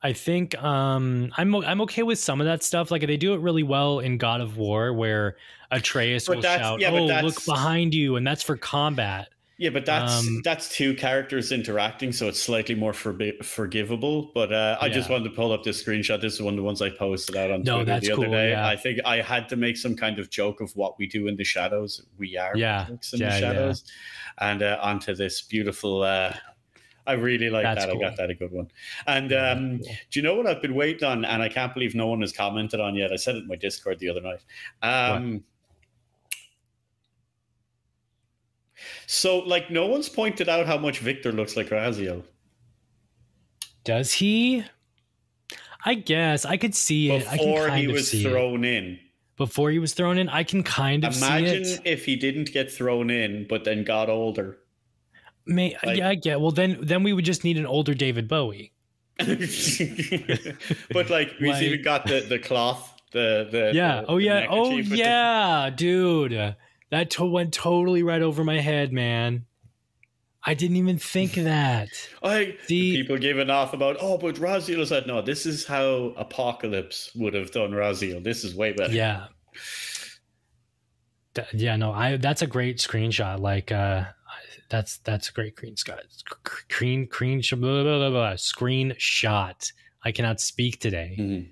I 0.00 0.12
think 0.12 0.60
um, 0.62 1.32
I'm 1.36 1.54
I'm 1.56 1.80
okay 1.82 2.04
with 2.04 2.20
some 2.20 2.40
of 2.40 2.46
that 2.46 2.62
stuff. 2.62 2.90
Like 2.90 3.04
they 3.04 3.16
do 3.16 3.34
it 3.34 3.40
really 3.40 3.64
well 3.64 3.98
in 3.98 4.16
God 4.16 4.40
of 4.40 4.56
War, 4.56 4.92
where 4.92 5.36
Atreus 5.72 6.26
But 6.26 6.36
will 6.36 6.42
shout, 6.42 6.80
yeah, 6.80 6.90
"Oh, 6.90 7.04
look 7.04 7.44
behind 7.44 7.94
you," 7.94 8.14
and 8.14 8.24
that's 8.24 8.42
for 8.42 8.56
combat. 8.56 9.28
Yeah, 9.60 9.70
but 9.70 9.84
that's 9.84 10.20
Um, 10.26 10.40
that's 10.44 10.68
two 10.74 10.94
characters 10.94 11.50
interacting, 11.50 12.12
so 12.12 12.28
it's 12.28 12.40
slightly 12.40 12.76
more 12.76 12.92
forbi- 12.92 13.44
forgivable. 13.44 14.30
But 14.32 14.52
uh, 14.52 14.78
I 14.80 14.88
just 14.88 15.10
wanted 15.10 15.24
to 15.24 15.30
pull 15.30 15.50
up 15.50 15.64
this 15.64 15.82
screenshot. 15.82 16.20
This 16.20 16.34
is 16.34 16.40
one 16.42 16.54
of 16.54 16.58
the 16.58 16.62
ones 16.62 16.80
I 16.80 16.90
posted 16.90 17.36
out 17.36 17.50
on 17.50 17.64
No, 17.64 17.82
Twitter 17.82 17.98
the 18.00 18.12
other 18.12 18.22
cool, 18.22 18.30
day. 18.32 18.50
yeah. 18.50 18.68
I 18.68 18.76
think 18.76 19.00
I 19.04 19.20
had 19.20 19.48
to 19.48 19.56
make 19.56 19.76
some 19.76 19.96
kind 19.96 20.20
of 20.20 20.30
joke 20.30 20.60
of 20.60 20.70
what 20.76 20.96
we 20.96 21.08
do 21.08 21.26
in 21.26 21.34
the 21.34 21.42
shadows. 21.42 22.00
We 22.18 22.36
are 22.36 22.56
Yeah, 22.56 22.86
in 22.86 22.94
yeah, 22.94 22.98
the 23.10 23.18
yeah. 23.18 23.38
shadows, 23.40 23.84
and 24.38 24.62
uh, 24.62 24.78
onto 24.80 25.12
this 25.16 25.42
beautiful. 25.42 26.02
Uh, 26.04 26.34
I 27.04 27.14
really 27.14 27.50
like 27.50 27.64
That's 27.64 27.86
that. 27.86 27.92
cool. 27.92 28.04
I 28.04 28.08
got 28.10 28.16
that 28.18 28.30
a 28.30 28.34
good 28.34 28.52
one. 28.52 28.70
And 29.08 29.30
Yeah, 29.32 29.50
um, 29.50 29.78
cool. 29.78 29.88
do 30.10 30.20
you 30.20 30.22
know 30.22 30.36
what 30.36 30.46
I've 30.46 30.60
been 30.62 30.74
waiting 30.74 31.02
on? 31.08 31.24
And 31.24 31.42
I 31.42 31.48
can't 31.48 31.72
believe 31.74 31.96
no 31.96 32.06
one 32.06 32.20
has 32.20 32.32
commented 32.32 32.78
on 32.80 32.94
yet. 32.94 33.12
I 33.12 33.16
said 33.16 33.34
it 33.34 33.38
in 33.38 33.48
my 33.48 33.56
Discord 33.56 33.98
the 33.98 34.10
other 34.10 34.20
night. 34.20 34.40
Um, 34.82 35.42
so, 39.06 39.38
like, 39.40 39.70
no 39.70 39.86
one's 39.86 40.08
pointed 40.08 40.48
out 40.48 40.66
how 40.66 40.78
much 40.78 40.98
Viktor 41.00 41.32
looks 41.32 41.56
like 41.56 41.68
Raziel 41.68 42.22
Does 43.84 44.12
he? 44.12 44.64
I 45.84 45.94
guess 45.94 46.44
I 46.44 46.56
could 46.56 46.74
see 46.74 47.10
it. 47.10 47.26
I 47.28 47.36
can 47.36 47.46
before 47.46 47.66
kind 47.68 47.80
he 47.80 47.86
of 47.86 47.92
was 47.92 48.10
see 48.10 48.26
it. 48.26 48.30
thrown 48.30 48.64
in. 48.64 48.98
Before 49.36 49.70
he 49.70 49.78
was 49.78 49.94
thrown 49.94 50.18
in, 50.18 50.28
I 50.28 50.42
can 50.42 50.62
kind 50.64 51.04
of 51.04 51.16
Imagine 51.16 51.64
see 51.64 51.74
it. 51.74 51.80
if 51.84 52.04
he 52.04 52.16
didn't 52.16 52.52
get 52.52 52.70
thrown 52.72 53.08
in, 53.10 53.46
but 53.48 53.62
then 53.64 53.84
got 53.84 54.08
older. 54.10 54.58
May, 55.46 55.76
like- 55.84 55.96
yeah, 55.98 56.08
I 56.08 56.14
get. 56.16 56.40
Well, 56.40 56.50
then 56.50 56.78
then 56.82 57.02
we 57.04 57.12
would 57.12 57.24
just 57.24 57.44
need 57.44 57.56
an 57.56 57.64
older 57.66 57.94
David 57.94 58.26
Bowie. 58.28 58.72
but 59.18 61.10
like, 61.10 61.32
we've 61.40 61.50
Like- 61.52 61.62
even 61.62 61.82
got 61.82 62.06
the, 62.06 62.20
the 62.20 62.38
cloth. 62.38 62.94
The, 63.12 63.48
the 63.50 63.70
Yeah. 63.74 64.02
the- 64.02 64.06
oh 64.08 64.18
the 64.18 64.24
yeah. 64.24 64.46
Oh 64.50 64.64
neckerchief 64.70 64.76
with 64.76 64.90
the- 64.90 64.96
yeah, 64.98 65.70
dude. 65.74 66.56
That 66.90 67.10
to- 67.10 67.26
went 67.26 67.52
totally 67.52 68.02
right 68.02 68.22
over 68.22 68.44
my 68.44 68.60
head, 68.60 68.92
man. 68.92 69.44
I 70.44 70.54
didn't 70.54 70.76
even 70.76 70.98
think 70.98 71.36
of 71.36 71.44
that. 71.44 71.88
I, 72.22 72.56
See- 72.66 72.96
people 72.96 73.18
giving 73.18 73.50
off 73.50 73.74
about, 73.74 73.96
oh, 74.00 74.16
but 74.18 74.36
Raziel 74.36 74.86
said, 74.86 75.06
no, 75.06 75.20
this 75.20 75.44
is 75.46 75.66
how 75.66 76.14
Apocalypse 76.16 77.10
would 77.14 77.34
have 77.34 77.50
done 77.50 77.72
Raziel. 77.72 78.22
This 78.22 78.44
is 78.44 78.54
way 78.54 78.72
better. 78.72 78.92
Yeah. 78.92 79.26
Th- 81.34 81.48
yeah, 81.52 81.76
no, 81.76 81.92
I 81.92 82.16
that's 82.16 82.42
a 82.42 82.46
great 82.46 82.78
screenshot. 82.78 83.38
Like 83.38 83.70
uh 83.70 84.04
that's 84.70 84.98
that's 84.98 85.28
a 85.28 85.32
great 85.32 85.56
screenshot. 85.56 86.00
Screen 86.44 87.06
screen 87.06 87.42
blah, 87.42 87.82
blah, 87.82 87.82
blah, 87.98 88.10
blah, 88.10 88.32
screenshot. 88.34 89.72
I 90.04 90.12
cannot 90.12 90.40
speak 90.40 90.80
today. 90.80 91.16
Mhm. 91.18 91.48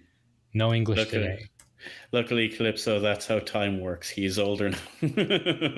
No 0.55 0.73
English 0.73 0.99
Look 0.99 1.09
at 1.09 1.13
today. 1.13 1.47
It. 1.87 1.93
Luckily, 2.13 2.49
Calypso, 2.49 3.01
that's 3.01 3.27
how 3.27 3.39
time 3.41 3.81
works. 3.81 4.09
He's 4.09 4.39
older 4.39 4.71
now. 4.71 4.79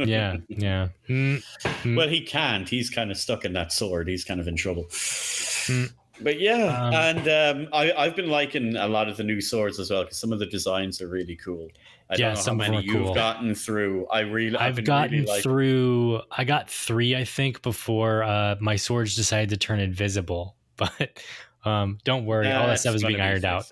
Yeah, 0.04 0.36
yeah. 0.48 0.88
Mm, 1.08 1.42
mm. 1.62 1.96
Well, 1.96 2.08
he 2.08 2.20
can't. 2.22 2.68
He's 2.68 2.90
kind 2.90 3.10
of 3.10 3.16
stuck 3.16 3.44
in 3.44 3.52
that 3.54 3.72
sword. 3.72 4.08
He's 4.08 4.24
kind 4.24 4.40
of 4.40 4.48
in 4.48 4.56
trouble. 4.56 4.84
Mm. 4.84 5.92
But 6.20 6.40
yeah, 6.40 6.64
Um, 6.88 6.94
and 6.94 7.28
um, 7.28 7.68
I, 7.72 7.92
I've 7.92 8.16
been 8.16 8.28
liking 8.28 8.74
a 8.76 8.88
lot 8.88 9.08
of 9.08 9.16
the 9.16 9.22
new 9.22 9.40
swords 9.40 9.78
as 9.78 9.90
well 9.90 10.02
because 10.02 10.18
some 10.18 10.32
of 10.32 10.40
the 10.40 10.46
designs 10.46 11.00
are 11.00 11.06
really 11.08 11.36
cool. 11.36 11.68
I 12.10 12.14
Yeah, 12.16 12.28
don't 12.28 12.34
know 12.34 12.40
some 12.40 12.58
how 12.58 12.70
many 12.72 12.76
are 12.78 12.80
you've 12.82 13.04
cool. 13.04 13.14
gotten 13.14 13.54
through. 13.54 14.06
I 14.08 14.20
really, 14.20 14.56
I've, 14.56 14.78
I've 14.78 14.84
gotten 14.84 15.12
really 15.12 15.26
liking- 15.26 15.42
through 15.42 16.22
I 16.32 16.42
got 16.44 16.68
3 16.70 17.14
I 17.14 17.24
think 17.24 17.62
before 17.62 18.24
uh 18.24 18.56
my 18.60 18.74
swords 18.76 19.14
decided 19.14 19.50
to 19.50 19.56
turn 19.56 19.78
invisible. 19.80 20.56
But 20.76 21.22
um 21.64 21.98
don't 22.04 22.24
worry, 22.24 22.48
Uh, 22.50 22.60
all 22.62 22.66
that 22.68 22.80
stuff 22.80 22.94
is 22.96 23.02
gonna 23.02 23.10
being 23.14 23.18
be 23.20 23.28
ironed 23.30 23.44
out. 23.44 23.70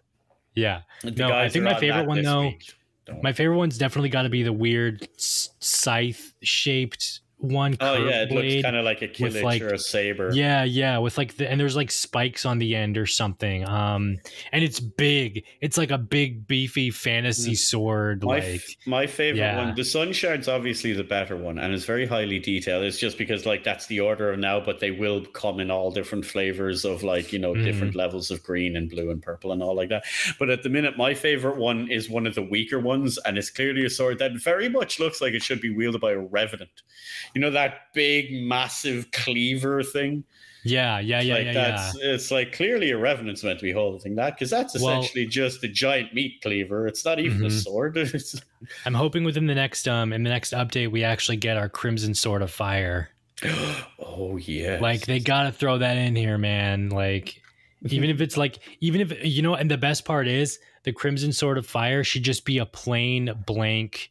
Yeah. 0.57 0.81
No, 1.05 1.29
I 1.33 1.49
think 1.49 1.65
my 1.65 1.71
favorite 1.81 2.07
one, 2.09 2.17
though- 2.25 2.43
My 3.23 3.33
favorite 3.33 3.57
one's 3.57 3.79
definitely 3.79 4.09
got 4.09 4.23
to 4.23 4.29
be 4.29 4.43
the 4.43 4.53
weird 4.53 5.07
scythe 5.17 6.33
shaped 6.43 7.21
one. 7.39 7.77
Oh 7.81 7.95
yeah, 8.07 8.23
it 8.23 8.31
looks 8.31 8.63
kind 8.63 8.77
of 8.77 8.85
like 8.85 9.03
a 9.03 9.09
kilij 9.09 9.43
like- 9.43 9.63
or 9.63 9.75
a 9.75 9.79
saber. 9.79 10.31
Yeah, 10.33 10.65
yeah, 10.65 10.99
with 10.99 11.19
like 11.19 11.37
the 11.37 11.51
and 11.51 11.61
there's 11.61 11.77
like 11.77 11.91
spikes 11.91 12.47
on 12.47 12.59
the 12.59 12.75
end 12.75 12.97
or 12.97 13.07
something. 13.07 13.69
Um, 13.69 14.19
and 14.53 14.65
it's 14.65 14.81
big. 14.81 15.45
It's 15.61 15.77
like 15.77 15.91
a 15.91 15.99
big 15.99 16.47
beefy 16.47 16.91
fantasy 16.91 17.55
sword. 17.55 18.25
My, 18.25 18.41
like 18.41 18.63
my 18.87 19.07
favorite 19.07 19.41
yeah. 19.41 19.65
one, 19.67 19.75
the 19.75 19.85
Sunshard's 19.85 20.49
obviously 20.49 20.93
the 20.93 21.05
better 21.05 21.37
one, 21.37 21.59
and 21.59 21.75
it's 21.75 21.85
very 21.85 22.07
highly 22.07 22.39
detailed. 22.39 22.85
It's 22.85 22.99
just 22.99 23.19
because 23.19 23.47
like 23.47 23.65
that's 23.65 23.87
the 23.87 24.01
order 24.01 24.33
of 24.33 24.39
now, 24.39 24.61
but 24.61 24.81
they 24.81 24.91
will 24.91 25.25
come 25.27 25.61
in 25.61 25.71
all 25.71 25.91
different 25.91 26.25
flavors 26.25 26.85
of 26.85 27.03
like 27.03 27.33
you 27.33 27.39
know 27.39 27.53
Mhm. 27.55 27.65
different 27.65 27.95
levels 27.95 28.31
of 28.31 28.43
green 28.43 28.77
and 28.77 28.89
blue 28.91 29.11
and 29.11 29.23
purple 29.23 29.53
and 29.53 29.63
all 29.63 29.75
like 29.77 29.89
that. 29.91 30.05
But 30.39 30.51
at 30.51 30.63
the 30.63 30.69
minute, 30.69 30.97
my 30.97 31.15
favorite 31.15 31.57
one 31.57 31.91
is 31.91 32.09
one 32.09 32.27
of 32.27 32.35
the 32.35 32.43
weaker 32.43 32.81
ones, 32.81 33.19
and 33.25 33.37
it's 33.39 33.51
clearly 33.51 33.85
a 33.85 33.91
sword 33.91 34.19
that 34.19 34.33
very 34.43 34.69
much 34.69 34.99
looks 34.99 35.21
like 35.21 35.35
it 35.35 35.43
should 35.43 35.61
be 35.61 35.71
wielded 35.75 36.01
by 36.01 36.13
a 36.13 36.19
revenant. 36.19 36.71
You 37.37 37.43
know 37.43 37.51
that 37.51 37.93
big, 37.93 38.33
massive 38.33 39.11
cleaver 39.13 39.83
thing. 39.83 40.25
yeah, 40.65 40.99
yeah, 41.01 41.21
yeah, 41.21 41.35
like 41.35 41.45
yeah, 41.45 41.53
yeah. 41.53 41.71
that's 41.71 41.97
it's 42.01 42.31
like 42.31 42.53
clearly 42.55 42.91
a 42.93 42.97
revenant's 42.97 43.45
meant 43.45 43.59
to 43.59 43.63
be 43.63 43.73
holding 43.73 44.15
that 44.15 44.35
because 44.37 44.49
that's 44.49 44.81
Well- 44.81 45.01
essentially 45.01 45.27
just 45.27 45.63
a 45.63 45.69
giant 45.69 46.15
meat 46.15 46.41
cleaver. 46.41 46.87
It's 46.89 47.05
not 47.05 47.19
even 47.21 47.43
a 47.43 47.49
Mhm. 47.49 47.63
sword. 47.63 47.99
I'm 48.87 48.95
hoping 48.95 49.23
within 49.23 49.49
the 49.49 49.55
next 49.55 49.87
um 49.87 50.15
in 50.15 50.23
the 50.23 50.31
next 50.31 50.55
update 50.55 50.91
we 50.91 51.05
actually 51.05 51.37
get 51.37 51.59
our 51.59 51.69
Crimson 51.69 52.15
Sword 52.15 52.41
of 52.41 52.51
Fire. 52.51 53.11
oh 53.99 54.39
yeah, 54.39 54.79
Like 54.81 55.05
they 55.05 55.21
gotta 55.21 55.53
throw 55.53 55.77
that 55.77 55.99
in 55.99 56.17
here, 56.17 56.39
man. 56.39 56.89
Like 56.89 57.43
even 57.91 58.09
if 58.09 58.23
it's 58.23 58.39
like 58.39 58.61
even 58.81 59.03
if 59.03 59.13
you 59.23 59.43
know, 59.43 59.55
and 59.57 59.71
the 59.71 59.77
best 59.77 60.07
part 60.07 60.27
is 60.27 60.59
the 60.85 60.93
Crimson 60.93 61.35
Sword 61.35 61.59
of 61.59 61.67
Fire 61.67 62.03
should 62.03 62.23
just 62.23 62.47
be 62.47 62.57
a 62.57 62.65
plain 62.67 63.31
blank. 63.45 64.11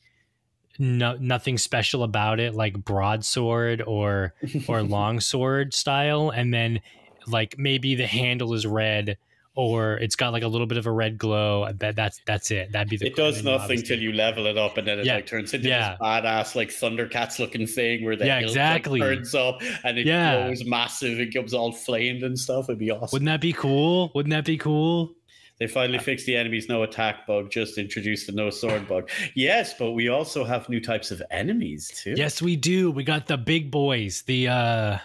No, 0.78 1.16
nothing 1.20 1.58
special 1.58 2.04
about 2.04 2.40
it, 2.40 2.54
like 2.54 2.74
broadsword 2.84 3.82
or 3.82 4.34
or 4.68 4.82
longsword 4.84 5.74
style, 5.74 6.30
and 6.32 6.54
then 6.54 6.82
like 7.28 7.56
maybe 7.58 7.96
the 7.96 8.08
handle 8.08 8.54
is 8.54 8.66
red 8.68 9.18
or 9.58 9.94
it's 10.00 10.18
got 10.18 10.34
like 10.34 10.44
a 10.44 10.48
little 10.50 10.68
bit 10.68 10.78
of 10.78 10.86
a 10.86 10.92
red 10.92 11.18
glow. 11.18 11.72
That 11.80 11.96
that's 11.96 12.20
that's 12.28 12.52
it. 12.52 12.74
That'd 12.74 12.90
be 12.90 12.98
the. 12.98 13.08
it 13.08 13.16
does 13.16 13.38
and 13.38 13.46
nothing 13.46 13.62
obviously- 13.62 13.88
till 13.88 14.00
you 14.04 14.12
level 14.12 14.48
it 14.48 14.58
up, 14.58 14.78
and 14.78 14.86
then 14.86 15.00
it 15.00 15.06
Yeah. 15.06 15.16
like 15.16 15.28
turns 15.28 15.54
into 15.54 15.70
Yeah. 15.70 15.92
this 15.92 16.00
badass 16.02 16.56
like 16.56 16.70
Thundercats 16.70 17.40
looking 17.40 17.66
thing 17.66 18.04
where 18.04 18.18
the 18.18 18.26
Yeah, 18.26 18.40
exactly. 18.40 19.00
like, 19.00 19.10
turns 19.16 19.34
up 19.34 19.62
and 19.86 19.98
it 19.98 20.06
Yeah. 20.06 20.46
grows 20.48 20.66
massive. 20.66 21.22
It 21.22 21.34
comes 21.34 21.54
all 21.54 21.72
flamed 21.72 22.24
and 22.24 22.38
stuff. 22.38 22.66
It'd 22.66 22.80
be 22.80 22.92
awesome. 22.92 23.10
Wouldn't 23.14 23.28
that 23.28 23.40
be 23.40 23.54
cool? 23.54 24.12
Wouldn't 24.14 24.32
that 24.32 24.44
be 24.44 24.58
cool? 24.58 25.14
They 25.58 25.68
finally 25.68 26.00
fixed 26.00 26.26
the 26.26 26.36
enemies 26.36 26.68
no 26.68 26.84
attack 26.84 27.26
bug, 27.26 27.50
just 27.50 27.78
introduced 27.78 28.28
the 28.28 28.34
no 28.34 28.50
sword 28.50 28.88
bug. 28.88 29.10
Yes, 29.36 29.74
but 29.78 29.92
we 29.92 30.10
also 30.10 30.44
have 30.44 30.68
new 30.68 30.82
types 30.82 31.12
of 31.12 31.22
enemies 31.32 31.92
too. 32.04 32.14
Yes, 32.18 32.42
we 32.42 32.56
do. 32.58 32.92
We 32.92 33.04
got 33.04 33.28
the 33.28 33.38
big 33.38 33.72
boys. 33.72 34.24
The 34.24 34.50
uh 34.50 34.98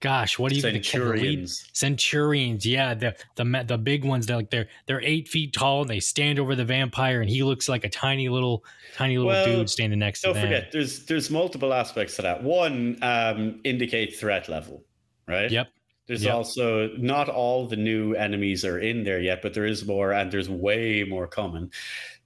gosh, 0.00 0.38
what 0.38 0.50
do 0.50 0.56
you 0.56 0.62
the- 0.62 0.70
the 0.70 0.82
Centurions. 0.84 1.68
Centurions, 1.72 2.64
yeah, 2.64 2.94
the 2.94 3.16
the 3.34 3.64
the 3.66 3.76
big 3.76 4.04
ones. 4.04 4.26
They're 4.26 4.36
like 4.36 4.50
they're 4.50 4.68
they're 4.86 5.02
eight 5.02 5.26
feet 5.26 5.52
tall 5.52 5.80
and 5.82 5.90
they 5.90 5.98
stand 5.98 6.38
over 6.38 6.54
the 6.54 6.64
vampire, 6.64 7.20
and 7.20 7.28
he 7.28 7.42
looks 7.42 7.68
like 7.68 7.84
a 7.84 7.88
tiny 7.88 8.28
little 8.28 8.64
tiny 8.96 9.16
little 9.16 9.32
Well, 9.32 9.44
dude 9.44 9.70
standing 9.70 9.98
next 9.98 10.20
to 10.20 10.28
him. 10.28 10.34
Don't 10.34 10.42
forget, 10.44 10.70
there's 10.70 11.06
there's 11.06 11.28
multiple 11.30 11.74
aspects 11.74 12.14
to 12.16 12.22
that. 12.22 12.44
One, 12.44 12.98
um, 13.02 13.60
indicate 13.64 14.14
threat 14.16 14.48
level, 14.48 14.84
right? 15.26 15.50
Yep. 15.50 15.68
There's 16.08 16.24
Yep. 16.24 16.34
also 16.34 16.88
not 16.96 17.28
all 17.28 17.68
the 17.68 17.76
new 17.76 18.14
enemies 18.14 18.64
are 18.64 18.78
in 18.78 19.04
there 19.04 19.20
yet, 19.20 19.42
but 19.42 19.54
there 19.54 19.66
is 19.66 19.86
more, 19.86 20.12
and 20.12 20.32
there's 20.32 20.48
way 20.48 21.04
more 21.04 21.28
coming. 21.28 21.70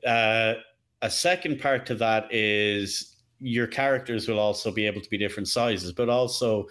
Uh, 0.06 0.54
a 1.02 1.10
second 1.10 1.60
part 1.60 1.84
to 1.86 1.96
that 1.96 2.32
is 2.32 3.16
your 3.40 3.66
characters 3.66 4.28
will 4.28 4.38
also 4.38 4.70
be 4.70 4.86
able 4.86 5.00
to 5.00 5.10
be 5.10 5.18
different 5.18 5.48
sizes, 5.48 5.92
but 5.92 6.08
also 6.08 6.68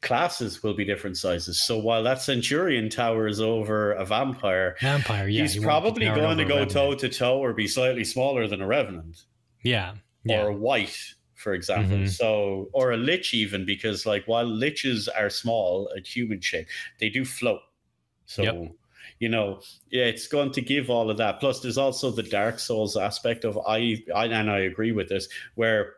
classes 0.00 0.62
will 0.64 0.74
be 0.74 0.84
different 0.84 1.16
sizes. 1.16 1.60
So 1.60 1.78
while 1.78 2.02
that 2.02 2.20
Centurion 2.20 2.90
towers 2.90 3.40
over 3.40 3.92
a 3.92 4.04
vampire, 4.04 4.76
Vampire, 4.80 5.28
yeah. 5.28 5.42
he's 5.42 5.54
he 5.54 5.60
probably 5.60 6.06
going 6.06 6.38
to 6.38 6.44
go 6.44 6.64
toe 6.64 6.94
to 6.94 7.08
toe 7.08 7.38
or 7.38 7.54
be 7.54 7.68
slightly 7.68 8.02
smaller 8.04 8.48
than 8.48 8.60
a 8.60 8.66
Revenant 8.66 9.24
Yeah, 9.62 9.94
yeah, 10.24 10.42
or 10.42 10.48
a 10.48 10.54
wight, 10.56 11.14
for 11.42 11.52
example. 11.54 11.98
Mhm. 11.98 12.08
So, 12.08 12.70
or 12.72 12.92
a 12.92 12.96
lich, 12.96 13.34
even 13.34 13.66
because, 13.66 14.06
like, 14.06 14.26
while 14.26 14.46
liches 14.46 15.08
are 15.14 15.30
small, 15.30 15.88
a 15.96 16.00
human 16.00 16.40
shape, 16.40 16.68
they 17.00 17.10
do 17.10 17.24
float. 17.24 17.60
So, 18.26 18.42
Yep. 18.42 18.72
you 19.20 19.28
know, 19.28 19.60
yeah, 19.90 20.04
it's 20.04 20.26
going 20.28 20.52
to 20.52 20.60
give 20.62 20.88
all 20.90 21.10
of 21.10 21.16
that. 21.18 21.40
Plus, 21.40 21.60
there's 21.60 21.78
also 21.78 22.10
the 22.10 22.22
Dark 22.22 22.58
Souls 22.58 22.96
aspect 22.96 23.44
of 23.44 23.58
I, 23.66 24.02
I 24.14 24.26
and 24.26 24.50
I 24.50 24.60
agree 24.60 24.92
with 24.92 25.08
this, 25.08 25.28
where 25.56 25.94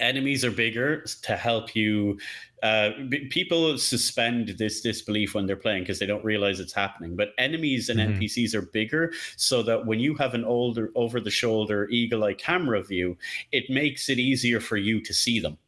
enemies 0.00 0.44
are 0.44 0.50
bigger 0.50 1.04
to 1.22 1.36
help 1.36 1.76
you. 1.76 2.18
Uh, 2.62 2.90
b- 3.08 3.26
people 3.26 3.76
suspend 3.76 4.54
this 4.58 4.80
disbelief 4.80 5.34
when 5.34 5.46
they're 5.46 5.56
playing 5.56 5.82
because 5.82 5.98
they 5.98 6.06
don't 6.06 6.24
realize 6.24 6.60
it's 6.60 6.72
happening. 6.72 7.16
But 7.16 7.30
enemies 7.38 7.88
and 7.88 7.98
Mhm. 7.98 8.16
NPCs 8.16 8.54
are 8.54 8.62
bigger, 8.62 9.12
so 9.36 9.62
that 9.64 9.84
when 9.86 9.98
you 9.98 10.14
have 10.14 10.34
an 10.34 10.44
older, 10.44 10.92
over-the-shoulder, 10.94 11.88
eagle-eye 11.90 12.34
camera 12.34 12.82
view, 12.82 13.18
it 13.50 13.68
makes 13.68 14.08
it 14.08 14.18
easier 14.18 14.60
for 14.60 14.76
you 14.76 15.00
to 15.00 15.12
see 15.12 15.40
them. 15.40 15.58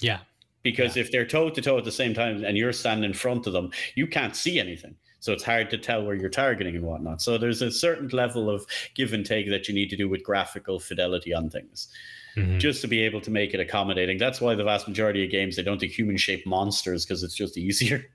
yeah. 0.00 0.20
Because 0.62 0.96
if 0.96 1.10
they're 1.12 1.24
toe 1.24 1.48
to 1.48 1.60
toe 1.62 1.78
at 1.78 1.84
the 1.84 1.92
same 1.92 2.12
time 2.12 2.44
and 2.44 2.56
you're 2.58 2.72
standing 2.72 3.04
in 3.08 3.14
front 3.14 3.46
of 3.46 3.52
them, 3.52 3.70
you 3.94 4.06
can't 4.06 4.34
see 4.34 4.58
anything. 4.58 4.96
So 5.20 5.32
it's 5.32 5.44
hard 5.44 5.70
to 5.70 5.78
tell 5.78 6.04
where 6.04 6.16
you're 6.16 6.28
targeting 6.28 6.74
and 6.74 6.84
whatnot. 6.84 7.22
So 7.22 7.38
there's 7.38 7.62
a 7.62 7.70
certain 7.70 8.08
level 8.08 8.50
of 8.50 8.66
give 8.94 9.12
and 9.12 9.24
take 9.24 9.48
that 9.48 9.68
you 9.68 9.74
need 9.74 9.90
to 9.90 9.96
do 9.96 10.08
with 10.08 10.22
graphical 10.24 10.80
fidelity 10.80 11.32
on 11.32 11.50
things, 11.50 11.88
Mhm. 12.36 12.58
just 12.60 12.80
to 12.82 12.86
be 12.86 13.00
able 13.00 13.20
to 13.22 13.30
make 13.30 13.54
it 13.54 13.60
accommodating. 13.60 14.18
That's 14.18 14.40
why 14.40 14.54
the 14.54 14.64
vast 14.64 14.86
majority 14.86 15.24
of 15.24 15.30
games 15.30 15.56
they 15.56 15.62
don't 15.62 15.80
do 15.80 15.86
human 15.86 16.16
shaped 16.18 16.46
monsters 16.46 17.04
because 17.06 17.22
it's 17.22 17.34
just 17.34 17.56
easier. 17.56 18.04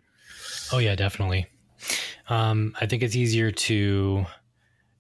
Oh 0.73 0.77
yeah, 0.77 0.95
definitely. 0.95 1.47
Um, 2.29 2.73
I 2.79 2.85
think 2.85 3.03
it's 3.03 3.15
easier 3.15 3.51
to 3.51 4.25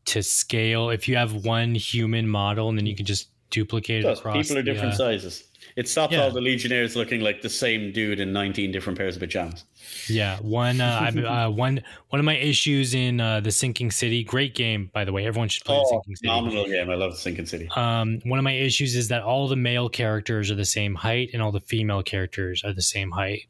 to 0.05 0.21
scale 0.23 0.89
if 0.89 1.07
you 1.07 1.15
have 1.15 1.45
one 1.45 1.75
human 1.75 2.27
model 2.27 2.67
and 2.67 2.77
then 2.77 2.85
you 2.85 2.95
can 2.95 3.05
just 3.05 3.29
duplicate 3.51 4.03
it 4.03 4.17
across. 4.17 4.35
people 4.35 4.57
are 4.57 4.63
the, 4.63 4.71
different 4.71 4.93
uh, 4.95 4.97
sizes. 4.97 5.43
It 5.75 5.87
stops 5.87 6.13
yeah. 6.13 6.23
all 6.23 6.31
the 6.31 6.41
Legionnaires 6.41 6.95
looking 6.95 7.21
like 7.21 7.41
the 7.41 7.49
same 7.49 7.91
dude 7.93 8.19
in 8.19 8.33
19 8.33 8.71
different 8.71 8.97
pairs 8.97 9.15
of 9.15 9.21
pajamas. 9.21 9.63
Yeah, 10.09 10.37
one 10.39 10.81
uh, 10.81 10.99
I've, 11.01 11.17
uh, 11.17 11.49
one 11.51 11.83
one 12.09 12.19
of 12.19 12.25
my 12.25 12.35
issues 12.35 12.93
in 12.95 13.21
uh, 13.21 13.39
the 13.39 13.51
Sinking 13.51 13.91
City. 13.91 14.23
Great 14.23 14.55
game, 14.55 14.89
by 14.93 15.05
the 15.05 15.13
way. 15.13 15.25
Everyone 15.25 15.47
should 15.49 15.63
play 15.63 15.75
the 15.75 15.81
Oh, 15.85 15.89
Sinking 15.91 16.15
City. 16.15 16.27
phenomenal 16.27 16.65
game. 16.65 16.89
I 16.89 16.95
love 16.95 17.11
the 17.11 17.17
Sinking 17.17 17.45
City. 17.45 17.69
Um, 17.75 18.19
one 18.25 18.39
of 18.39 18.43
my 18.43 18.53
issues 18.53 18.95
is 18.95 19.07
that 19.09 19.21
all 19.21 19.47
the 19.47 19.55
male 19.55 19.87
characters 19.87 20.49
are 20.51 20.55
the 20.55 20.65
same 20.65 20.95
height 20.95 21.29
and 21.33 21.41
all 21.41 21.51
the 21.51 21.61
female 21.61 22.03
characters 22.03 22.63
are 22.65 22.73
the 22.73 22.81
same 22.81 23.11
height. 23.11 23.43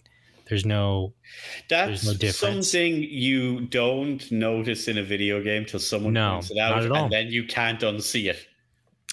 There's 0.50 0.66
no 0.66 1.14
That's 1.70 2.06
no 2.06 2.14
difference. 2.14 2.70
something 2.72 3.02
you 3.04 3.62
don't 3.62 4.30
notice 4.34 4.90
in 4.90 4.98
a 4.98 5.04
video 5.04 5.42
game 5.42 5.64
till 5.64 5.80
someone 5.80 6.12
No, 6.14 6.34
points 6.34 6.52
it 6.52 6.58
out, 6.58 6.84
at 6.84 6.92
all. 6.92 7.04
and 7.06 7.12
then 7.14 7.28
you 7.28 7.46
can't 7.46 7.80
unsee 7.80 8.30
it, 8.30 8.46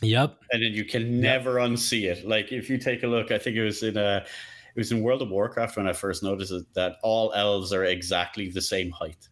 Yep. 0.02 0.38
and 0.52 0.62
then 0.62 0.72
you 0.72 0.84
can 0.84 1.20
never 1.20 1.54
unsee 1.54 2.04
it. 2.04 2.26
Like 2.26 2.52
if 2.52 2.70
you 2.70 2.78
take 2.78 3.02
a 3.02 3.06
look, 3.06 3.30
I 3.30 3.38
think 3.38 3.56
it 3.56 3.64
was 3.64 3.82
in 3.82 3.96
a, 3.96 4.24
it 4.74 4.78
was 4.78 4.92
in 4.92 5.02
World 5.02 5.22
of 5.22 5.30
Warcraft 5.30 5.76
when 5.76 5.88
I 5.88 5.92
first 5.92 6.22
noticed 6.22 6.52
it 6.52 6.72
that 6.74 6.96
all 7.02 7.32
elves 7.32 7.72
are 7.72 7.84
exactly 7.84 8.48
the 8.48 8.60
same 8.60 8.92
height, 8.92 9.28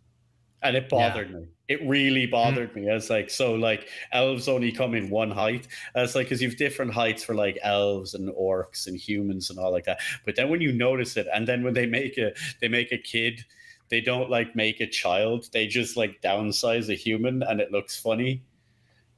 and 0.62 0.76
it 0.76 0.88
bothered 0.88 1.32
me. 1.32 1.46
It 1.68 1.86
really 1.86 2.26
mm. 2.26 2.32
bothered 2.32 2.74
me. 2.74 2.90
I 2.90 2.94
was 2.94 3.10
like, 3.10 3.30
so 3.30 3.54
like 3.54 3.88
elves 4.12 4.48
only 4.48 4.72
come 4.72 4.94
in 4.94 5.08
one 5.08 5.30
height. 5.30 5.68
I 5.94 6.02
was 6.02 6.16
like, 6.16 6.26
because 6.26 6.42
you've 6.42 6.56
different 6.56 6.92
heights 6.92 7.22
for 7.22 7.34
like 7.34 7.58
elves 7.62 8.14
and 8.14 8.28
orcs 8.30 8.88
and 8.88 8.96
humans 8.96 9.50
and 9.50 9.58
all 9.58 9.70
like 9.70 9.84
that. 9.84 10.00
But 10.24 10.34
then 10.34 10.48
when 10.48 10.60
you 10.60 10.72
notice 10.72 11.16
it, 11.16 11.28
and 11.32 11.46
then 11.46 11.62
when 11.62 11.74
they 11.74 11.86
make 11.86 12.18
a 12.18 12.32
they 12.60 12.68
make 12.68 12.90
a 12.90 12.98
kid, 12.98 13.44
they 13.88 14.00
don't 14.00 14.30
like 14.30 14.56
make 14.56 14.80
a 14.80 14.86
child. 14.86 15.48
They 15.52 15.68
just 15.68 15.96
like 15.96 16.20
downsize 16.22 16.88
a 16.88 16.94
human, 16.94 17.44
and 17.44 17.60
it 17.60 17.70
looks 17.70 17.96
funny. 17.96 18.42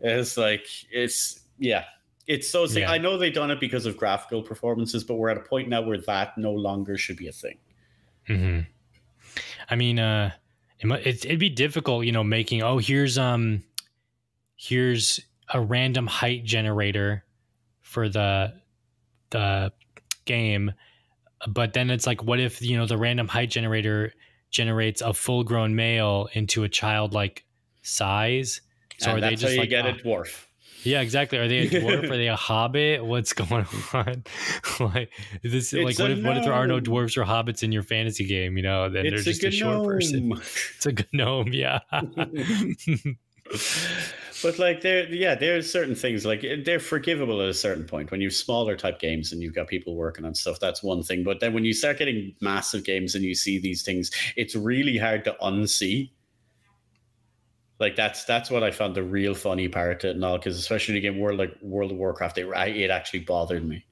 It's 0.01 0.37
like 0.37 0.67
it's 0.91 1.38
yeah. 1.59 1.85
It's 2.27 2.49
so 2.49 2.67
sick. 2.67 2.83
Yeah. 2.83 2.91
I 2.91 2.99
know 2.99 3.17
they've 3.17 3.33
done 3.33 3.51
it 3.51 3.59
because 3.59 3.87
of 3.87 3.97
graphical 3.97 4.43
performances, 4.43 5.03
but 5.03 5.15
we're 5.15 5.31
at 5.31 5.39
a 5.39 5.41
point 5.41 5.69
now 5.69 5.81
where 5.81 5.99
that 5.99 6.37
no 6.37 6.53
longer 6.53 6.99
should 6.99 7.17
be 7.17 7.29
a 7.29 7.33
thing. 7.33 7.59
hmm 8.27 8.61
I 9.71 9.77
mean, 9.77 9.99
uh, 9.99 10.33
it, 10.81 11.25
it'd 11.25 11.39
be 11.39 11.51
difficult, 11.51 12.05
you 12.07 12.13
know, 12.13 12.25
making 12.25 12.63
oh 12.63 12.79
here's 12.79 13.19
um 13.19 13.65
here's 14.57 15.21
a 15.53 15.61
random 15.61 16.07
height 16.07 16.45
generator 16.45 17.25
for 17.81 18.09
the 18.09 18.55
the 19.31 19.73
game, 20.25 20.73
but 21.47 21.73
then 21.73 21.91
it's 21.91 22.07
like, 22.07 22.23
what 22.23 22.41
if 22.41 22.63
you 22.63 22.77
know 22.77 22.87
the 22.87 22.99
random 22.99 23.29
height 23.29 23.51
generator 23.51 24.13
generates 24.51 25.01
a 25.01 25.13
full 25.13 25.45
grown 25.45 25.75
male 25.75 26.29
into 26.33 26.65
a 26.65 26.69
childlike 26.69 27.45
size? 27.83 28.61
So 28.99 29.11
and 29.11 29.19
are 29.19 29.21
they 29.21 29.37
just 29.37 29.45
how 29.45 29.51
you 29.51 29.61
like 29.61 29.71
get 29.71 29.87
uh, 29.87 29.91
a 29.91 29.93
dwarf. 29.95 30.47
Yeah, 30.85 31.01
exactly. 31.01 31.39
Are 31.39 31.49
they 31.49 31.59
a 31.61 31.71
dwarf? 31.71 32.05
Are 32.05 32.17
they 32.17 32.29
a 32.29 32.37
hobbit? 32.37 33.05
What's 33.05 33.33
going 33.33 33.67
on? 33.93 34.25
like 34.81 35.11
is 35.43 35.53
this 35.53 35.73
like 35.73 35.99
what 35.99 36.11
a 36.11 36.19
if 36.19 36.25
what 36.25 36.37
if 36.37 36.45
there 36.45 36.53
are 36.53 36.67
no 36.67 36.81
dwarves 36.81 37.17
or 37.17 37.25
hobbits 37.25 37.63
in 37.63 37.73
your 37.73 37.83
fantasy 37.83 38.27
game? 38.27 38.57
You 38.57 38.63
know, 38.63 38.89
then 38.89 39.07
It's 39.07 39.25
they're 39.25 39.33
just 39.33 39.45
a, 39.45 39.51
short 39.51 39.87
person. 39.87 40.33
It's 40.77 40.87
a 40.87 40.95
gnome, 41.13 41.53
yeah. 41.53 41.81
But 44.43 44.59
like 44.59 44.83
there, 44.83 45.09
yeah, 45.13 45.35
there's 45.35 45.71
certain 45.71 45.95
things 45.95 46.25
like 46.25 46.45
they're 46.65 46.79
forgivable 46.79 47.41
at 47.43 47.49
a 47.49 47.55
certain 47.55 47.85
point. 47.85 48.11
When 48.11 48.21
you've 48.21 48.35
smaller 48.35 48.77
type 48.77 49.01
games 49.01 49.33
and 49.33 49.43
you've 49.43 49.55
got 49.55 49.67
people 49.67 49.97
working 49.97 50.25
on 50.25 50.35
stuff, 50.35 50.61
that's 50.61 50.83
one 50.83 51.03
thing. 51.03 51.25
But 51.25 51.41
then 51.41 51.55
when 51.55 51.65
you 51.65 51.73
start 51.73 51.99
getting 51.99 52.35
massive 52.41 52.85
games 52.85 53.15
and 53.15 53.25
you 53.25 53.35
see 53.35 53.59
these 53.59 53.83
things, 53.83 54.11
it's 54.37 54.55
really 54.55 54.97
hard 54.97 55.25
to 55.25 55.37
unsee. 55.43 56.11
Like 57.81 57.95
that's 57.97 58.25
that's 58.25 58.51
what 58.51 58.63
I 58.65 58.71
found 58.73 58.95
the 58.97 59.03
real 59.05 59.35
funny 59.35 59.69
part 59.69 60.05
of 60.05 60.11
it 60.11 60.17
and 60.17 60.25
all, 60.25 60.37
because 60.37 60.59
especially 60.59 60.97
in 60.97 61.03
the 61.03 61.09
game 61.09 61.19
World 61.21 61.39
like 61.39 61.55
World 61.63 61.93
of 61.93 61.97
Warcraft, 61.99 62.39
it 62.39 62.47
it 62.77 62.91
actually 62.91 63.21
bothered 63.21 63.65
me. 63.67 63.85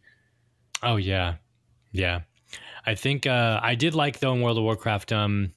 Oh 0.83 0.97
yeah, 0.97 1.35
yeah. 1.93 2.21
I 2.85 2.95
think 2.95 3.27
uh, 3.27 3.61
I 3.63 3.75
did 3.75 3.95
like 3.95 4.19
though 4.21 4.33
in 4.35 4.43
World 4.43 4.59
of 4.59 4.65
Warcraft, 4.65 5.13
um, 5.13 5.53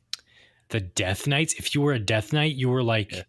the 0.69 0.79
Death 0.79 1.25
Knights. 1.27 1.55
If 1.55 1.73
you 1.73 1.81
were 1.81 1.93
a 1.93 1.99
Death 1.99 2.31
Knight, 2.33 2.55
you 2.55 2.69
were 2.69 2.83
like 2.83 3.11
Yeah. 3.11 3.23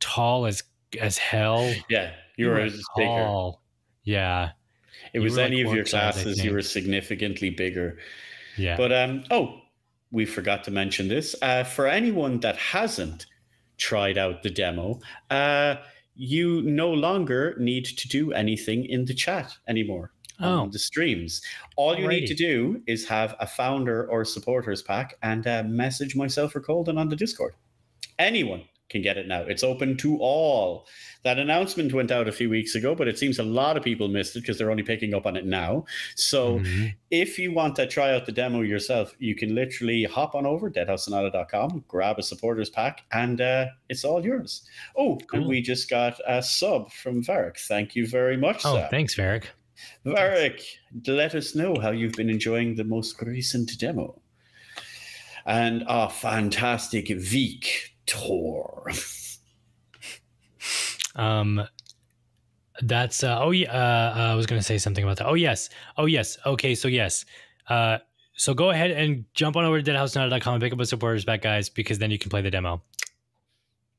tall 0.00 0.46
as 0.46 0.62
as 1.00 1.18
hell. 1.18 1.72
Yeah, 1.88 2.12
you 2.36 2.46
were 2.48 2.60
a 2.60 2.70
bigger. 2.70 2.82
tall. 2.96 3.62
Yeah, 4.04 4.50
It 5.12 5.18
You 5.18 5.22
was 5.22 5.32
were, 5.36 5.42
like, 5.42 5.52
any 5.52 5.60
of 5.62 5.72
your 5.72 5.84
classes, 5.84 6.42
you 6.42 6.52
were 6.52 6.62
significantly 6.62 7.50
bigger. 7.50 7.98
yeah. 8.56 8.76
But 8.76 8.90
um, 8.92 9.22
oh, 9.30 9.60
we 10.10 10.24
forgot 10.24 10.64
to 10.64 10.70
mention 10.70 11.08
this. 11.08 11.36
Uh, 11.42 11.62
for 11.64 11.86
anyone 11.86 12.40
that 12.40 12.56
hasn't 12.56 13.26
tried 13.78 14.18
out 14.18 14.42
the 14.42 14.50
demo, 14.50 15.00
uh, 15.30 15.76
you 16.14 16.62
no 16.62 16.90
longer 16.90 17.56
need 17.58 17.84
to 17.84 18.08
do 18.08 18.32
anything 18.32 18.84
in 18.84 19.04
the 19.04 19.14
chat 19.14 19.56
anymore. 19.68 20.12
Oh. 20.40 20.60
On 20.60 20.70
the 20.70 20.78
streams, 20.78 21.42
all 21.76 21.98
you 21.98 22.06
need 22.06 22.26
to 22.26 22.34
do 22.34 22.80
is 22.86 23.08
have 23.08 23.34
a 23.40 23.46
founder 23.46 24.08
or 24.08 24.24
supporters 24.24 24.82
pack 24.82 25.16
and 25.22 25.46
uh, 25.46 25.64
message 25.64 26.14
myself 26.14 26.54
or 26.54 26.60
Colden 26.60 26.96
on 26.96 27.08
the 27.08 27.16
Discord. 27.16 27.54
Anyone 28.20 28.62
can 28.88 29.02
get 29.02 29.18
it 29.18 29.26
now. 29.26 29.42
It's 29.42 29.64
open 29.64 29.96
to 29.98 30.18
all. 30.18 30.86
That 31.24 31.38
announcement 31.40 31.92
went 31.92 32.12
out 32.12 32.28
a 32.28 32.32
few 32.32 32.48
weeks 32.48 32.76
ago, 32.76 32.94
but 32.94 33.08
it 33.08 33.18
seems 33.18 33.38
a 33.40 33.42
lot 33.42 33.76
of 33.76 33.82
people 33.82 34.06
missed 34.08 34.36
it 34.36 34.40
because 34.40 34.56
they're 34.56 34.70
only 34.70 34.84
picking 34.84 35.14
up 35.14 35.26
on 35.26 35.36
it 35.36 35.44
now. 35.44 35.84
So 36.14 36.60
Mhm. 36.60 36.94
if 37.10 37.38
you 37.40 37.50
want 37.52 37.74
to 37.76 37.86
try 37.88 38.14
out 38.14 38.24
the 38.24 38.32
demo 38.32 38.60
yourself, 38.60 39.14
you 39.18 39.34
can 39.34 39.54
literally 39.54 40.04
hop 40.04 40.34
on 40.36 40.46
over 40.46 40.70
deadhaussonata.com, 40.70 41.84
grab 41.88 42.18
a 42.18 42.22
supporters 42.22 42.70
pack, 42.70 43.02
and 43.10 43.40
uh, 43.40 43.66
it's 43.88 44.04
all 44.04 44.24
yours. 44.24 44.62
Oh, 44.96 45.18
and 45.32 45.46
we 45.46 45.60
just 45.60 45.90
got 45.90 46.20
a 46.26 46.40
sub 46.42 46.92
from 46.92 47.22
Varric. 47.24 47.58
Thank 47.66 47.96
you 47.96 48.06
very 48.06 48.36
much, 48.36 48.62
Oh, 48.64 48.76
sir. 48.76 48.88
thanks, 48.90 49.16
Varric. 49.16 49.44
Varric, 50.06 50.62
let 51.06 51.34
us 51.34 51.54
know 51.54 51.74
how 51.80 51.90
you've 51.90 52.12
been 52.14 52.30
enjoying 52.30 52.76
the 52.76 52.84
most 52.84 53.20
recent 53.22 53.76
demo. 53.78 54.20
And 55.46 55.82
our 55.88 56.10
fantastic 56.10 57.08
Viktor. 57.08 58.62
Um, 61.18 61.62
that's 62.80 63.24
uh, 63.24 63.38
oh 63.40 63.50
yeah. 63.50 63.72
Uh, 63.72 64.30
I 64.32 64.34
was 64.34 64.46
gonna 64.46 64.62
say 64.62 64.78
something 64.78 65.02
about 65.04 65.16
that. 65.18 65.26
Oh 65.26 65.34
yes. 65.34 65.68
Oh 65.96 66.06
yes. 66.06 66.38
Okay. 66.46 66.74
So 66.74 66.88
yes. 66.88 67.24
Uh, 67.68 67.98
so 68.34 68.54
go 68.54 68.70
ahead 68.70 68.92
and 68.92 69.24
jump 69.34 69.56
on 69.56 69.64
over 69.64 69.82
to 69.82 69.90
deadhaussonata.com 69.92 70.54
and 70.54 70.62
pick 70.62 70.72
up 70.72 70.78
a 70.80 70.86
supporters 70.86 71.24
back, 71.24 71.42
guys, 71.42 71.68
because 71.68 71.98
then 71.98 72.10
you 72.12 72.18
can 72.18 72.30
play 72.30 72.40
the 72.40 72.50
demo. 72.52 72.80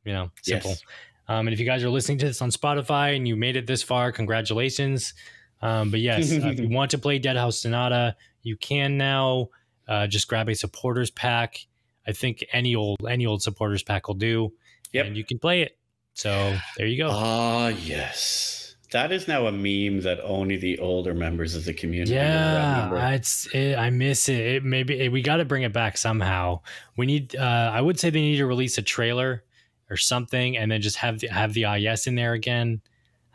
You 0.06 0.14
know, 0.14 0.32
simple. 0.42 0.72
Yes. 0.72 0.84
Um, 1.28 1.48
and 1.48 1.54
if 1.54 1.60
you 1.60 1.66
guys 1.66 1.84
are 1.84 1.90
listening 1.90 2.18
to 2.20 2.26
this 2.28 2.42
on 2.42 2.50
Spotify 2.50 3.16
and 3.16 3.28
you 3.28 3.36
made 3.36 3.56
it 3.58 3.68
this 3.68 3.84
far, 3.84 4.12
congratulations. 4.14 5.14
Um, 5.62 5.92
but 5.92 6.00
yes, 6.00 6.32
uh, 6.32 6.48
if 6.48 6.60
you 6.60 6.70
want 6.76 6.90
to 6.92 6.98
play 6.98 7.20
Deadhaus 7.20 7.56
Sonata, 7.62 8.16
you 8.44 8.56
can 8.58 8.98
now. 8.98 9.50
Uh, 9.88 10.06
just 10.06 10.28
grab 10.28 10.48
a 10.48 10.54
supporters 10.54 11.10
pack. 11.10 11.66
I 12.08 12.12
think 12.12 12.46
any 12.54 12.76
old 12.76 12.98
any 13.10 13.26
old 13.26 13.42
supporters 13.42 13.82
pack 13.82 14.08
will 14.08 14.16
do, 14.16 14.54
Yep. 14.94 15.06
and 15.08 15.18
you 15.18 15.24
can 15.26 15.40
play 15.40 15.64
it. 15.64 15.79
So 16.20 16.58
there 16.76 16.86
you 16.86 16.98
go. 16.98 17.10
Ah, 17.14 17.70
yes. 17.70 18.76
That 18.92 19.14
is 19.14 19.26
now 19.26 19.46
a 19.48 19.54
meme 19.54 20.02
that 20.02 20.20
only 20.22 20.58
the 20.58 20.78
older 20.80 21.14
members 21.14 21.56
of 21.56 21.64
the 21.64 21.74
community 21.74 22.14
Yeah. 22.16 22.90
I- 22.92 23.14
it's 23.14 23.48
it, 23.54 23.78
I 23.78 23.90
miss 23.90 24.28
it. 24.28 24.40
it 24.40 24.64
maybe 24.66 25.00
it, 25.00 25.14
we 25.14 25.22
got 25.22 25.38
to 25.38 25.46
bring 25.46 25.64
it 25.64 25.72
back 25.72 25.96
somehow. 25.98 26.60
We 26.98 27.06
need. 27.06 27.38
Uh, 27.38 27.72
I 27.74 27.80
would 27.80 27.98
say 27.98 28.10
they 28.10 28.20
need 28.20 28.36
to 28.38 28.46
release 28.46 28.78
a 28.78 28.82
trailer 28.82 29.44
or 29.90 29.96
something, 29.96 30.58
and 30.58 30.70
then 30.70 30.82
just 30.82 30.98
have 30.98 31.20
the, 31.20 31.28
have 31.28 31.54
the 31.54 31.64
IS 31.64 32.06
in 32.06 32.16
there 32.16 32.34
again. 32.34 32.82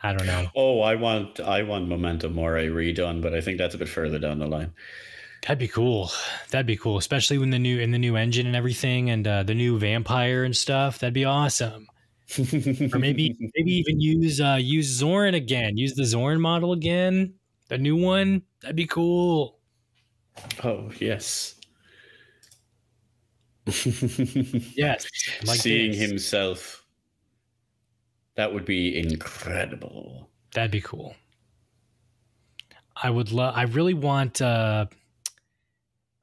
I 0.03 0.13
don't 0.13 0.27
know. 0.27 0.49
Oh, 0.55 0.81
I 0.83 0.97
want 0.97 1.41
I 1.41 1.63
want 1.63 1.89
Momentum 1.89 2.35
More 2.35 2.53
redone, 2.53 3.23
but 3.23 3.33
I 3.33 3.41
think 3.41 3.57
that's 3.57 3.75
a 3.75 3.79
bit 3.79 3.89
further 3.89 4.19
down 4.19 4.41
the 4.41 4.47
line. 4.47 4.75
That'd 5.43 5.59
be 5.59 5.69
cool. 5.69 6.11
That'd 6.51 6.67
be 6.67 6.77
cool, 6.77 6.99
especially 6.99 7.39
when 7.39 7.49
the 7.49 7.59
new 7.59 7.79
in 7.79 7.93
the 7.93 7.99
new 7.99 8.17
engine 8.17 8.47
and 8.47 8.55
everything, 8.57 9.09
and 9.09 9.27
uh, 9.27 9.43
the 9.43 9.55
new 9.55 9.79
vampire 9.79 10.45
and 10.45 10.55
stuff. 10.55 10.99
That'd 10.99 11.15
be 11.15 11.25
awesome. 11.25 11.89
Or 12.93 12.99
maybe 12.99 13.37
maybe 13.55 13.73
even 13.73 14.01
use 14.01 14.41
uh, 14.41 14.59
use 14.61 14.87
Zoran 14.87 15.35
again. 15.35 15.77
Use 15.77 15.95
the 15.95 16.05
Zoran 16.05 16.41
model 16.41 16.73
again. 16.73 17.35
The 17.69 17.79
new 17.79 17.97
one. 17.97 18.43
That'd 18.61 18.77
be 18.77 18.87
cool. 18.87 19.59
oh 20.63 20.91
yes. 20.99 21.55
Yes. 24.77 25.07
Like 25.47 25.61
Seeing 25.61 25.93
this. 25.93 26.01
himself. 26.01 26.85
That 28.37 28.53
would 28.53 28.65
be 28.65 28.99
incredible. 28.99 30.29
That'd 30.55 30.71
be 30.71 30.81
cool. 30.81 31.15
I 32.97 33.11
would 33.11 33.33
love. 33.33 33.55
I 33.57 33.63
really 33.63 33.95
want. 33.95 34.41
uh 34.43 34.87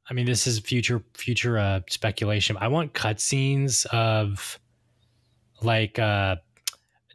I 0.10 0.14
mean, 0.14 0.26
this 0.26 0.45
is 0.45 0.60
future 0.60 1.02
future 1.14 1.58
uh, 1.58 1.82
speculation. 1.89 2.58
I 2.60 2.68
want 2.68 2.93
cutscenes 2.93 3.86
of 3.88 4.60
like 5.64 5.99
uh 5.99 6.38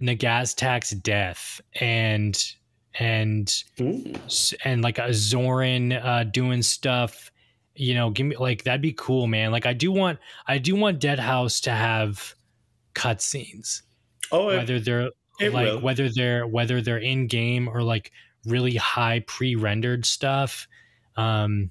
Nagaztak's 0.01 0.91
death 0.91 1.61
and 1.81 2.43
and 2.99 3.49
s- 4.27 4.55
and 4.65 4.83
like 4.83 4.99
a 4.99 5.13
Zoran 5.13 5.93
uh, 5.93 6.25
doing 6.25 6.63
stuff. 6.63 7.31
You 7.75 7.95
know, 7.95 8.11
give 8.11 8.27
me 8.27 8.37
like 8.37 8.65
that'd 8.65 8.81
be 8.83 8.93
cool, 8.93 9.27
man. 9.27 9.53
Like 9.53 9.67
I 9.67 9.73
do 9.73 9.93
want 9.93 10.19
I 10.47 10.59
do 10.59 10.75
want 10.77 11.01
Deadhaus 11.01 11.63
to 11.65 11.71
have 11.73 12.35
cutscenes 12.95 13.83
Oh, 14.33 14.49
it, 14.51 14.57
whether 14.57 14.81
they're 14.81 15.11
like 15.41 15.53
will. 15.53 15.81
whether 15.81 16.09
they're 16.09 16.47
whether 16.47 16.81
they're 16.81 16.99
in 16.99 17.27
game 17.27 17.69
or 17.69 17.83
like 17.83 18.13
really 18.47 18.77
high 18.77 19.21
pre-rendered 19.27 20.07
stuff 20.07 20.67
um 21.17 21.71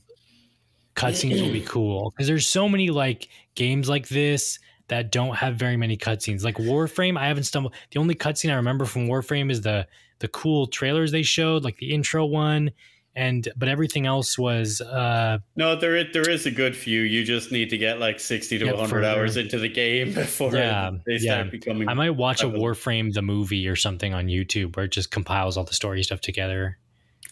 cutscenes 0.96 1.42
will 1.42 1.52
be 1.52 1.62
cool 1.62 2.12
because 2.12 2.28
there's 2.28 2.48
so 2.48 2.70
many 2.70 2.90
like 2.90 3.28
games 3.56 3.90
like 3.90 4.08
this 4.08 4.60
that 4.88 5.12
don't 5.12 5.36
have 5.36 5.56
very 5.56 5.78
many 5.78 5.98
cutscenes 5.98 6.44
like 6.44 6.56
warframe 6.58 7.18
i 7.18 7.28
haven't 7.28 7.44
stumbled 7.44 7.74
the 7.92 8.00
only 8.00 8.16
cutscene 8.16 8.52
i 8.52 8.56
remember 8.56 8.86
from 8.86 9.08
warframe 9.08 9.50
is 9.52 9.62
the 9.62 9.88
the 10.20 10.28
cool 10.30 10.68
trailers 10.68 11.12
they 11.12 11.24
showed 11.24 11.64
like 11.64 11.78
the 11.78 11.94
intro 11.94 12.26
one 12.26 12.72
and 13.18 13.48
but 13.56 13.70
everything 13.70 14.06
else 14.06 14.38
was 14.38 14.82
uh 14.82 15.38
no, 15.56 15.76
there 15.76 15.96
is, 15.96 16.08
there 16.12 16.30
is 16.30 16.46
a 16.46 16.52
good 16.52 16.76
few. 16.76 17.02
You 17.02 17.24
just 17.24 17.50
need 17.50 17.70
to 17.70 17.78
get 17.78 17.98
like 17.98 18.20
sixty 18.20 18.58
to 18.60 18.76
hundred 18.76 19.06
hours 19.06 19.38
into 19.38 19.58
the 19.58 19.70
game 19.70 20.14
before 20.24 20.54
Yeah, 20.54 20.92
they 21.06 21.18
start 21.20 21.46
yeah. 21.46 21.50
becoming. 21.52 21.88
i 21.88 21.94
might 21.94 22.10
watch 22.12 22.44
a 22.44 22.48
warframe 22.48 23.14
the 23.14 23.22
movie 23.22 23.68
or 23.70 23.76
something 23.78 24.14
on 24.14 24.28
youtube 24.28 24.76
where 24.76 24.84
it 24.86 24.92
just 24.92 25.12
compiles 25.12 25.56
all 25.56 25.64
the 25.64 25.74
story 25.74 26.04
stuff 26.04 26.20
together 26.22 26.78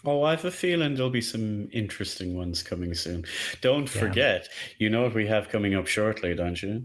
Oh, 0.06 0.24
I 0.24 0.32
have 0.32 0.44
a 0.44 0.52
feeling 0.52 0.96
there'll 0.96 1.10
be 1.10 1.22
some 1.22 1.70
interesting 1.72 2.36
ones 2.36 2.62
coming 2.62 2.94
soon. 2.94 3.24
Don't 3.62 3.88
forget, 3.88 4.50
you 4.78 4.90
know 4.90 5.04
what 5.04 5.14
we 5.14 5.28
have 5.28 5.48
coming 5.48 5.76
up 5.76 5.88
shortly, 5.88 6.36
don't 6.36 6.62
you? 6.62 6.84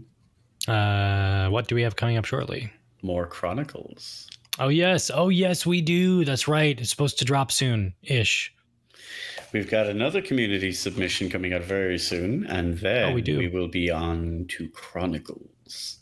Uh 0.69 1.49
what 1.49 1.67
do 1.67 1.75
we 1.75 1.81
have 1.81 1.95
coming 1.95 2.17
up 2.17 2.25
shortly 2.25 2.71
More 3.01 3.25
Chronicles. 3.27 4.27
Oh 4.59 4.67
yes, 4.67 5.09
oh 5.13 5.29
yes, 5.29 5.65
we 5.65 5.81
do. 5.81 6.25
That's 6.25 6.47
right. 6.47 6.77
It's 6.79 6.89
supposed 6.89 7.17
to 7.19 7.25
drop 7.25 7.49
soon, 7.51 7.93
ish. 8.03 8.53
We've 9.53 9.69
got 9.69 9.87
another 9.87 10.21
community 10.21 10.71
submission 10.73 11.29
coming 11.29 11.53
out 11.53 11.63
very 11.63 11.97
soon, 11.97 12.45
and 12.47 12.77
then 12.77 13.11
Oh, 13.11 13.15
we 13.15 13.21
do. 13.21 13.49
will 13.51 13.69
be 13.69 13.89
on 13.89 14.45
to 14.49 14.69
Chronicles. 14.69 15.99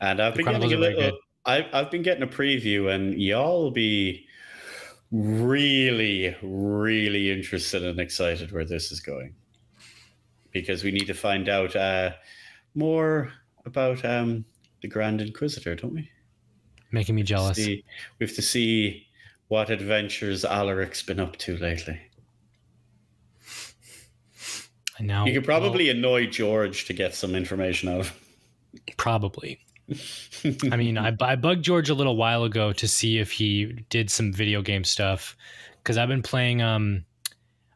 And 0.00 0.22
I've 0.22 0.32
The 0.34 0.38
been 0.38 0.44
Chronicles 0.46 0.70
getting 0.72 0.84
a 0.84 0.96
little. 0.96 1.18
I've, 1.44 1.64
I've 1.72 1.90
been 1.90 2.02
getting 2.02 2.22
a 2.22 2.26
preview, 2.28 2.94
and 2.94 3.20
y'all 3.20 3.62
will 3.64 3.70
be 3.72 4.26
really, 5.10 6.34
really 6.42 7.30
interested 7.30 7.84
and 7.84 7.98
excited 8.00 8.52
where 8.52 8.64
this 8.64 8.90
is 8.92 9.00
going, 9.00 9.34
because 10.52 10.84
we 10.84 10.90
need 10.92 11.06
to 11.08 11.14
find 11.14 11.48
out 11.48 11.74
uh, 11.76 12.12
more 12.74 13.32
about 13.64 14.04
um, 14.04 14.44
the 14.82 14.88
Grand 14.88 15.20
Inquisitor, 15.20 15.74
don't 15.74 15.94
we? 15.94 16.10
Making 16.92 17.16
me 17.16 17.22
jealous. 17.22 17.58
We 17.58 17.82
have 18.20 18.34
to 18.34 18.42
see 18.42 19.06
what 19.48 19.70
adventures 19.70 20.44
Alaric's 20.44 21.02
been 21.02 21.20
up 21.20 21.36
to 21.38 21.56
lately. 21.56 22.00
And 24.98 25.08
now 25.08 25.26
You 25.26 25.32
could 25.32 25.44
probably 25.44 25.90
annoy 25.90 26.26
George 26.26 26.84
to 26.86 26.92
get 26.92 27.14
some 27.14 27.34
information 27.34 27.88
out 27.88 28.00
of 28.00 28.20
probably. 28.96 29.60
I 30.72 30.76
mean, 30.76 30.96
I, 30.96 31.14
I 31.20 31.36
bugged 31.36 31.64
George 31.64 31.90
a 31.90 31.94
little 31.94 32.16
while 32.16 32.44
ago 32.44 32.72
to 32.72 32.88
see 32.88 33.18
if 33.18 33.32
he 33.32 33.84
did 33.90 34.10
some 34.10 34.32
video 34.32 34.62
game 34.62 34.84
stuff 34.84 35.36
because 35.78 35.98
I've 35.98 36.08
been 36.08 36.22
playing 36.22 36.62
um 36.62 37.04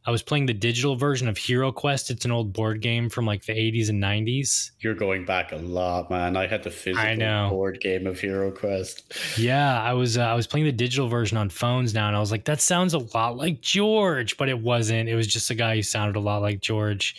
I 0.08 0.10
was 0.10 0.22
playing 0.22 0.46
the 0.46 0.54
digital 0.54 0.96
version 0.96 1.28
of 1.28 1.36
Hero 1.36 1.70
Quest. 1.70 2.10
It's 2.10 2.24
an 2.24 2.30
old 2.32 2.54
board 2.54 2.80
game 2.80 3.10
from 3.10 3.26
like 3.26 3.44
the 3.44 3.52
80s 3.52 3.90
and 3.90 4.02
90s. 4.02 4.70
You're 4.80 4.94
going 4.94 5.26
back 5.26 5.52
a 5.52 5.56
lot, 5.56 6.08
man. 6.08 6.34
I 6.34 6.46
had 6.46 6.62
the 6.62 6.70
physical 6.70 7.50
board 7.50 7.78
game 7.82 8.06
of 8.06 8.18
Hero 8.18 8.50
Quest. 8.50 9.12
Yeah, 9.36 9.82
I 9.82 9.92
was 9.92 10.16
uh, 10.16 10.22
I 10.22 10.32
was 10.32 10.46
playing 10.46 10.64
the 10.64 10.72
digital 10.72 11.08
version 11.08 11.36
on 11.36 11.50
phones 11.50 11.92
now, 11.92 12.06
and 12.06 12.16
I 12.16 12.20
was 12.20 12.30
like, 12.30 12.46
that 12.46 12.62
sounds 12.62 12.94
a 12.94 13.00
lot 13.14 13.36
like 13.36 13.60
George, 13.60 14.38
but 14.38 14.48
it 14.48 14.58
wasn't. 14.58 15.10
It 15.10 15.14
was 15.14 15.26
just 15.26 15.50
a 15.50 15.54
guy 15.54 15.76
who 15.76 15.82
sounded 15.82 16.16
a 16.16 16.20
lot 16.20 16.40
like 16.40 16.60
George. 16.62 17.14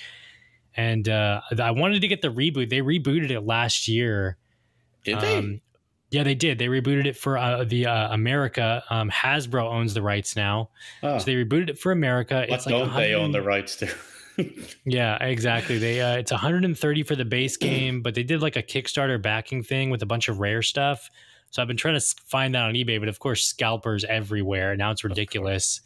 And 0.75 1.07
uh, 1.07 1.41
I 1.61 1.69
wanted 1.69 2.01
to 2.01 2.07
get 2.07 2.23
the 2.23 2.29
reboot. 2.29 2.71
They 2.71 2.79
rebooted 2.79 3.29
it 3.29 3.41
last 3.41 3.87
year. 3.87 4.37
Did 5.03 5.19
they? 5.21 5.61
Yeah, 6.11 6.23
they 6.23 6.33
did. 6.35 6.57
They 6.57 6.67
rebooted 6.67 7.05
it 7.05 7.15
for 7.15 7.37
uh, 7.37 7.63
the 7.65 7.85
uh, 7.85 8.13
America. 8.13 8.83
Um, 8.89 9.09
Hasbro 9.11 9.63
owns 9.71 9.93
the 9.93 10.01
rights 10.01 10.35
now, 10.35 10.69
Oh. 11.03 11.19
so 11.19 11.25
they 11.25 11.35
rebooted 11.35 11.69
it 11.69 11.77
for 11.79 11.91
America. 11.91 12.45
what 12.47 12.49
It's 12.49 12.65
like 12.65 12.73
don't 12.73 12.95
they 12.95 13.13
own 13.13 13.31
the 13.31 13.41
rights 13.41 13.75
to? 13.77 13.89
Yeah, 14.85 15.21
exactly. 15.21 15.77
They 15.79 15.99
uh, 15.99 16.15
it's 16.15 16.31
130 16.31 17.03
for 17.03 17.15
the 17.17 17.25
base 17.25 17.57
game, 17.69 18.01
but 18.01 18.15
they 18.15 18.23
did 18.23 18.41
like 18.41 18.55
a 18.55 18.63
Kickstarter 18.63 19.21
backing 19.21 19.63
thing 19.63 19.89
with 19.89 20.01
a 20.01 20.05
bunch 20.05 20.29
of 20.29 20.39
rare 20.39 20.61
stuff. 20.61 21.09
So 21.51 21.61
I've 21.61 21.67
been 21.67 21.75
trying 21.77 21.99
to 21.99 22.05
find 22.25 22.55
that 22.55 22.63
on 22.63 22.73
eBay, 22.73 22.99
but 22.99 23.09
of 23.09 23.19
course, 23.19 23.43
scalpers 23.43 24.05
everywhere. 24.05 24.77
Now 24.77 24.91
it's 24.91 25.03
ridiculous. 25.03 25.81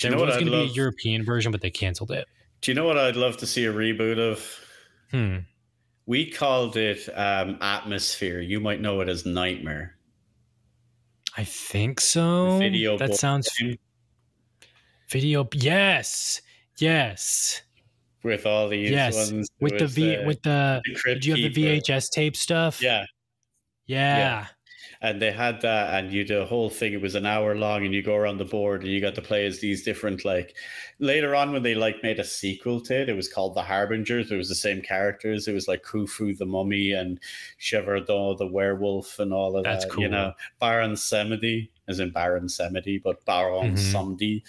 There 0.00 0.10
know 0.12 0.18
what 0.18 0.26
was 0.26 0.36
going 0.36 0.46
to 0.46 0.52
be 0.52 0.58
a? 0.62 0.64
European 0.66 1.24
version, 1.24 1.50
but 1.52 1.62
they 1.62 1.70
canceled 1.70 2.12
it. 2.12 2.26
Do 2.60 2.70
you 2.70 2.74
know 2.76 2.84
what 2.84 2.96
I'd 2.96 3.16
love 3.16 3.36
to 3.38 3.46
see 3.46 3.64
a 3.64 3.72
reboot 3.72 4.18
of? 4.18 4.60
Hmm. 5.10 5.38
We 6.10 6.28
called 6.28 6.76
it 6.76 7.08
um, 7.14 7.56
Atmosfear. 7.58 8.44
You 8.44 8.58
might 8.58 8.80
know 8.80 9.00
it 9.00 9.08
as 9.08 9.24
Nightmare. 9.24 9.94
I 11.36 11.44
think 11.44 12.00
so. 12.00 12.58
Video 12.58 12.98
that 12.98 13.14
sounds 13.14 13.48
game 13.56 13.78
video. 15.08 15.48
Yes, 15.54 16.42
yes, 16.78 17.62
with 18.24 18.44
all 18.44 18.68
these 18.68 18.90
yes. 18.90 19.30
ones. 19.30 19.50
With 19.60 19.78
the 19.78 19.86
V, 19.86 20.16
uh, 20.16 20.26
with 20.26 20.42
the. 20.42 20.82
the 20.84 21.14
Did 21.14 21.24
you 21.24 21.44
have 21.44 21.54
the 21.54 21.80
VHS 21.80 22.10
tape 22.10 22.34
stuff? 22.34 22.82
Yeah. 22.82 23.04
Yeah, 23.86 24.18
yeah. 24.18 24.46
And 25.02 25.20
they 25.22 25.32
had 25.32 25.62
that, 25.62 25.94
and 25.94 26.12
you 26.12 26.24
do 26.26 26.40
a 26.42 26.44
whole 26.46 26.68
thing. 26.68 26.92
It 26.92 27.00
was 27.00 27.14
an 27.14 27.24
hour 27.24 27.54
long, 27.56 27.86
and 27.86 27.94
you 27.94 28.02
go 28.02 28.14
around 28.16 28.36
the 28.36 28.44
board, 28.44 28.82
and 28.82 28.92
you 28.92 29.00
got 29.00 29.14
to 29.14 29.22
play 29.22 29.46
as 29.46 29.58
these 29.60 29.82
different. 29.82 30.26
Like 30.26 30.54
later 30.98 31.34
on, 31.34 31.52
when 31.52 31.62
they 31.62 31.74
like 31.74 32.02
made 32.02 32.18
a 32.18 32.24
sequel 32.24 32.82
to 32.82 33.00
it, 33.00 33.08
it 33.08 33.14
was 33.16 33.32
called 33.32 33.54
The 33.54 33.62
Harbingers. 33.62 34.30
It 34.30 34.36
was 34.36 34.50
the 34.50 34.54
same 34.54 34.82
characters. 34.82 35.48
It 35.48 35.54
was 35.54 35.66
like 35.66 35.82
Khufu 35.84 36.36
the 36.36 36.44
mummy 36.44 36.92
and 36.92 37.18
Gevaudan 37.58 38.36
the 38.36 38.46
werewolf, 38.46 39.18
and 39.18 39.32
all 39.32 39.56
of 39.56 39.64
That's 39.64 39.86
that. 39.86 39.92
You 39.98 40.08
cool. 40.08 40.10
know, 40.10 40.32
Baron 40.60 40.92
Semity, 40.96 41.70
as 41.88 41.98
in 41.98 42.10
Baron 42.10 42.48
Semity, 42.48 43.02
but 43.02 43.24
Baron. 43.24 43.76
Samedi. 43.76 44.42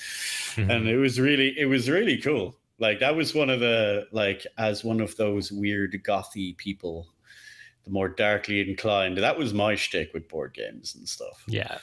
Mhm. 0.56 0.70
and 0.70 0.88
it 0.90 0.98
was 0.98 1.18
really 1.18 1.58
it 1.58 1.66
was 1.68 1.90
really 1.90 2.18
cool 2.18 2.58
like 2.78 3.00
that 3.00 3.16
was 3.16 3.34
one 3.34 3.50
of 3.50 3.62
the 3.62 4.06
like 4.12 4.46
as 4.58 4.84
one 4.84 5.00
of 5.00 5.16
those 5.16 5.50
weird 5.52 5.94
gothy 6.04 6.58
people 6.58 7.08
the 7.84 7.90
more 7.92 8.10
darkly 8.10 8.60
inclined 8.70 9.18
that 9.18 9.38
was 9.38 9.54
my 9.54 9.76
shtick 9.76 10.14
with 10.14 10.28
board 10.30 10.54
games 10.54 10.96
and 10.96 11.08
stuff 11.08 11.44
Yeah. 11.48 11.78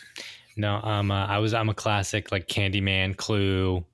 No, 0.57 0.81
um, 0.83 1.11
uh, 1.13 1.25
I 1.27 1.39
was 1.39 1.55
I'm 1.55 1.69
a 1.69 1.75
classic 1.75 2.33
like 2.33 2.49
Candyman, 2.49 3.17
Clue, 3.17 3.85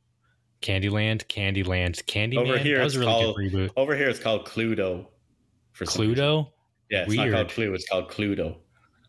Candyland, 0.62 1.26
Candyland, 1.26 2.02
Candyman. 2.06 2.38
Over 2.38 2.56
here 2.58 2.78
that 2.78 2.84
was 2.84 2.96
a 2.96 3.00
really 3.00 3.12
called- 3.12 3.36
good 3.36 3.52
reboot. 3.52 3.70
over 3.76 3.94
here 3.94 4.08
it's 4.08 4.18
called 4.18 4.46
cluedo 4.46 5.06
for. 5.72 5.84
Cluedo. 5.84 6.48
yeah 6.90 7.02
it's 7.04 7.12
not 7.14 7.24
called 7.24 7.34
Weird. 7.34 7.48
clue 7.50 7.74
it's 7.74 7.88
called 7.88 8.08
cluedo 8.10 8.56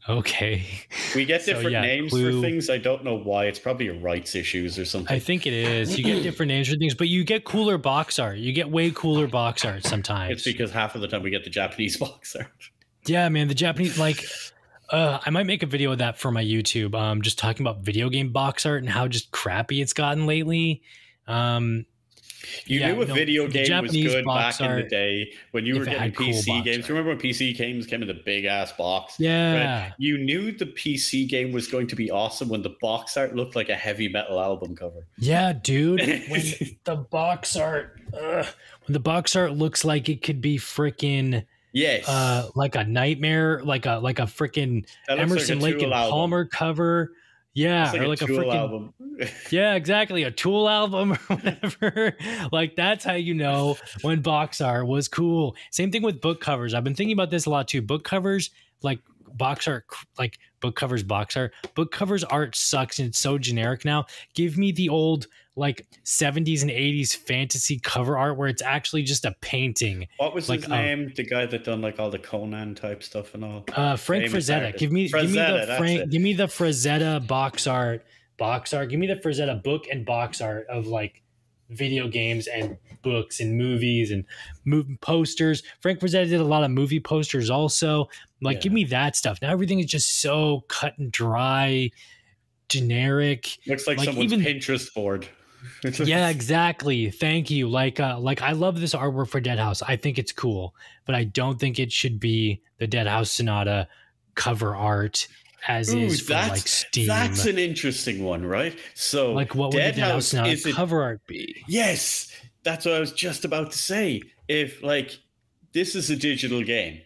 Okay. 0.08 0.64
we 1.16 1.26
get 1.26 1.42
So, 1.42 1.54
different 1.54 1.72
yeah, 1.72 1.82
names 1.82 2.12
Clue- 2.12 2.42
for 2.42 2.48
things 2.48 2.70
i 2.70 2.78
don't 2.78 3.04
know 3.04 3.16
why 3.18 3.46
it's 3.46 3.58
probably 3.58 3.90
rights 3.90 4.36
issues 4.36 4.78
or 4.78 4.86
something 4.86 5.16
I 5.16 5.20
think 5.20 5.48
it 5.48 5.54
is. 5.54 5.98
You 5.98 6.04
get 6.04 6.22
different 6.24 6.50
names 6.50 6.68
for 6.70 6.76
things, 6.76 6.94
but 6.94 7.08
you 7.08 7.24
get 7.24 7.44
cooler 7.46 7.78
box 7.80 8.20
art. 8.20 8.38
You 8.38 8.52
get 8.54 8.70
way 8.70 8.92
cooler 8.92 9.28
box 9.28 9.64
art 9.66 9.84
sometimes. 9.84 10.32
it's 10.34 10.44
because 10.44 10.72
half 10.72 10.94
of 10.94 11.02
the 11.02 11.08
time 11.08 11.24
we 11.24 11.30
get 11.32 11.44
the 11.44 11.50
japanese 11.50 11.98
box 12.06 12.36
art 12.36 12.70
Yeah, 13.08 13.30
man, 13.30 13.48
the 13.48 13.54
Japanese 13.56 13.98
like 14.00 14.26
uh 14.90 15.20
I 15.26 15.30
might 15.30 15.46
make 15.46 15.64
a 15.64 15.68
video 15.68 15.92
of 15.92 15.98
that 16.00 16.18
for 16.20 16.32
my 16.32 16.44
YouTube. 16.44 16.96
Um 16.96 17.22
just 17.22 17.38
talking 17.40 17.66
about 17.66 17.82
video 17.82 18.10
game 18.10 18.32
box 18.32 18.66
art 18.66 18.82
and 18.84 18.90
how 18.90 19.08
just 19.08 19.32
crappy 19.32 19.82
it's 19.82 19.94
gotten 19.94 20.26
lately. 20.26 20.82
Um 21.28 21.86
You 22.66 22.80
Yeah, 22.80 22.94
knew 22.94 23.02
a 23.02 23.06
no, 23.08 23.14
video 23.16 23.48
game 23.48 23.82
was 23.82 23.92
good 23.92 24.26
back 24.26 24.62
in 24.62 24.76
the 24.76 24.84
day 24.84 25.32
when 25.52 25.66
you 25.66 25.80
were 25.80 25.86
getting 25.86 26.00
had 26.00 26.16
cool 26.16 26.28
PC 26.28 26.64
games. 26.64 26.84
art. 26.86 26.90
Remember 26.90 27.10
when 27.12 27.20
PC 27.20 27.58
games 27.58 27.88
came 27.88 28.02
in 28.04 28.08
the 28.08 28.22
big 28.26 28.46
ass 28.46 28.72
box? 28.74 29.16
yeah. 29.20 29.92
You 29.98 30.20
knew 30.20 30.52
the 30.52 30.68
PC 30.68 31.28
game 31.28 31.52
was 31.52 31.68
going 31.68 31.88
to 31.88 31.96
be 31.96 32.12
awesome 32.12 32.50
when 32.50 32.62
the 32.62 32.76
box 32.82 33.18
art 33.18 33.36
looked 33.36 33.56
like 33.56 33.70
a 33.70 33.76
heavy 33.76 34.08
metal 34.08 34.40
album 34.40 34.76
cover. 34.76 35.08
Yeah, 35.18 35.54
dude. 35.54 36.00
When 36.30 36.42
the 36.84 36.96
box 37.10 37.56
art 37.56 38.00
ugh, 38.14 38.46
when 38.86 38.94
the 38.94 39.00
box 39.00 39.36
art 39.36 39.54
looks 39.54 39.84
like 39.84 40.08
it 40.10 40.22
could 40.22 40.42
be 40.42 40.58
freaking 40.60 41.46
Yes. 41.76 42.08
uh 42.08 42.50
like 42.56 42.76
a 42.76 42.86
nightmare, 42.86 43.62
like 43.64 43.86
a 43.86 43.98
like 43.98 44.20
a 44.20 44.24
freaking 44.24 44.86
Emerson 45.10 45.60
like 45.60 45.74
a 45.74 45.76
Lake 45.76 45.84
and 45.84 45.94
album. 45.94 46.12
Palmer 46.12 46.46
cover. 46.46 47.12
Yeah, 47.54 47.86
It's 47.90 47.96
or 47.96 48.08
like 48.08 48.22
a, 48.22 48.28
Tool 48.28 48.38
freaking 48.40 48.56
album. 48.56 48.94
Yeah, 49.50 49.76
exactly. 49.76 50.24
A 50.24 50.32
Tool 50.32 50.68
album 50.68 51.14
or 51.14 51.16
whatever. 51.28 52.18
like 52.52 52.76
that's 52.76 53.04
how 53.04 53.14
you 53.14 53.34
know 53.34 53.78
when 54.02 54.22
box 54.22 54.62
art 54.62 54.88
was 54.88 55.08
cool. 55.08 55.56
Same 55.72 55.92
thing 55.92 56.02
with 56.02 56.22
book 56.22 56.42
covers. 56.42 56.74
I've 56.74 56.84
been 56.84 56.96
thinking 56.96 57.14
about 57.14 57.30
this 57.30 57.46
a 57.46 57.50
lot 57.50 57.68
too. 57.68 57.82
Book 57.82 58.04
covers, 58.04 58.52
like 58.82 59.00
box 59.34 59.68
art, 59.68 59.86
like 60.18 60.40
book 60.62 60.76
covers, 60.76 61.04
box 61.04 61.36
art. 61.38 61.54
Book 61.76 61.92
covers 61.92 62.24
art 62.24 62.56
sucks 62.56 63.00
and 63.00 63.10
it's 63.10 63.20
so 63.20 63.38
generic 63.38 63.86
now. 63.86 64.06
Give 64.34 64.58
me 64.58 64.72
the 64.72 64.90
old 64.90 65.28
like 65.58 65.88
70s 66.04 66.62
and 66.64 66.72
80s 66.72 67.16
fantasy 67.16 67.80
cover 67.80 68.18
art 68.18 68.38
where 68.38 68.48
it's 68.50 68.62
actually 68.62 69.04
just 69.04 69.24
a 69.26 69.34
painting. 69.42 70.08
what 70.18 70.36
was 70.36 70.50
Like, 70.50 70.62
his 70.62 70.66
um, 70.72 70.78
name? 70.78 71.14
The 71.16 71.24
guy 71.24 71.46
that 71.46 71.64
done 71.64 71.82
like 71.82 72.00
all 72.00 72.10
the 72.10 72.20
Conan 72.20 72.76
type 72.76 73.02
stuff 73.04 73.34
and 73.34 73.46
all. 73.46 73.64
Uh, 73.74 73.96
Frank 73.96 74.26
Famous 74.28 74.50
Frazetta. 74.50 74.66
artist. 74.66 74.80
Give 74.80 74.92
me, 74.92 75.08
give 75.08 75.30
me 75.32 75.36
the 75.38 75.76
Frank. 75.78 76.12
Give 76.12 76.22
me 76.22 76.34
the 76.34 76.48
Frazetta 76.48 77.26
box 77.26 77.68
art. 77.68 78.06
Box 78.38 78.74
art. 78.74 78.90
Give 78.90 79.00
me 79.00 79.08
the 79.08 79.16
Frazetta 79.16 79.64
book 79.64 79.86
and 79.90 80.06
box 80.06 80.42
art 80.42 80.68
of 80.68 80.88
like 80.88 81.22
video 81.70 82.08
games 82.10 82.48
and 82.48 82.78
books 83.02 83.40
and 83.40 83.58
movies 83.58 84.12
and 84.12 84.26
movie 84.66 84.98
posters. 85.00 85.64
Frank 85.80 86.00
Frazetta 86.00 86.28
did 86.30 86.42
a 86.42 86.44
lot 86.44 86.64
of 86.66 86.72
movie 86.72 87.00
posters 87.00 87.50
also. 87.50 88.10
Like, 88.42 88.58
Yeah. 88.58 88.62
give 88.64 88.74
me 88.74 88.84
that 88.86 89.16
stuff. 89.16 89.40
Now 89.42 89.52
everything 89.52 89.80
is 89.80 89.86
just 89.86 90.20
so 90.22 90.66
cut 90.68 90.98
and 90.98 91.12
dry, 91.14 91.90
generic. 92.70 93.58
Looks 93.68 93.88
like, 93.88 93.98
like, 93.98 94.06
someone's 94.06 94.34
even- 94.34 94.46
Pinterest 94.46 94.94
board. 94.94 95.28
yeah, 96.04 96.30
exactly. 96.30 97.10
Thank 97.12 97.50
you. 97.50 97.68
Like, 97.68 98.00
uh, 98.00 98.20
like 98.20 98.42
I 98.42 98.52
love 98.52 98.80
this 98.80 98.94
artwork 98.94 99.30
for 99.30 99.42
Deadhaus. 99.42 99.82
I 99.88 99.96
think 99.96 100.18
it's 100.18 100.32
cool, 100.32 100.76
but 101.06 101.16
I 101.16 101.24
don't 101.24 101.60
think 101.60 101.80
it 101.80 101.92
should 101.92 102.20
be 102.20 102.62
the 102.78 102.88
Deadhaus 102.88 103.28
Sonata 103.28 103.88
cover 104.36 104.76
art 104.76 105.28
as 105.68 105.94
Ooh, 105.94 106.00
is 106.00 106.22
for 106.22 106.34
that's- 106.34 106.52
like 106.52 106.68
Steam. 106.68 107.08
That's 107.08 107.46
an 107.46 107.58
interesting 107.58 108.24
one, 108.24 108.46
right? 108.46 108.78
So, 108.94 109.34
like, 109.34 109.56
what 109.56 109.74
would 109.74 109.80
Dead 109.80 109.96
the 109.96 110.02
Deadhaus 110.02 110.12
House 110.12 110.28
Sonata 110.28 110.74
cover 110.74 111.02
art 111.02 111.26
be? 111.28 111.64
Yes, 111.68 112.32
that's 112.64 112.86
what 112.86 112.96
I 112.96 113.00
was 113.00 113.12
just 113.12 113.46
about 113.46 113.72
to 113.72 113.78
say. 113.78 114.22
If 114.48 114.84
like 114.84 115.18
this 115.74 115.96
is 115.96 116.10
a 116.10 116.16
digital 116.16 116.64
game, 116.64 117.02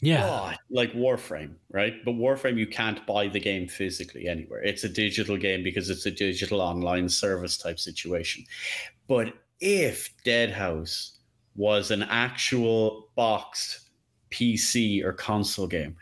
Yeah, 0.00 0.24
oh, 0.24 0.52
like 0.70 0.92
Warframe, 0.92 1.54
right? 1.72 2.04
But 2.04 2.14
Warframe, 2.14 2.56
you 2.56 2.66
can't 2.66 3.04
buy 3.06 3.26
the 3.26 3.40
game 3.40 3.66
physically 3.66 4.28
anywhere. 4.28 4.62
It's 4.62 4.84
a 4.84 4.88
digital 4.88 5.36
game 5.36 5.64
because 5.64 5.90
it's 5.90 6.06
a 6.06 6.10
digital 6.10 6.60
online 6.60 7.08
service 7.08 7.56
type 7.56 7.80
situation. 7.80 8.44
But 9.08 9.34
if 9.60 10.14
Deadhaus 10.24 11.18
was 11.56 11.90
an 11.90 12.04
actual 12.04 13.08
boxed 13.16 13.90
PC 14.30 15.02
or 15.02 15.12
console 15.12 15.66
game, 15.66 15.96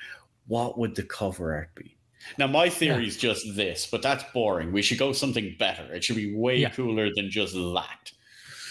what 0.47 0.79
would 0.79 0.95
the 0.95 1.03
cover 1.03 1.55
art 1.55 1.75
be? 1.75 1.97
Now, 2.39 2.49
my 2.49 2.69
theory 2.69 3.07
is 3.07 3.17
just 3.17 3.55
this, 3.57 3.87
but 3.87 4.03
that's 4.03 4.25
boring. 4.35 4.73
We 4.73 4.83
should 4.83 4.99
go 4.99 5.13
something 5.13 5.55
better. 5.59 5.95
It 5.95 6.05
should 6.05 6.17
be 6.17 6.35
way 6.35 6.59
Yeah. 6.59 6.71
cooler 6.71 7.09
than 7.15 7.31
just 7.31 7.55
that. 7.55 8.13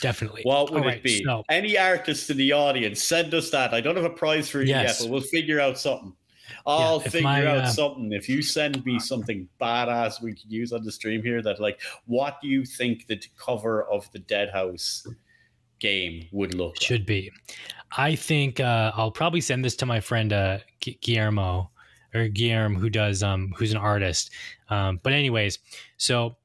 Definitely. 0.05 0.41
What 0.43 0.71
would 0.71 0.83
All 0.83 0.87
it 0.87 0.91
right, 0.91 1.03
be? 1.03 1.23
so- 1.23 1.43
Any 1.49 1.77
artist 1.77 2.29
in 2.29 2.37
the 2.37 2.51
audience, 2.53 3.03
send 3.03 3.33
us 3.33 3.49
that. 3.51 3.73
I 3.73 3.81
don't 3.81 3.95
have 3.95 4.05
a 4.05 4.09
prize 4.09 4.47
for 4.49 4.61
you 4.61 4.67
Yes. 4.69 4.99
yet, 4.99 5.05
but 5.05 5.11
we'll 5.11 5.21
figure 5.21 5.59
out 5.59 5.77
something. 5.79 6.13
I'll 6.67 6.99
if 7.01 7.11
figure 7.11 7.23
my, 7.23 7.45
out 7.45 7.57
uh, 7.57 7.69
something. 7.69 8.11
If 8.11 8.27
you 8.29 8.41
send 8.41 8.85
me 8.85 8.99
something 8.99 9.47
badass 9.61 10.21
we 10.21 10.33
could 10.33 10.51
use 10.51 10.71
on 10.73 10.83
the 10.83 10.91
stream 10.91 11.21
here, 11.23 11.41
that 11.41 11.59
like, 11.59 11.79
what 12.05 12.39
do 12.41 12.47
you 12.47 12.65
think 12.65 13.07
the 13.07 13.19
cover 13.37 13.83
of 13.89 14.11
the 14.11 14.19
Deadhaus 14.19 15.05
game 15.79 16.27
would 16.31 16.53
look 16.53 16.75
like? 16.75 16.81
should 16.81 17.05
be. 17.05 17.31
I 17.97 18.15
think 18.15 18.59
uh, 18.59 18.91
I'll 18.95 19.11
probably 19.11 19.41
send 19.41 19.63
this 19.63 19.75
to 19.77 19.85
my 19.85 19.99
friend 19.99 20.33
uh, 20.33 20.59
Guillermo 21.01 21.69
or 22.13 22.27
Guillermo, 22.29 22.79
who 22.79 22.89
does 22.89 23.23
um, 23.23 23.53
who's 23.57 23.71
an 23.71 23.77
artist. 23.77 24.31
Um, 24.69 24.99
but 25.03 25.13
anyways, 25.13 25.59
so 25.97 26.35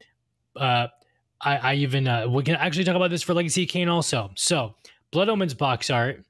uh, 0.56 0.88
I, 1.40 1.56
I 1.56 1.74
even 1.74 2.06
uh, 2.06 2.28
we 2.28 2.42
can 2.42 2.56
actually 2.56 2.84
talk 2.84 2.96
about 2.96 3.10
this 3.10 3.22
for 3.22 3.34
Legacy 3.34 3.64
of 3.64 3.68
Kain 3.68 3.88
also. 3.88 4.30
So 4.34 4.74
Blood 5.10 5.28
Omen's 5.28 5.54
box 5.54 5.90
art, 5.90 6.22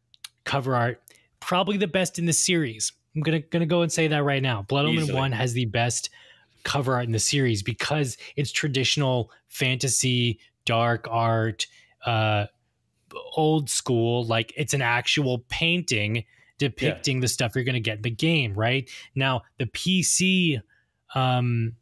cover 0.44 0.76
art, 0.76 1.02
probably 1.40 1.76
the 1.76 1.88
best 1.88 2.18
in 2.18 2.26
the 2.26 2.32
series. 2.32 2.92
I'm 3.14 3.22
gonna 3.22 3.40
gonna 3.40 3.66
go 3.66 3.82
and 3.82 3.90
say 3.90 4.08
that 4.08 4.22
right 4.22 4.42
now. 4.42 4.62
Blood 4.62 4.86
Omen 4.86 5.12
One 5.12 5.32
has 5.32 5.52
the 5.52 5.64
best 5.64 6.11
cover 6.62 6.94
art 6.94 7.06
in 7.06 7.12
the 7.12 7.18
series 7.18 7.62
because 7.62 8.16
it's 8.36 8.52
traditional 8.52 9.30
fantasy 9.48 10.38
dark 10.64 11.08
art, 11.11 11.66
uh, 12.06 12.46
old 13.36 13.68
school. 13.68 14.24
Like 14.24 14.52
it's 14.56 14.74
an 14.74 14.82
actual 14.82 15.40
painting 15.48 16.24
depicting 16.58 17.16
yeah. 17.16 17.22
the 17.22 17.28
stuff 17.28 17.54
you're 17.54 17.64
to 17.64 17.80
get 17.80 17.96
in 17.96 18.02
the 18.02 18.11
game. 18.11 18.54
Right 18.54 18.88
now, 19.14 19.42
the 19.58 19.66
PC 19.66 20.61
um, 21.14 21.74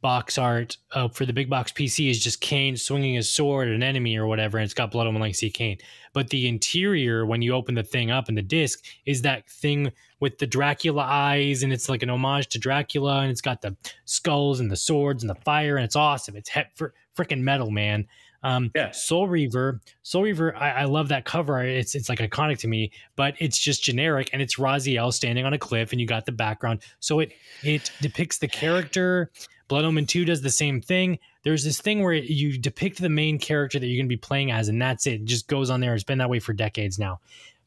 box 0.00 0.38
art 0.38 0.76
uh, 0.92 1.08
for 1.08 1.26
the 1.26 1.32
big 1.32 1.50
box 1.50 1.72
PC 1.72 2.10
is 2.10 2.22
just 2.22 2.40
Kain 2.40 2.76
swinging 2.76 3.14
his 3.14 3.30
sword 3.30 3.68
at 3.68 3.74
an 3.74 3.82
enemy 3.82 4.16
or 4.16 4.26
whatever, 4.26 4.58
and 4.58 4.64
it's 4.64 4.74
got 4.74 4.90
Blood 4.90 5.06
Omen 5.06 5.20
Legacy 5.20 5.50
Kain. 5.50 5.78
But 6.12 6.30
the 6.30 6.48
interior, 6.48 7.26
when 7.26 7.42
you 7.42 7.52
open 7.52 7.74
the 7.74 7.82
thing 7.82 8.10
up 8.10 8.28
in 8.28 8.34
the 8.34 8.42
disc, 8.42 8.84
is 9.06 9.22
that 9.22 9.48
thing 9.48 9.92
with 10.20 10.38
the 10.38 10.46
Dracula 10.46 11.02
eyes, 11.02 11.62
and 11.62 11.72
it's 11.72 11.88
like 11.88 12.02
an 12.02 12.10
homage 12.10 12.48
to 12.48 12.58
Dracula, 12.58 13.20
and 13.20 13.30
it's 13.30 13.40
got 13.40 13.60
the 13.62 13.76
skulls 14.04 14.60
and 14.60 14.70
the 14.70 14.76
swords 14.76 15.22
and 15.22 15.30
the 15.30 15.34
fire, 15.34 15.76
and 15.76 15.84
it's 15.84 15.96
awesome. 15.96 16.36
It's 16.36 16.50
he- 16.50 16.62
fr- 16.74 16.86
freaking 17.16 17.40
metal, 17.40 17.70
man. 17.70 18.06
Um, 18.42 18.70
yeah. 18.74 18.92
Soul 18.92 19.28
Reaver, 19.28 19.80
Soul 20.02 20.22
Reaver, 20.22 20.56
I, 20.56 20.70
I, 20.70 20.84
love 20.84 21.08
that 21.08 21.24
cover. 21.24 21.60
It's 21.62 21.96
it's 21.96 22.08
like 22.08 22.20
iconic 22.20 22.58
to 22.58 22.68
me, 22.68 22.92
but 23.16 23.34
it's 23.40 23.58
just 23.58 23.82
generic, 23.82 24.30
and 24.32 24.40
it's 24.40 24.56
Raziel 24.56 25.12
standing 25.12 25.44
on 25.44 25.54
a 25.54 25.58
cliff, 25.58 25.90
and 25.90 26.00
you 26.00 26.06
got 26.06 26.24
the 26.24 26.32
background, 26.32 26.82
so 27.00 27.18
it 27.18 27.32
it 27.64 27.90
depicts 28.00 28.38
the 28.38 28.46
character 28.46 29.32
Blood 29.68 29.84
Omen 29.84 30.06
2 30.06 30.24
does 30.24 30.40
the 30.40 30.50
same 30.50 30.80
thing. 30.80 31.18
There's 31.42 31.62
this 31.62 31.80
thing 31.80 32.02
where 32.02 32.14
you 32.14 32.58
depict 32.58 32.98
the 32.98 33.10
main 33.10 33.38
character 33.38 33.78
that 33.78 33.86
you're 33.86 33.98
going 33.98 34.06
to 34.06 34.14
be 34.14 34.16
playing 34.16 34.50
as, 34.50 34.68
and 34.68 34.80
that's 34.80 35.06
it. 35.06 35.20
it. 35.20 35.24
just 35.26 35.46
goes 35.46 35.70
on 35.70 35.80
there. 35.80 35.94
It's 35.94 36.04
been 36.04 36.18
that 36.18 36.30
way 36.30 36.40
for 36.40 36.54
decades 36.54 36.98
now. 36.98 37.20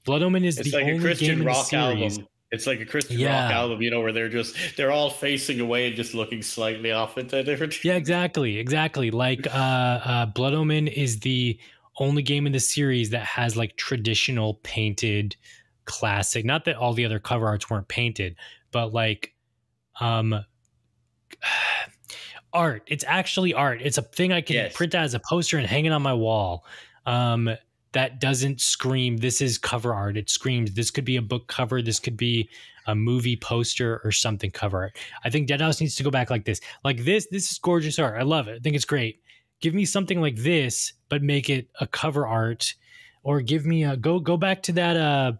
Blood 0.03 0.23
Omen 0.23 0.43
is 0.43 0.57
it's 0.57 0.71
the 0.71 0.77
like 0.77 0.85
only 0.85 0.97
a 0.97 1.01
Christian 1.01 1.37
game 1.37 1.47
rock 1.47 1.71
in 1.71 1.79
the 1.79 1.87
series. 1.95 2.17
album. 2.17 2.27
It's 2.51 2.67
like 2.67 2.81
a 2.81 2.85
Christian 2.85 3.17
yeah. 3.17 3.43
rock 3.43 3.53
album, 3.53 3.81
you 3.81 3.89
know, 3.89 4.01
where 4.01 4.11
they're 4.11 4.29
just 4.29 4.55
they're 4.75 4.91
all 4.91 5.09
facing 5.09 5.61
away 5.61 5.87
and 5.87 5.95
just 5.95 6.13
looking 6.13 6.41
slightly 6.41 6.91
off 6.91 7.17
into 7.17 7.41
different. 7.43 7.83
Yeah, 7.83 7.95
exactly, 7.95 8.57
exactly. 8.57 9.09
Like 9.09 9.47
uh, 9.47 9.99
uh, 10.03 10.25
Blood 10.27 10.53
Omen 10.53 10.87
is 10.87 11.21
the 11.21 11.57
only 11.97 12.21
game 12.21 12.45
in 12.45 12.51
the 12.51 12.59
series 12.59 13.11
that 13.11 13.23
has 13.23 13.55
like 13.55 13.77
traditional 13.77 14.55
painted 14.63 15.37
classic. 15.85 16.43
Not 16.43 16.65
that 16.65 16.75
all 16.75 16.93
the 16.93 17.05
other 17.05 17.19
cover 17.19 17.47
arts 17.47 17.69
weren't 17.69 17.87
painted, 17.87 18.35
but 18.71 18.93
like 18.93 19.33
um 20.01 20.43
art. 22.53 22.83
It's 22.87 23.05
actually 23.07 23.53
art. 23.53 23.81
It's 23.81 23.97
a 23.97 24.01
thing 24.01 24.33
I 24.33 24.41
can 24.41 24.55
yes. 24.55 24.75
print 24.75 24.93
out 24.93 25.05
as 25.05 25.13
a 25.13 25.19
poster 25.19 25.57
and 25.57 25.65
hang 25.65 25.85
it 25.85 25.91
on 25.91 26.01
my 26.01 26.13
wall. 26.13 26.65
Um, 27.05 27.49
that 27.93 28.19
doesn't 28.19 28.61
scream 28.61 29.17
this 29.17 29.41
is 29.41 29.57
cover 29.57 29.93
art. 29.93 30.17
It 30.17 30.29
screams 30.29 30.73
this 30.73 30.91
could 30.91 31.05
be 31.05 31.17
a 31.17 31.21
book 31.21 31.47
cover. 31.47 31.81
This 31.81 31.99
could 31.99 32.17
be 32.17 32.49
a 32.87 32.95
movie 32.95 33.35
poster 33.35 34.01
or 34.03 34.11
something 34.11 34.51
cover 34.51 34.83
art. 34.83 34.97
I 35.23 35.29
think 35.29 35.47
Deadhaus 35.47 35.81
needs 35.81 35.95
to 35.95 36.03
go 36.03 36.11
back 36.11 36.29
like 36.29 36.45
this. 36.45 36.61
Like 36.83 37.03
this, 37.03 37.27
this 37.27 37.51
is 37.51 37.57
gorgeous 37.59 37.99
art. 37.99 38.19
I 38.19 38.23
love 38.23 38.47
it. 38.47 38.55
I 38.55 38.59
think 38.59 38.75
it's 38.75 38.85
great. 38.85 39.21
Give 39.59 39.73
me 39.73 39.85
something 39.85 40.21
like 40.21 40.37
this, 40.37 40.93
but 41.09 41.21
make 41.21 41.49
it 41.49 41.67
a 41.79 41.87
cover 41.87 42.25
art, 42.25 42.73
or 43.23 43.41
give 43.41 43.65
me 43.65 43.83
a 43.83 43.95
go 43.95 44.19
go 44.19 44.37
back 44.37 44.63
to 44.63 44.71
that 44.73 44.97
uh 44.97 45.33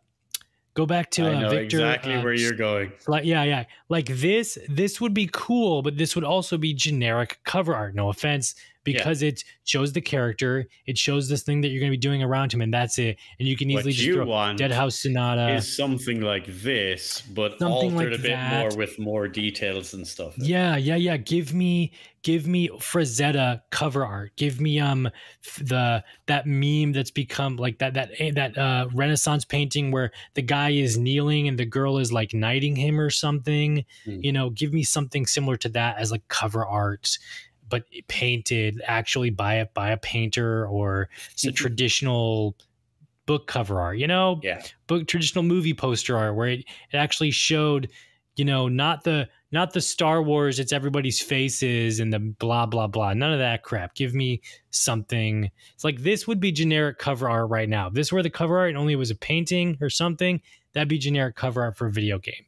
Go 0.73 0.85
back 0.85 1.11
to 1.11 1.27
uh, 1.27 1.49
Viktor. 1.49 1.77
Exactly 1.77 2.13
uh, 2.13 2.23
where 2.23 2.33
you're 2.33 2.53
going. 2.53 2.93
Like 3.05 3.25
yeah, 3.25 3.43
yeah. 3.43 3.65
Like 3.89 4.05
this, 4.07 4.57
this 4.69 5.01
would 5.01 5.13
be 5.13 5.29
cool, 5.33 5.81
but 5.81 5.97
this 5.97 6.15
would 6.15 6.23
also 6.23 6.57
be 6.57 6.73
generic 6.73 7.39
cover 7.43 7.75
art. 7.75 7.93
No 7.93 8.09
offense, 8.09 8.55
because 8.83 9.21
yeah. 9.21 9.29
it 9.29 9.43
shows 9.63 9.93
the 9.93 10.01
character, 10.01 10.67
it 10.85 10.97
shows 10.97 11.29
this 11.29 11.43
thing 11.43 11.61
that 11.61 11.69
you're 11.69 11.79
going 11.79 11.91
to 11.91 11.97
be 11.97 12.01
doing 12.01 12.23
around 12.23 12.53
him, 12.53 12.61
and 12.61 12.73
that's 12.73 12.97
it. 12.97 13.17
And 13.39 13.47
you 13.47 13.55
can 13.55 13.69
easily 13.69 13.91
what 13.91 13.93
just 13.93 14.07
you 14.07 14.15
throw 14.15 14.25
want 14.25 14.59
Deadhaus 14.59 14.93
Sonata 14.93 15.55
is 15.55 15.75
something 15.75 16.21
like 16.21 16.45
this, 16.47 17.21
but 17.21 17.59
something 17.59 17.93
altered 17.93 18.11
like 18.11 18.19
a 18.19 18.21
bit 18.21 18.31
that. 18.31 18.59
more 18.59 18.77
with 18.77 18.99
more 18.99 19.27
details 19.27 19.93
and 19.93 20.07
stuff. 20.07 20.33
Yeah, 20.37 20.77
yeah, 20.77 20.95
yeah. 20.95 21.17
Give 21.17 21.53
me, 21.53 21.91
give 22.23 22.47
me 22.47 22.69
Frazetta 22.69 23.61
cover 23.69 24.05
art. 24.05 24.31
Give 24.35 24.59
me 24.59 24.79
um 24.79 25.09
the 25.59 26.03
that 26.27 26.45
meme 26.47 26.93
that's 26.93 27.11
become 27.11 27.57
like 27.57 27.79
that 27.79 27.93
that 27.93 28.11
eh, 28.17 28.31
that 28.35 28.57
uh 28.57 28.87
Renaissance 28.93 29.45
painting 29.45 29.91
where 29.91 30.11
the 30.33 30.41
guy 30.41 30.71
is 30.71 30.97
kneeling 30.97 31.47
and 31.47 31.57
the 31.57 31.65
girl 31.65 31.97
is 31.97 32.11
like 32.11 32.33
knighting 32.33 32.75
him 32.75 32.99
or 32.99 33.09
something. 33.09 33.85
Mm. 34.05 34.23
You 34.23 34.31
know, 34.31 34.49
give 34.49 34.73
me 34.73 34.83
something 34.83 35.25
similar 35.25 35.57
to 35.57 35.69
that 35.69 35.97
as 35.99 36.11
like 36.11 36.27
cover 36.27 36.65
art 36.65 37.17
but 37.71 37.85
painted 38.07 38.81
actually 38.85 39.31
by 39.31 39.55
a 39.55 39.65
by 39.65 39.89
a 39.89 39.97
painter 39.97 40.67
or 40.67 41.09
it's 41.31 41.43
a 41.43 41.47
mm-hmm. 41.47 41.55
traditional 41.55 42.55
book 43.25 43.47
cover 43.47 43.79
art, 43.79 43.97
you 43.97 44.07
know? 44.07 44.39
Yeah. 44.43 44.61
Book 44.87 45.07
traditional 45.07 45.43
movie 45.43 45.73
poster 45.73 46.17
art 46.17 46.35
where 46.35 46.49
it, 46.49 46.59
it 46.91 46.97
actually 46.97 47.31
showed, 47.31 47.89
you 48.35 48.45
know, 48.45 48.67
not 48.67 49.03
the 49.03 49.29
not 49.53 49.73
the 49.73 49.81
Star 49.81 50.21
Wars, 50.21 50.59
it's 50.59 50.71
everybody's 50.71 51.21
faces 51.21 51.99
and 51.99 52.11
the 52.11 52.19
blah 52.19 52.65
blah 52.65 52.87
blah. 52.87 53.13
None 53.13 53.33
of 53.33 53.39
that 53.39 53.63
crap. 53.63 53.95
Give 53.95 54.13
me 54.13 54.41
something. 54.69 55.49
It's 55.73 55.83
like 55.83 56.01
this 56.01 56.27
would 56.27 56.39
be 56.39 56.51
generic 56.51 56.99
cover 56.99 57.29
art 57.29 57.49
right 57.49 57.69
now. 57.69 57.87
If 57.87 57.93
this 57.93 58.11
were 58.11 58.23
the 58.23 58.29
cover 58.29 58.59
art 58.59 58.69
and 58.69 58.77
only 58.77 58.93
it 58.93 58.97
was 58.97 59.11
a 59.11 59.15
painting 59.15 59.77
or 59.81 59.89
something, 59.89 60.41
that'd 60.73 60.89
be 60.89 60.97
generic 60.97 61.35
cover 61.35 61.61
art 61.61 61.77
for 61.77 61.87
a 61.87 61.91
video 61.91 62.19
game. 62.19 62.45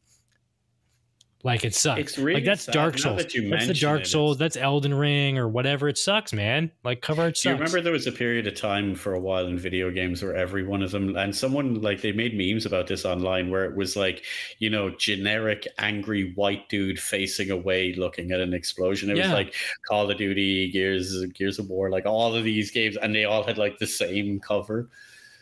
Like 1.45 1.65
it 1.65 1.75
sucks. 1.75 1.99
It's 1.99 2.17
really 2.17 2.35
like 2.35 2.45
that's 2.45 2.63
sad. 2.63 2.73
Dark 2.73 2.97
Souls. 2.97 3.17
That 3.17 3.49
that's 3.49 3.67
the 3.67 3.73
Dark 3.73 4.01
it, 4.01 4.07
Souls. 4.07 4.37
That's 4.37 4.55
Elden 4.55 4.93
Ring 4.93 5.37
or 5.37 5.49
whatever. 5.49 5.89
It 5.89 5.97
sucks, 5.97 6.31
man. 6.31 6.71
Like 6.85 7.01
cover 7.01 7.23
art 7.23 7.35
sucks. 7.35 7.45
You 7.45 7.51
remember 7.51 7.81
there 7.81 7.91
was 7.91 8.07
a 8.07 8.13
period 8.13 8.47
of 8.47 8.55
time 8.55 8.95
for 8.95 9.13
a 9.13 9.19
while 9.19 9.45
in 9.47 9.59
video 9.59 9.91
games 9.91 10.23
where 10.23 10.33
every 10.33 10.63
one 10.63 10.81
of 10.81 10.91
them 10.91 11.17
and 11.17 11.35
someone 11.35 11.81
like 11.81 12.01
they 12.01 12.13
made 12.13 12.37
memes 12.37 12.65
about 12.65 12.87
this 12.87 13.03
online 13.03 13.49
where 13.49 13.65
it 13.65 13.75
was 13.75 13.97
like, 13.97 14.23
you 14.59 14.69
know, 14.69 14.89
generic 14.91 15.67
angry 15.79 16.31
white 16.35 16.69
dude 16.69 16.97
facing 16.97 17.51
away 17.51 17.93
looking 17.93 18.31
at 18.31 18.39
an 18.39 18.53
explosion. 18.53 19.09
It 19.09 19.17
yeah. 19.17 19.23
was 19.23 19.33
like 19.33 19.53
Call 19.89 20.09
of 20.09 20.17
Duty, 20.17 20.71
Gears, 20.71 21.25
Gears 21.33 21.59
of 21.59 21.69
War, 21.69 21.89
like 21.89 22.05
all 22.05 22.33
of 22.33 22.45
these 22.45 22.71
games, 22.71 22.95
and 22.95 23.13
they 23.13 23.25
all 23.25 23.43
had 23.43 23.57
like 23.57 23.79
the 23.79 23.87
same 23.87 24.39
cover. 24.39 24.87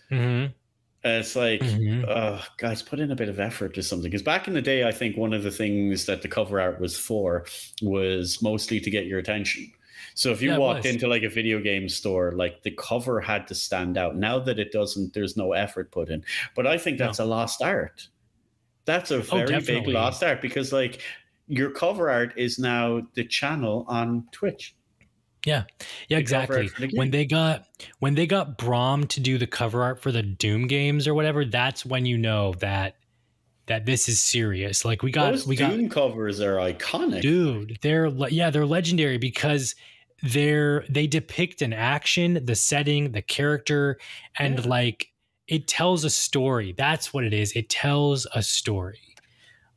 Mm-hmm. 0.09 0.51
And 1.03 1.13
it's 1.13 1.35
like, 1.35 1.61
mm-hmm. 1.61 2.05
uh, 2.07 2.41
guys, 2.57 2.81
put 2.81 2.99
in 2.99 3.11
a 3.11 3.15
bit 3.15 3.27
of 3.27 3.39
effort 3.39 3.73
to 3.73 3.83
something. 3.83 4.09
Because 4.09 4.21
back 4.21 4.47
in 4.47 4.53
the 4.53 4.61
day, 4.61 4.87
I 4.87 4.91
think 4.91 5.17
one 5.17 5.33
of 5.33 5.41
the 5.41 5.51
things 5.51 6.05
that 6.05 6.21
the 6.21 6.27
cover 6.27 6.61
art 6.61 6.79
was 6.79 6.97
for 6.97 7.45
was 7.81 8.41
mostly 8.41 8.79
to 8.79 8.89
get 8.89 9.07
your 9.07 9.17
attention. 9.17 9.71
So 10.13 10.31
if 10.31 10.41
you 10.41 10.51
yeah, 10.51 10.57
walked 10.57 10.85
into 10.85 11.07
like 11.07 11.23
a 11.23 11.29
video 11.29 11.59
game 11.59 11.89
store, 11.89 12.33
like 12.33 12.63
the 12.63 12.71
cover 12.71 13.19
had 13.19 13.47
to 13.47 13.55
stand 13.55 13.97
out. 13.97 14.15
Now 14.15 14.39
that 14.39 14.59
it 14.59 14.71
doesn't, 14.71 15.13
there's 15.13 15.37
no 15.37 15.53
effort 15.53 15.91
put 15.91 16.09
in. 16.09 16.23
But 16.55 16.67
I 16.67 16.77
think 16.77 16.97
that's 16.97 17.19
no. 17.19 17.25
a 17.25 17.27
lost 17.27 17.61
art. 17.61 18.07
That's 18.85 19.11
a 19.11 19.17
oh, 19.17 19.21
very 19.21 19.55
oh, 19.55 19.61
big 19.61 19.87
lost 19.87 20.23
art 20.23 20.41
because 20.41 20.73
like 20.73 21.01
your 21.47 21.71
cover 21.71 22.09
art 22.09 22.33
is 22.37 22.59
now 22.59 23.01
the 23.13 23.23
channel 23.23 23.85
on 23.87 24.27
Twitch. 24.31 24.75
Yeah, 25.45 25.63
yeah, 26.07 26.19
exactly. 26.19 26.69
When 26.93 27.11
they 27.11 27.25
got 27.25 27.65
when 27.99 28.15
they 28.15 28.27
got 28.27 28.57
Braum 28.57 29.07
to 29.09 29.19
do 29.19 29.37
the 29.37 29.47
cover 29.47 29.81
art 29.83 30.01
for 30.01 30.11
the 30.11 30.21
Doom 30.21 30.67
games 30.67 31.07
or 31.07 31.13
whatever, 31.13 31.45
that's 31.45 31.85
when 31.85 32.05
you 32.05 32.17
know 32.17 32.53
that 32.59 32.95
that 33.67 33.85
this 33.85 34.07
is 34.07 34.21
serious. 34.21 34.85
Like 34.85 35.01
we 35.01 35.11
got 35.11 35.31
Those 35.31 35.47
we 35.47 35.55
Doom 35.55 35.87
got 35.87 35.95
covers 35.95 36.41
are 36.41 36.57
iconic, 36.57 37.21
dude. 37.21 37.79
They're 37.81 38.07
yeah, 38.07 38.49
they're 38.49 38.65
legendary 38.65 39.17
because 39.17 39.75
they're 40.21 40.85
they 40.89 41.07
depict 41.07 41.61
an 41.61 41.73
action, 41.73 42.45
the 42.45 42.55
setting, 42.55 43.11
the 43.11 43.21
character, 43.21 43.97
and 44.37 44.59
yeah. 44.59 44.69
like 44.69 45.07
it 45.47 45.67
tells 45.67 46.03
a 46.03 46.09
story. 46.09 46.73
That's 46.77 47.13
what 47.13 47.23
it 47.23 47.33
is. 47.33 47.51
It 47.53 47.69
tells 47.69 48.27
a 48.33 48.43
story. 48.43 48.99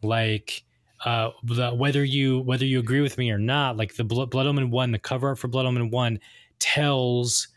Like 0.02 0.62
uh, 1.04 1.30
the, 1.42 1.70
whether 1.70 2.02
you 2.02 2.40
whether 2.40 2.64
you 2.64 2.78
agree 2.78 3.02
with 3.02 3.18
me 3.18 3.30
or 3.30 3.38
not, 3.38 3.76
like 3.76 3.94
the 3.96 4.04
Blood, 4.04 4.30
Blood 4.30 4.46
Omen 4.46 4.70
One, 4.70 4.90
the 4.90 4.98
cover 4.98 5.28
art 5.28 5.38
for 5.38 5.48
Blood 5.48 5.66
Omen 5.66 5.90
One 5.90 6.18
tells 6.58 7.48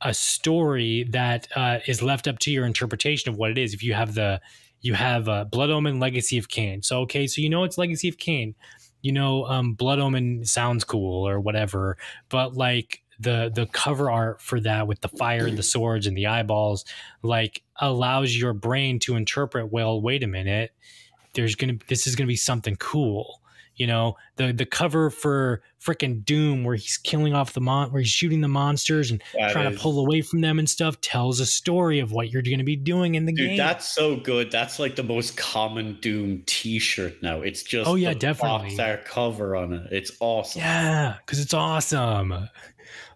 a 0.00 0.14
story 0.14 1.04
that 1.10 1.48
uh, 1.56 1.78
is 1.86 2.02
left 2.02 2.26
up 2.26 2.38
to 2.40 2.50
your 2.50 2.64
interpretation 2.64 3.30
of 3.30 3.36
what 3.36 3.50
it 3.50 3.58
is. 3.58 3.74
If 3.74 3.82
you 3.82 3.92
have 3.92 4.14
the 4.14 4.40
you 4.80 4.94
have 4.94 5.28
uh, 5.28 5.44
Blood 5.44 5.70
Omen 5.70 6.00
Legacy 6.00 6.38
of 6.38 6.48
Kain, 6.48 6.82
so 6.82 7.00
okay, 7.00 7.26
so 7.26 7.42
you 7.42 7.50
know 7.50 7.64
it's 7.64 7.76
Legacy 7.76 8.08
of 8.08 8.16
Kain. 8.16 8.54
You 9.02 9.12
know, 9.12 9.44
um, 9.44 9.74
Blood 9.74 9.98
Omen 9.98 10.44
sounds 10.46 10.82
cool 10.82 11.28
or 11.28 11.38
whatever, 11.38 11.98
but 12.30 12.54
like 12.54 13.02
the 13.20 13.52
the 13.54 13.66
cover 13.66 14.10
art 14.10 14.40
for 14.40 14.58
that 14.60 14.86
with 14.86 15.02
the 15.02 15.08
fire 15.08 15.46
and 15.46 15.58
the 15.58 15.62
swords 15.74 16.06
and 16.06 16.16
the 16.16 16.26
eyeballs, 16.28 16.86
like 17.22 17.62
allows 17.78 18.34
your 18.34 18.54
brain 18.54 18.98
to 19.00 19.16
interpret. 19.16 19.70
Well, 19.70 20.00
wait 20.00 20.22
a 20.22 20.26
minute 20.26 20.72
there's 21.36 21.54
gonna 21.54 21.78
this 21.86 22.06
is 22.06 22.16
gonna 22.16 22.26
be 22.26 22.36
something 22.36 22.74
cool 22.76 23.40
you 23.76 23.86
know? 23.86 24.16
The 24.36 24.52
the 24.52 24.66
cover 24.66 25.10
for 25.10 25.62
freaking 25.80 26.24
doom 26.24 26.64
where 26.64 26.74
he's 26.74 26.96
killing 26.96 27.34
off 27.34 27.52
the 27.52 27.60
mon 27.60 27.92
where 27.92 28.00
he's 28.00 28.10
shooting 28.10 28.40
the 28.40 28.48
monsters 28.48 29.10
and 29.10 29.22
that 29.34 29.52
trying 29.52 29.70
is. 29.70 29.76
to 29.76 29.82
pull 29.82 30.00
away 30.00 30.22
from 30.22 30.40
them 30.40 30.58
and 30.58 30.68
stuff 30.68 31.00
tells 31.00 31.40
a 31.40 31.46
story 31.46 32.00
of 32.00 32.12
what 32.12 32.30
you're 32.30 32.42
going 32.42 32.58
to 32.58 32.64
be 32.64 32.76
doing 32.76 33.14
in 33.14 33.26
the 33.26 33.32
Dude, 33.32 33.50
game. 33.50 33.56
that's 33.56 33.88
so 33.94 34.16
good. 34.16 34.50
That's 34.50 34.78
like 34.78 34.96
the 34.96 35.02
most 35.04 35.36
common 35.36 35.98
doom 36.00 36.42
t-shirt 36.46 37.22
now. 37.22 37.42
It's 37.42 37.62
just 37.62 37.88
oh 37.88 37.94
yeah 37.94 38.14
definitely. 38.14 38.76
that 38.76 39.04
cover 39.04 39.54
on 39.54 39.72
it. 39.72 39.92
It's 39.92 40.10
awesome. 40.20 40.60
Yeah 40.62 41.16
because 41.24 41.38
it's 41.38 41.54
awesome. 41.54 42.48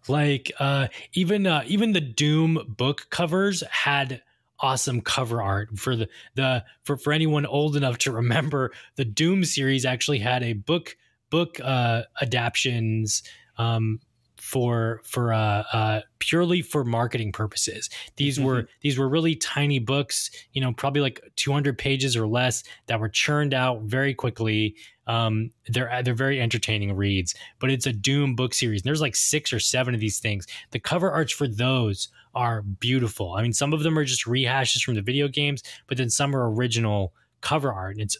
Like 0.08 0.52
uh 0.58 0.88
even 1.14 1.46
uh 1.46 1.64
even 1.66 1.92
the 1.92 2.00
doom 2.00 2.74
book 2.76 3.06
covers 3.10 3.62
had 3.70 4.22
awesome 4.62 5.00
cover 5.00 5.40
art 5.42 5.78
for 5.78 5.96
the 5.96 6.08
the 6.34 6.64
for 6.82 6.96
for 6.96 7.12
anyone 7.12 7.46
old 7.46 7.76
enough 7.76 7.98
to 7.98 8.12
remember 8.12 8.72
the 8.96 9.04
Doom 9.04 9.44
series 9.44 9.84
actually 9.84 10.18
had 10.18 10.42
a 10.42 10.52
book 10.52 10.96
book 11.30 11.58
uh 11.62 12.02
adaptions 12.20 13.22
um 13.56 14.00
for 14.40 15.00
for 15.04 15.32
uh, 15.32 15.62
uh, 15.72 16.00
purely 16.18 16.62
for 16.62 16.84
marketing 16.84 17.32
purposes. 17.32 17.90
These 18.16 18.38
Mm-hmm. 18.38 18.46
were 18.46 18.68
these 18.80 18.98
were 18.98 19.08
really 19.08 19.36
tiny 19.36 19.78
books, 19.78 20.30
you 20.52 20.60
know, 20.60 20.72
probably 20.72 21.02
like 21.02 21.20
200 21.36 21.76
pages 21.76 22.16
or 22.16 22.26
less 22.26 22.62
that 22.86 23.00
were 23.00 23.08
churned 23.08 23.52
out 23.54 23.82
very 23.82 24.14
quickly. 24.14 24.76
Um, 25.06 25.50
they're 25.68 26.02
they're 26.02 26.14
very 26.14 26.40
entertaining 26.40 26.94
reads, 26.96 27.34
but 27.58 27.70
it's 27.70 27.86
a 27.86 27.92
Doom 27.92 28.34
book 28.36 28.54
series. 28.54 28.80
And 28.82 28.86
there's 28.88 29.00
like 29.00 29.16
six 29.16 29.52
or 29.52 29.60
seven 29.60 29.94
of 29.94 30.00
these 30.00 30.18
things. 30.20 30.46
The 30.70 30.78
cover 30.80 31.10
arts 31.10 31.32
for 31.32 31.48
those 31.48 32.08
are 32.34 32.62
beautiful. 32.62 33.34
I 33.34 33.42
mean, 33.42 33.52
some 33.52 33.72
of 33.72 33.82
them 33.82 33.98
are 33.98 34.04
just 34.04 34.24
rehashes 34.26 34.82
from 34.82 34.94
the 34.94 35.02
video 35.02 35.26
games, 35.28 35.62
but 35.88 35.98
then 35.98 36.10
some 36.10 36.34
are 36.34 36.50
original 36.52 37.12
cover 37.40 37.72
art, 37.72 37.94
and 37.94 38.02
it's 38.02 38.16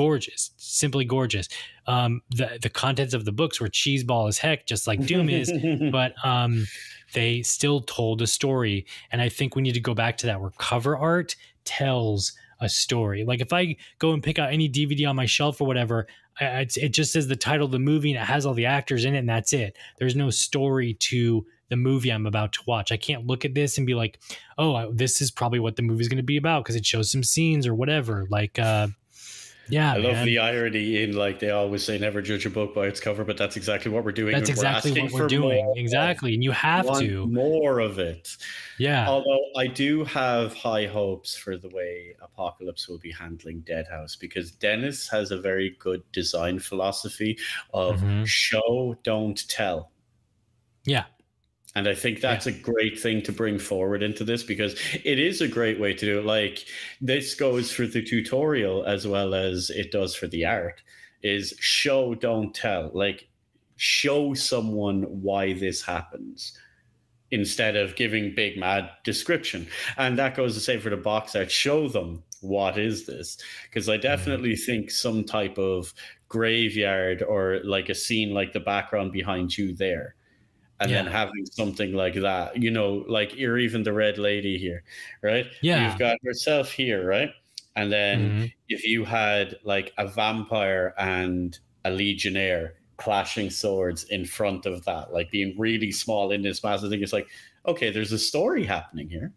gorgeous, 0.00 0.52
simply 0.56 1.04
gorgeous. 1.04 1.46
Um, 1.86 2.22
the 2.30 2.58
the 2.62 2.70
contents 2.70 3.12
of 3.12 3.26
the 3.26 3.32
books 3.32 3.60
were 3.60 3.68
cheeseball 3.68 4.28
as 4.28 4.38
heck, 4.38 4.66
just 4.66 4.86
like 4.86 5.04
Doom 5.04 5.28
is, 5.28 5.52
but 5.92 6.14
um, 6.24 6.66
they 7.12 7.42
still 7.42 7.82
told 7.82 8.22
a 8.22 8.26
story, 8.26 8.86
and 9.12 9.20
I 9.20 9.28
think 9.28 9.54
we 9.54 9.62
need 9.62 9.74
to 9.74 9.80
go 9.80 9.92
back 9.92 10.16
to 10.18 10.26
that 10.26 10.40
where 10.40 10.52
cover 10.56 10.96
art 10.96 11.36
tells 11.64 12.32
a 12.60 12.68
story. 12.68 13.24
Like 13.24 13.42
if 13.42 13.52
I 13.52 13.76
go 13.98 14.12
and 14.12 14.22
pick 14.22 14.38
out 14.38 14.52
any 14.52 14.70
DVD 14.70 15.08
on 15.08 15.16
my 15.16 15.26
shelf 15.26 15.60
or 15.60 15.66
whatever, 15.66 16.06
it 16.40 16.90
just 16.90 17.12
says 17.12 17.28
the 17.28 17.36
title 17.36 17.66
of 17.66 17.72
the 17.72 17.78
movie 17.78 18.12
and 18.12 18.22
it 18.22 18.24
has 18.24 18.46
all 18.46 18.54
the 18.54 18.66
actors 18.66 19.04
in 19.04 19.14
it, 19.14 19.18
and 19.18 19.28
that's 19.28 19.52
it. 19.52 19.76
There's 19.98 20.16
no 20.16 20.30
story 20.30 20.94
to 20.94 21.44
the 21.68 21.76
movie 21.76 22.10
I'm 22.10 22.26
about 22.26 22.54
to 22.54 22.60
watch. 22.66 22.90
I 22.90 22.96
can't 22.96 23.26
look 23.26 23.44
at 23.44 23.54
this 23.54 23.76
and 23.76 23.86
be 23.86 23.94
like, 23.94 24.18
oh, 24.56 24.92
this 24.92 25.20
is 25.20 25.30
probably 25.30 25.60
what 25.60 25.76
the 25.76 25.82
movie's 25.82 26.08
going 26.08 26.16
to 26.16 26.22
be 26.22 26.38
about 26.38 26.64
because 26.64 26.74
it 26.74 26.86
shows 26.86 27.12
some 27.12 27.22
scenes 27.22 27.66
or 27.66 27.74
whatever. 27.74 28.26
Like, 28.30 28.58
uh, 28.58 28.88
yeah, 29.70 29.94
I 29.94 29.96
love 29.98 30.24
the 30.24 30.38
irony 30.38 31.02
in 31.02 31.16
like 31.16 31.38
they 31.38 31.50
always 31.50 31.84
say 31.84 31.98
never 31.98 32.20
judge 32.20 32.44
a 32.46 32.50
book 32.50 32.74
by 32.74 32.86
its 32.86 33.00
cover, 33.00 33.24
but 33.24 33.36
that's 33.36 33.56
exactly 33.56 33.90
what 33.90 34.04
we're 34.04 34.12
doing. 34.12 34.32
That's 34.32 34.48
and 34.50 34.58
we're 34.58 34.64
exactly 34.66 35.02
what 35.02 35.12
we're 35.12 35.26
doing. 35.28 35.72
Exactly. 35.76 36.34
And 36.34 36.42
you 36.44 36.50
have 36.52 36.86
Want 36.86 37.00
to. 37.06 37.26
more 37.28 37.80
of 37.80 37.98
it. 37.98 38.36
Yeah. 38.78 39.08
Although 39.08 39.40
I 39.56 39.66
do 39.66 40.04
have 40.04 40.54
high 40.54 40.86
hopes 40.86 41.36
for 41.36 41.56
the 41.56 41.68
way 41.68 42.14
Apocalypse 42.20 42.88
will 42.88 42.98
be 42.98 43.12
handling 43.12 43.62
Deadhaus 43.62 44.18
because 44.18 44.50
Dennis 44.52 45.08
has 45.08 45.30
a 45.30 45.40
very 45.40 45.76
good 45.78 46.02
design 46.12 46.58
philosophy 46.58 47.38
of 47.72 48.00
Mhm. 48.00 48.26
show, 48.26 48.96
don't 49.02 49.48
tell. 49.48 49.92
Yeah. 50.84 51.04
And 51.76 51.86
I 51.86 51.94
think 51.94 52.20
that's 52.20 52.46
a 52.46 52.52
great 52.52 52.98
thing 52.98 53.22
to 53.22 53.32
bring 53.32 53.58
forward 53.58 54.02
into 54.02 54.24
this 54.24 54.42
because 54.42 54.74
it 55.04 55.20
is 55.20 55.40
a 55.40 55.48
great 55.48 55.78
way 55.78 55.94
to 55.94 56.06
do 56.06 56.18
it. 56.18 56.24
Like 56.24 56.64
this 57.00 57.34
goes 57.34 57.70
for 57.70 57.86
the 57.86 58.02
tutorial 58.02 58.84
as 58.84 59.06
well 59.06 59.34
as 59.34 59.70
it 59.70 59.92
does 59.92 60.14
for 60.14 60.26
the 60.26 60.44
art. 60.44 60.82
Is 61.22 61.54
show, 61.60 62.14
don't 62.14 62.54
tell. 62.54 62.90
Like 62.92 63.28
show 63.76 64.34
someone 64.34 65.02
why 65.22 65.52
this 65.52 65.82
happens 65.82 66.58
instead 67.30 67.76
of 67.76 67.94
giving 67.94 68.34
big 68.34 68.58
mad 68.58 68.90
description. 69.04 69.68
And 69.96 70.18
that 70.18 70.34
goes 70.34 70.54
the 70.56 70.60
same 70.60 70.80
for 70.80 70.90
the 70.90 70.96
box 70.96 71.36
art. 71.36 71.52
Show 71.52 71.86
them 71.88 72.24
what 72.40 72.78
is 72.78 73.06
this? 73.06 73.38
Because 73.64 73.88
I 73.88 73.94
mm-hmm. 73.94 74.02
definitely 74.02 74.56
think 74.56 74.90
some 74.90 75.22
type 75.22 75.56
of 75.56 75.94
graveyard 76.28 77.22
or 77.22 77.60
like 77.62 77.88
a 77.90 77.94
scene 77.94 78.34
like 78.34 78.52
the 78.52 78.60
background 78.60 79.12
behind 79.12 79.56
you 79.56 79.74
there 79.74 80.16
and 80.80 80.94
then 80.94 81.06
having 81.06 81.46
something 81.46 81.92
like 81.92 82.14
that, 82.14 82.56
you 82.60 82.70
know, 82.70 83.04
like 83.08 83.34
you're 83.36 83.58
even 83.58 83.82
the 83.82 83.92
red 83.92 84.18
lady 84.18 84.58
here, 84.58 84.82
right? 85.22 85.46
Yeah. 85.60 85.78
You've 85.78 85.98
got 85.98 86.18
herself 86.24 86.72
here, 86.72 87.06
right? 87.06 87.30
And 87.76 87.92
then 87.92 88.32
Mhm. 88.32 88.52
if 88.68 88.84
you 88.84 89.04
had 89.04 89.56
like 89.64 89.92
a 89.98 90.08
vampire 90.08 90.94
and 90.98 91.58
a 91.84 91.90
legionnaire 91.90 92.74
clashing 92.96 93.50
swords 93.50 94.04
in 94.04 94.24
front 94.24 94.66
of 94.66 94.84
that, 94.84 95.12
like 95.12 95.30
being 95.30 95.58
really 95.58 95.92
small 95.92 96.30
in 96.32 96.42
this 96.42 96.62
massive 96.64 96.90
thing, 96.90 97.02
it's 97.02 97.12
like, 97.12 97.28
okay, 97.66 97.90
there's 97.90 98.12
a 98.12 98.18
story 98.18 98.64
happening 98.64 99.08
here. 99.08 99.32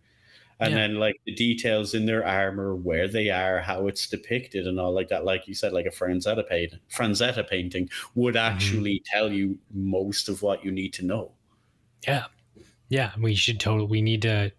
And 0.63 0.71
Yeah. 0.71 0.79
then 0.79 0.95
like 0.95 1.15
the 1.25 1.33
details 1.33 1.93
in 1.93 2.05
their 2.05 2.25
armor, 2.25 2.75
where 2.75 3.07
they 3.07 3.29
are, 3.29 3.59
how 3.61 3.87
it's 3.87 4.07
depicted, 4.07 4.65
and 4.67 4.79
all 4.79 4.93
like 4.93 5.09
that. 5.09 5.25
Like 5.25 5.47
you 5.47 5.53
said, 5.53 5.73
like 5.73 5.85
a 5.85 5.89
Frazetta 5.89 6.47
painting, 6.47 6.79
Frazetta 6.91 7.47
painting 7.47 7.89
would 8.15 8.35
Mm-hmm. 8.35 8.55
actually 8.55 9.03
tell 9.05 9.31
you 9.31 9.57
most 9.73 10.29
of 10.29 10.41
what 10.41 10.63
you 10.63 10.71
need 10.71 10.93
to 10.93 11.05
know. 11.05 11.31
Yeah. 12.07 12.25
Yeah. 12.89 13.11
We 13.19 13.35
should 13.35 13.59
totally, 13.59 13.87
we 13.89 14.01
need 14.01 14.21
to 14.23 14.51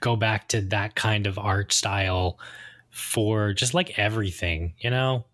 go 0.00 0.16
back 0.16 0.48
to 0.48 0.60
that 0.60 0.94
kind 0.94 1.26
of 1.26 1.38
art 1.38 1.72
style 1.72 2.38
for 2.90 3.52
just 3.52 3.74
like 3.74 3.98
everything, 3.98 4.74
you 4.78 4.90
know? 4.90 5.24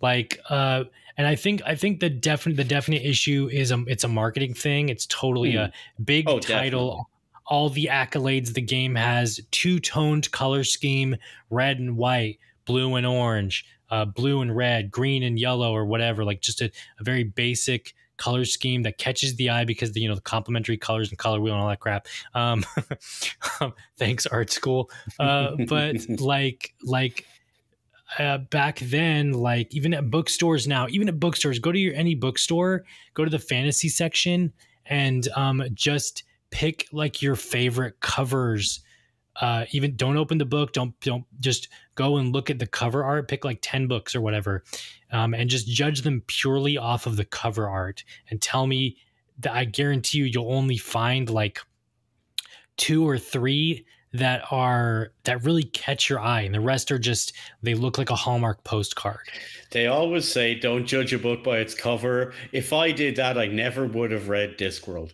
Like, 0.00 0.38
uh, 0.48 0.84
and 1.16 1.26
I 1.26 1.34
think 1.34 1.60
I 1.66 1.74
think 1.74 1.98
the 2.00 2.08
definite 2.08 2.56
the 2.56 2.64
definite 2.64 3.02
issue 3.04 3.48
is 3.52 3.72
a 3.72 3.82
it's 3.88 4.04
a 4.04 4.08
marketing 4.08 4.54
thing. 4.54 4.88
It's 4.88 5.06
totally 5.06 5.56
a 5.56 5.72
big 6.02 6.28
Oh, 6.28 6.38
title. 6.38 7.10
All 7.48 7.70
the 7.70 7.88
accolades 7.90 8.54
the 8.54 8.60
game 8.60 8.94
has, 8.94 9.40
two 9.50 9.80
toned 9.80 10.30
color 10.30 10.64
scheme, 10.64 11.16
red 11.50 11.78
and 11.78 11.96
white, 11.96 12.38
blue 12.66 12.94
and 12.96 13.06
orange, 13.06 13.64
uh, 13.90 14.04
blue 14.04 14.40
and 14.42 14.54
red, 14.54 14.90
green 14.90 15.22
and 15.22 15.38
yellow, 15.38 15.72
or 15.72 15.86
whatever. 15.86 16.24
Like 16.24 16.40
just 16.40 16.60
a, 16.60 16.70
a 17.00 17.04
very 17.04 17.24
basic 17.24 17.94
color 18.18 18.44
scheme 18.44 18.82
that 18.82 18.98
catches 18.98 19.36
the 19.36 19.48
eye 19.48 19.64
because 19.64 19.92
the 19.92 20.00
you 20.00 20.08
know 20.08 20.14
the 20.14 20.20
complementary 20.20 20.76
colors 20.76 21.08
and 21.08 21.18
color 21.18 21.40
wheel 21.40 21.54
and 21.54 21.62
all 21.62 21.68
that 21.68 21.80
crap. 21.80 22.06
Um, 22.34 22.64
thanks, 23.96 24.26
art 24.26 24.50
school. 24.50 24.90
Uh, 25.18 25.52
but 25.66 25.96
like 26.20 26.74
like 26.82 27.24
uh, 28.18 28.38
back 28.38 28.80
then, 28.80 29.32
like 29.32 29.74
even 29.74 29.94
at 29.94 30.10
bookstores 30.10 30.66
now, 30.68 30.86
even 30.90 31.08
at 31.08 31.18
bookstores, 31.18 31.58
go 31.58 31.72
to 31.72 31.78
your 31.78 31.94
any 31.94 32.14
bookstore, 32.14 32.84
go 33.14 33.24
to 33.24 33.30
the 33.30 33.38
fantasy 33.38 33.88
section, 33.88 34.52
and 34.86 35.28
um, 35.34 35.62
just 35.72 36.24
pick 36.50 36.86
like 36.92 37.22
your 37.22 37.36
favorite 37.36 38.00
covers. 38.00 38.80
Uh, 39.40 39.64
even 39.70 39.94
don't 39.94 40.16
open 40.16 40.38
the 40.38 40.44
book. 40.44 40.72
Don't 40.72 40.98
don't 41.00 41.24
just 41.40 41.68
go 41.94 42.16
and 42.16 42.32
look 42.32 42.50
at 42.50 42.58
the 42.58 42.66
cover 42.66 43.04
art. 43.04 43.28
Pick 43.28 43.44
like 43.44 43.58
ten 43.62 43.86
books 43.86 44.14
or 44.14 44.20
whatever, 44.20 44.64
um, 45.12 45.34
and 45.34 45.48
just 45.48 45.68
judge 45.68 46.02
them 46.02 46.22
purely 46.26 46.76
off 46.76 47.06
of 47.06 47.16
the 47.16 47.24
cover 47.24 47.68
art. 47.68 48.02
And 48.30 48.40
tell 48.40 48.66
me 48.66 48.96
that 49.38 49.52
I 49.52 49.64
guarantee 49.64 50.18
you, 50.18 50.24
you'll 50.24 50.52
only 50.52 50.76
find 50.76 51.30
like 51.30 51.60
two 52.76 53.08
or 53.08 53.18
three 53.18 53.86
that 54.12 54.42
are 54.50 55.12
that 55.24 55.44
really 55.44 55.64
catch 55.64 56.08
your 56.08 56.18
eye 56.18 56.40
and 56.40 56.54
the 56.54 56.60
rest 56.60 56.90
are 56.90 56.98
just 56.98 57.34
they 57.62 57.74
look 57.74 57.98
like 57.98 58.08
a 58.08 58.16
hallmark 58.16 58.64
postcard 58.64 59.20
They 59.70 59.86
always 59.86 60.26
say, 60.26 60.54
"Don't 60.54 60.86
judge 60.86 61.12
a 61.12 61.18
book 61.18 61.44
by 61.44 61.58
its 61.58 61.74
cover." 61.74 62.32
If 62.52 62.72
I 62.72 62.90
did 62.90 63.16
that, 63.16 63.36
I 63.36 63.46
never 63.48 63.86
would 63.86 64.10
have 64.12 64.30
read 64.30 64.56
Discworld, 64.56 65.12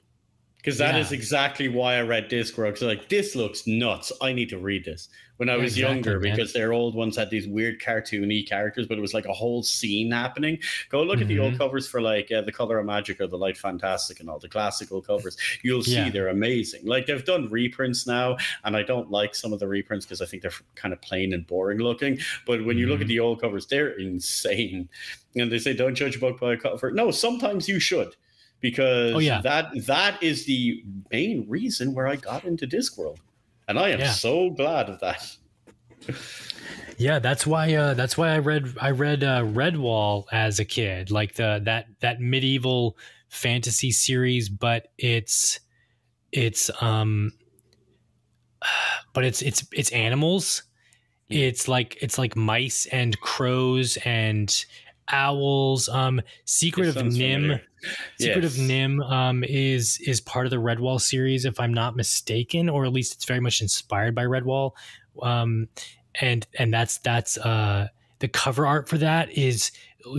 because 0.64 0.78
that 0.78 0.94
Yeah. 0.94 1.00
is 1.02 1.12
exactly 1.12 1.68
why 1.68 1.96
I 1.96 2.02
read 2.02 2.30
Discworld. 2.30 2.68
Because 2.74 2.82
like 2.82 3.08
this 3.10 3.36
looks 3.36 3.66
nuts. 3.66 4.10
I 4.22 4.32
need 4.32 4.48
to 4.48 4.58
read 4.58 4.84
this. 4.84 5.08
When 5.36 5.48
I 5.48 5.56
was 5.56 5.72
exactly, 5.76 5.94
younger, 5.96 6.20
man. 6.20 6.36
because 6.36 6.52
their 6.52 6.72
old 6.72 6.94
ones 6.94 7.16
had 7.16 7.28
these 7.28 7.48
weird 7.48 7.80
cartoony 7.80 8.48
characters, 8.48 8.86
but 8.86 8.98
it 8.98 9.00
was 9.00 9.12
like 9.14 9.26
a 9.26 9.32
whole 9.32 9.64
scene 9.64 10.12
happening. 10.12 10.60
Go 10.90 11.02
look 11.02 11.20
at 11.20 11.26
the 11.26 11.34
Mm-hmm. 11.34 11.42
old 11.42 11.58
covers 11.58 11.88
for 11.88 12.00
like 12.00 12.30
uh, 12.30 12.42
the 12.42 12.52
Color 12.52 12.78
of 12.78 12.86
Magic 12.86 13.20
or 13.20 13.26
the 13.26 13.36
Light 13.36 13.56
Fantastic 13.58 14.20
and 14.20 14.30
all 14.30 14.38
the 14.38 14.48
classical 14.48 15.02
covers. 15.02 15.36
You'll 15.64 15.82
see 15.82 15.94
Yeah. 15.96 16.10
they're 16.10 16.28
amazing. 16.28 16.86
Like 16.86 17.06
they've 17.06 17.24
done 17.24 17.50
reprints 17.50 18.06
now, 18.06 18.36
and 18.62 18.76
I 18.76 18.84
don't 18.84 19.10
like 19.10 19.34
some 19.34 19.52
of 19.52 19.58
the 19.58 19.66
reprints 19.66 20.06
because 20.06 20.22
I 20.22 20.26
think 20.26 20.42
they're 20.42 20.52
kind 20.76 20.92
of 20.94 21.02
plain 21.02 21.32
and 21.32 21.44
boring 21.44 21.78
looking. 21.78 22.20
But 22.46 22.64
when 22.64 22.78
you 22.78 22.86
look 22.86 23.00
Mhm. 23.00 23.02
at 23.02 23.08
the 23.08 23.18
old 23.18 23.40
covers, 23.40 23.66
they're 23.66 23.90
insane. 23.98 24.88
And 25.34 25.50
they 25.50 25.58
say 25.58 25.72
don't 25.74 25.96
judge 25.96 26.14
a 26.14 26.20
book 26.20 26.38
by 26.38 26.52
a 26.54 26.56
cover. 26.56 26.92
No, 26.92 27.10
sometimes 27.10 27.68
you 27.68 27.80
should, 27.80 28.14
because 28.60 29.14
Oh, 29.14 29.18
yeah. 29.18 29.40
that 29.42 29.70
that 29.86 30.22
is 30.22 30.44
the 30.46 30.82
main 31.10 31.46
reason 31.48 31.94
where 31.94 32.06
I 32.06 32.16
got 32.16 32.44
into 32.44 32.66
Discworld, 32.66 33.18
and 33.68 33.78
I 33.78 33.90
am 33.90 34.00
Yeah. 34.00 34.12
so 34.12 34.50
glad 34.50 34.88
of 34.88 35.00
that. 35.00 35.36
yeah 36.98 37.18
that's 37.18 37.44
why 37.46 37.74
uh 37.74 37.92
that's 37.94 38.16
why 38.16 38.28
i 38.28 38.38
read 38.38 38.68
i 38.80 38.90
read 38.90 39.24
uh 39.24 39.40
redwall 39.42 40.26
as 40.30 40.60
a 40.60 40.64
kid 40.64 41.10
like 41.10 41.34
the 41.34 41.60
that 41.64 41.86
that 42.00 42.20
medieval 42.20 42.96
fantasy 43.28 43.90
series 43.90 44.48
but 44.48 44.88
it's 44.98 45.58
it's 46.30 46.70
um 46.82 47.32
but 49.12 49.24
it's 49.24 49.42
it's 49.42 49.66
it's 49.72 49.90
animals 49.92 50.62
it's 51.30 51.66
like 51.66 51.96
it's 52.00 52.18
like 52.18 52.36
mice 52.36 52.86
and 52.86 53.18
crows 53.20 53.96
and 54.04 54.64
owls 55.08 55.88
um 55.88 56.20
secret 56.44 56.88
of 56.88 56.96
NIMH 56.96 57.12
familiar. 57.12 57.62
Secret 58.18 58.44
of 58.44 58.52
NIMH 58.52 59.10
um, 59.10 59.44
is 59.44 59.98
is 60.00 60.20
part 60.20 60.46
of 60.46 60.50
the 60.50 60.56
Redwall 60.56 61.00
series, 61.00 61.44
if 61.44 61.60
I'm 61.60 61.74
not 61.74 61.96
mistaken, 61.96 62.68
or 62.68 62.84
at 62.84 62.92
least 62.92 63.14
it's 63.14 63.24
very 63.24 63.40
much 63.40 63.60
inspired 63.60 64.14
by 64.14 64.24
Redwall. 64.24 64.72
Um, 65.22 65.68
and 66.20 66.46
and 66.58 66.72
that's 66.72 66.98
that's 66.98 67.36
uh, 67.38 67.88
the 68.20 68.28
cover 68.28 68.66
art 68.66 68.88
for 68.88 68.98
that 68.98 69.30
is 69.30 69.70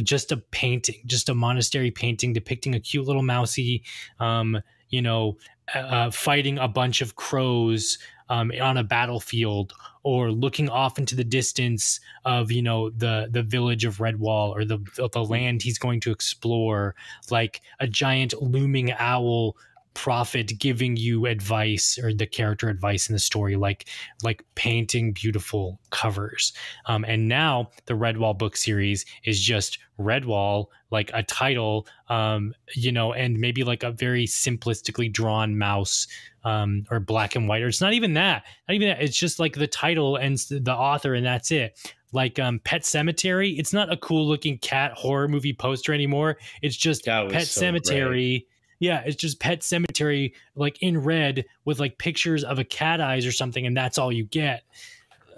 just 0.04 0.32
a 0.32 0.38
painting, 0.38 1.02
just 1.06 1.30
a 1.30 1.34
monastery 1.34 1.92
painting 1.92 2.34
depicting 2.34 2.76
a 2.76 2.80
cute 2.80 3.06
little 3.06 3.24
mousy, 3.24 3.84
um, 4.20 4.62
you 4.90 5.02
know, 5.02 5.38
uh, 5.74 6.12
fighting 6.12 6.58
a 6.58 6.68
bunch 6.68 7.02
of 7.02 7.16
crows 7.16 7.98
um, 8.30 8.52
on 8.62 8.78
a 8.78 8.84
battlefield 8.84 9.74
or 10.04 10.32
looking 10.32 10.70
off 10.70 10.98
into 10.98 11.16
the 11.16 11.24
distance 11.24 12.00
of 12.26 12.52
you 12.52 12.62
know 12.62 12.90
the 12.92 13.28
the 13.32 13.44
village 13.44 13.86
of 13.86 13.98
Redwall 13.98 14.50
or 14.50 14.66
the 14.66 14.80
the 15.12 15.24
land 15.24 15.62
he's 15.62 15.78
going 15.78 16.00
to 16.02 16.12
explore, 16.12 16.96
like 17.30 17.62
a 17.80 17.88
giant 17.88 18.34
looming 18.42 18.92
owl 18.94 19.58
prophet 19.96 20.52
giving 20.60 20.98
you 20.98 21.26
advice 21.26 21.98
or 21.98 22.14
the 22.14 22.28
character 22.28 22.70
advice 22.70 23.10
in 23.10 23.14
the 23.14 23.20
story 23.20 23.56
like 23.56 23.88
like 24.24 24.44
painting 24.54 25.14
beautiful 25.14 25.80
covers 25.90 26.54
um, 26.86 27.04
and 27.06 27.28
now 27.28 27.70
the 27.86 27.94
redwall 27.94 28.38
book 28.38 28.58
series 28.58 29.06
is 29.24 29.42
just 29.42 29.80
redwall 30.00 30.68
like 30.92 31.10
a 31.14 31.24
title 31.24 31.88
um, 32.10 32.54
you 32.76 32.92
know 32.92 33.14
and 33.14 33.40
maybe 33.40 33.64
like 33.64 33.84
a 33.84 33.92
very 33.92 34.28
simplistically 34.28 35.12
drawn 35.12 35.58
mouse 35.58 36.08
um, 36.44 36.86
or 36.92 37.00
black 37.00 37.36
and 37.36 37.48
white 37.48 37.64
or 37.64 37.70
it's 37.70 37.82
not 37.82 37.94
even 37.94 38.14
that 38.14 38.44
not 38.68 38.76
even 38.76 38.90
that 38.90 39.02
it's 39.02 39.18
just 39.18 39.40
like 39.40 39.56
the 39.56 39.66
title 39.66 40.18
and 40.18 40.38
the 40.50 40.76
author 40.76 41.14
and 41.14 41.26
that's 41.26 41.52
it 41.52 41.80
like 42.12 42.40
um, 42.40 42.60
Pet 42.64 42.84
Sematary. 42.84 43.60
It's 43.60 43.74
not 43.74 43.92
a 43.92 43.98
cool 43.98 44.26
looking 44.26 44.58
cat 44.60 44.94
horror 44.94 45.28
movie 45.28 45.52
poster 45.52 45.94
anymore. 45.94 46.38
It's 46.62 46.78
just 46.78 47.04
Pet 47.04 47.46
so 47.46 47.62
Sematary. 47.62 48.46
Yeah, 48.80 49.02
it's 49.06 49.16
just 49.16 49.40
Pet 49.40 49.62
Sematary 49.62 50.34
like 50.56 50.82
in 50.82 50.98
red 50.98 51.46
with 51.64 51.80
like 51.80 51.98
pictures 51.98 52.44
of 52.44 52.60
a 52.60 52.64
cat 52.64 53.02
eyes 53.02 53.26
or 53.26 53.32
something, 53.32 53.66
and 53.66 53.76
that's 53.76 53.98
all 53.98 54.12
you 54.12 54.26
get. 54.26 54.64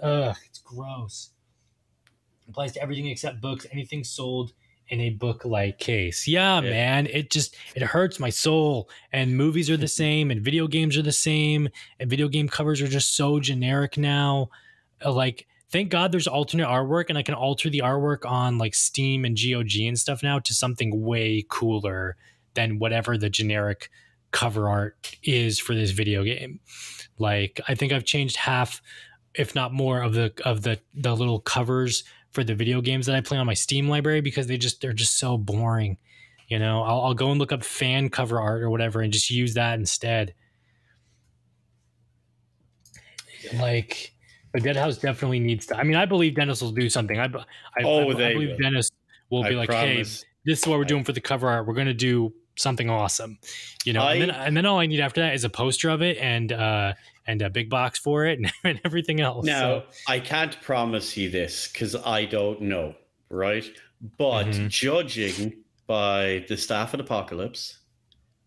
Ugh, 0.02 0.36
it's 0.46 0.58
gross. 0.58 1.30
Applies 2.48 2.72
to 2.72 2.82
everything 2.82 3.06
except 3.06 3.40
books. 3.40 3.66
Anything 3.70 4.04
sold 4.04 4.52
in 4.88 5.00
a 5.00 5.10
book 5.10 5.44
like 5.44 5.78
case. 5.78 6.26
Yeah, 6.26 6.60
yeah, 6.60 6.70
man. 6.70 7.06
It 7.06 7.30
just 7.30 7.56
it 7.74 7.82
hurts 7.82 8.18
my 8.18 8.30
soul. 8.30 8.88
And 9.12 9.36
movies 9.36 9.70
are 9.70 9.76
the 9.76 9.88
same, 10.02 10.30
and 10.30 10.40
video 10.40 10.66
games 10.66 10.96
are 10.96 11.02
the 11.02 11.12
same, 11.12 11.68
and 12.00 12.10
video 12.10 12.28
game 12.28 12.48
covers 12.48 12.80
are 12.80 12.88
just 12.88 13.16
so 13.16 13.38
generic 13.40 13.98
now. 13.98 14.48
Uh, 15.04 15.12
like, 15.12 15.46
thank 15.70 15.90
God 15.90 16.10
there's 16.10 16.26
alternate 16.26 16.66
artwork, 16.66 17.06
and 17.08 17.18
I 17.18 17.22
can 17.22 17.34
alter 17.34 17.70
the 17.70 17.82
artwork 17.84 18.28
on 18.28 18.58
like 18.58 18.74
Steam 18.74 19.24
and 19.24 19.36
GOG 19.36 19.80
and 19.80 19.98
stuff 19.98 20.22
now 20.22 20.38
to 20.40 20.54
something 20.54 21.02
way 21.02 21.44
cooler 21.48 22.16
than 22.58 22.80
whatever 22.80 23.16
the 23.16 23.30
generic 23.30 23.88
cover 24.32 24.68
art 24.68 25.16
is 25.22 25.60
for 25.60 25.76
this 25.76 25.92
video 25.92 26.24
game. 26.24 26.58
Like 27.16 27.60
I 27.68 27.76
think 27.76 27.92
I've 27.92 28.04
changed 28.04 28.34
half, 28.34 28.82
if 29.32 29.54
not 29.54 29.72
more, 29.72 30.02
of 30.02 30.12
the 30.12 30.32
of 30.44 30.62
the 30.62 30.80
the 30.92 31.14
little 31.14 31.38
covers 31.38 32.02
for 32.32 32.42
the 32.42 32.56
video 32.56 32.80
games 32.80 33.06
that 33.06 33.14
I 33.14 33.20
play 33.20 33.38
on 33.38 33.46
my 33.46 33.54
Steam 33.54 33.88
library 33.88 34.20
because 34.20 34.48
they 34.48 34.58
just 34.58 34.80
they're 34.80 34.92
just 34.92 35.18
so 35.18 35.38
boring. 35.38 35.98
You 36.48 36.58
know, 36.58 36.82
I'll, 36.82 37.00
I'll 37.02 37.14
go 37.14 37.30
and 37.30 37.38
look 37.38 37.52
up 37.52 37.62
fan 37.62 38.08
cover 38.08 38.40
art 38.40 38.62
or 38.62 38.70
whatever 38.70 39.02
and 39.02 39.12
just 39.12 39.30
use 39.30 39.54
that 39.54 39.78
instead. 39.78 40.34
Like, 43.54 44.14
but 44.52 44.62
Deadhaus 44.62 45.00
definitely 45.00 45.38
needs 45.38 45.66
to. 45.66 45.76
I 45.76 45.84
mean, 45.84 45.96
I 45.96 46.06
believe 46.06 46.34
Dennis 46.34 46.60
will 46.60 46.72
do 46.72 46.90
something. 46.90 47.20
I, 47.20 47.26
I, 47.26 47.84
oh, 47.84 47.98
I, 47.98 48.30
I 48.30 48.32
believe 48.32 48.48
will. 48.48 48.56
Dennis 48.58 48.90
will 49.30 49.44
be 49.44 49.54
like, 49.54 49.68
promise. 49.68 50.22
hey, 50.22 50.28
this 50.44 50.60
is 50.60 50.66
what 50.66 50.78
we're 50.78 50.84
doing 50.84 51.04
for 51.04 51.12
the 51.12 51.20
cover 51.20 51.48
art. 51.48 51.66
We're 51.66 51.74
going 51.74 51.86
to 51.86 51.94
do 51.94 52.32
something 52.58 52.90
awesome, 52.90 53.38
you 53.84 53.92
know. 53.92 54.02
I, 54.02 54.14
and, 54.14 54.22
then, 54.22 54.30
and 54.30 54.56
then 54.56 54.66
all 54.66 54.78
I 54.78 54.86
need 54.86 55.00
after 55.00 55.20
that 55.20 55.34
is 55.34 55.44
a 55.44 55.50
poster 55.50 55.88
of 55.88 56.02
it 56.02 56.18
and 56.18 56.52
uh, 56.52 56.94
and 57.26 57.42
a 57.42 57.50
big 57.50 57.70
box 57.70 57.98
for 57.98 58.26
it 58.26 58.38
and, 58.38 58.52
and 58.64 58.80
everything 58.84 59.20
else. 59.20 59.46
Now 59.46 59.80
so. 59.80 59.84
I 60.06 60.20
can't 60.20 60.60
promise 60.60 61.16
you 61.16 61.30
this 61.30 61.68
because 61.72 61.94
I 61.94 62.24
don't 62.24 62.62
know, 62.62 62.94
right? 63.30 63.64
But 64.16 64.46
mm-hmm. 64.46 64.68
judging 64.68 65.64
by 65.86 66.44
the 66.48 66.56
staff 66.56 66.94
at 66.94 67.00
Apocalypse, 67.00 67.78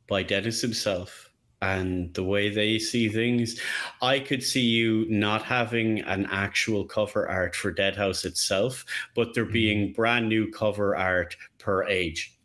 by 0.07 0.23
Dennis 0.23 0.61
himself, 0.61 1.31
and 1.61 2.13
the 2.15 2.23
way 2.23 2.49
they 2.49 2.79
see 2.79 3.07
things, 3.07 3.59
I 4.01 4.19
could 4.19 4.43
see 4.43 4.61
you 4.61 5.05
not 5.09 5.43
having 5.43 6.01
an 6.01 6.27
actual 6.31 6.85
cover 6.85 7.29
art 7.29 7.55
for 7.55 7.71
Deadhaus 7.71 8.25
itself, 8.25 8.83
but 9.15 9.33
there 9.33 9.43
mm-hmm. 9.43 9.53
being 9.53 9.93
brand 9.93 10.27
new 10.27 10.49
cover 10.51 10.95
art 10.95 11.35
per 11.59 11.83
age. 11.85 12.37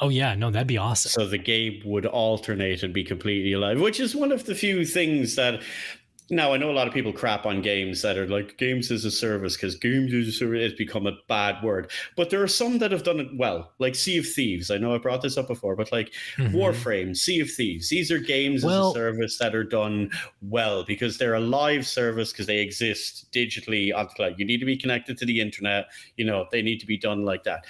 Oh 0.00 0.08
yeah, 0.08 0.34
no, 0.34 0.50
that'd 0.50 0.66
be 0.66 0.78
awesome. 0.78 1.10
So 1.10 1.26
the 1.26 1.38
game 1.38 1.82
would 1.84 2.06
alternate 2.06 2.82
and 2.82 2.92
be 2.92 3.04
completely 3.04 3.52
alive, 3.52 3.80
which 3.80 4.00
is 4.00 4.14
one 4.14 4.32
of 4.32 4.44
the 4.44 4.54
few 4.54 4.84
things 4.84 5.36
that 5.36 5.62
now 6.28 6.52
I 6.52 6.56
know 6.56 6.70
a 6.70 6.72
lot 6.72 6.88
of 6.88 6.94
people 6.94 7.12
crap 7.12 7.46
on 7.46 7.62
games 7.62 8.02
that 8.02 8.18
are 8.18 8.26
like 8.26 8.58
games 8.58 8.90
as 8.90 9.04
a 9.04 9.10
service 9.10 9.56
because 9.56 9.76
games 9.76 10.12
as 10.12 10.26
a 10.26 10.32
service 10.32 10.62
has 10.62 10.72
become 10.72 11.06
a 11.06 11.16
bad 11.28 11.62
word. 11.62 11.90
But 12.16 12.30
there 12.30 12.42
are 12.42 12.48
some 12.48 12.78
that 12.78 12.90
have 12.90 13.04
done 13.04 13.20
it 13.20 13.28
well, 13.36 13.72
like 13.78 13.94
Sea 13.94 14.18
of 14.18 14.26
Thieves. 14.26 14.70
I 14.70 14.78
know 14.78 14.94
I 14.94 14.98
brought 14.98 15.22
this 15.22 15.38
up 15.38 15.46
before, 15.46 15.76
but 15.76 15.92
like 15.92 16.12
mm-hmm. 16.36 16.54
Warframe, 16.56 17.16
Sea 17.16 17.40
of 17.40 17.50
Thieves. 17.50 17.88
These 17.88 18.10
are 18.10 18.18
games 18.18 18.64
well, 18.64 18.88
as 18.88 18.96
a 18.96 18.98
service 18.98 19.38
that 19.38 19.54
are 19.54 19.64
done 19.64 20.10
well 20.42 20.84
because 20.84 21.16
they're 21.16 21.34
a 21.34 21.40
live 21.40 21.86
service 21.86 22.32
because 22.32 22.46
they 22.46 22.58
exist 22.58 23.30
digitally 23.32 23.94
on 23.94 24.06
the 24.06 24.12
cloud. 24.14 24.34
You 24.36 24.44
need 24.44 24.58
to 24.58 24.66
be 24.66 24.76
connected 24.76 25.16
to 25.18 25.26
the 25.26 25.40
internet. 25.40 25.86
You 26.16 26.24
know, 26.24 26.46
they 26.50 26.62
need 26.62 26.80
to 26.80 26.86
be 26.86 26.98
done 26.98 27.24
like 27.24 27.44
that. 27.44 27.64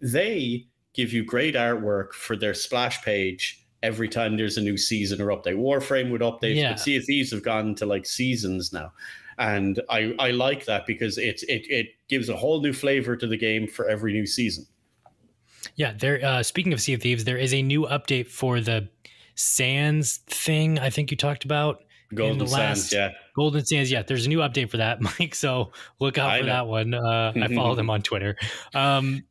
They 0.00 0.66
give 0.98 1.12
you 1.12 1.24
great 1.24 1.54
artwork 1.54 2.12
for 2.12 2.36
their 2.36 2.52
splash 2.52 3.00
page 3.02 3.64
every 3.84 4.08
time 4.08 4.36
there's 4.36 4.58
a 4.58 4.60
new 4.60 4.76
season 4.76 5.20
or 5.20 5.28
update. 5.28 5.54
Warframe 5.54 6.10
would 6.10 6.22
update, 6.22 6.56
yeah. 6.56 6.72
but 6.72 6.80
Sea 6.80 6.96
of 6.96 7.04
Thieves 7.04 7.30
have 7.30 7.44
gone 7.44 7.76
to 7.76 7.86
like 7.86 8.04
seasons 8.04 8.72
now. 8.72 8.92
And 9.38 9.80
I, 9.88 10.16
I 10.18 10.32
like 10.32 10.64
that 10.64 10.84
because 10.84 11.16
it, 11.16 11.44
it 11.48 11.64
it 11.70 11.86
gives 12.08 12.28
a 12.28 12.36
whole 12.36 12.60
new 12.60 12.72
flavor 12.72 13.16
to 13.16 13.28
the 13.28 13.36
game 13.36 13.68
for 13.68 13.88
every 13.88 14.12
new 14.12 14.26
season. 14.26 14.66
Yeah, 15.76 15.92
there. 15.96 16.20
Uh, 16.24 16.42
speaking 16.42 16.72
of 16.72 16.80
Sea 16.80 16.94
of 16.94 17.02
Thieves, 17.02 17.22
there 17.22 17.38
is 17.38 17.54
a 17.54 17.62
new 17.62 17.82
update 17.82 18.26
for 18.26 18.60
the 18.60 18.88
Sands 19.36 20.16
thing. 20.26 20.80
I 20.80 20.90
think 20.90 21.12
you 21.12 21.16
talked 21.16 21.44
about 21.44 21.84
Golden 22.12 22.48
Sands. 22.48 22.92
Yeah, 22.92 23.10
Golden 23.36 23.64
Sands. 23.64 23.92
Yeah, 23.92 24.02
there's 24.02 24.26
a 24.26 24.28
new 24.28 24.38
update 24.38 24.70
for 24.70 24.78
that, 24.78 25.00
Mike. 25.20 25.36
So 25.36 25.70
look 26.00 26.18
out 26.18 26.30
I 26.30 26.40
for 26.40 26.46
know. 26.46 26.52
that 26.52 26.66
one. 26.66 26.94
Uh, 26.94 27.32
I 27.40 27.46
follow 27.54 27.76
them 27.76 27.90
on 27.90 28.02
Twitter. 28.02 28.36
Um, 28.74 29.22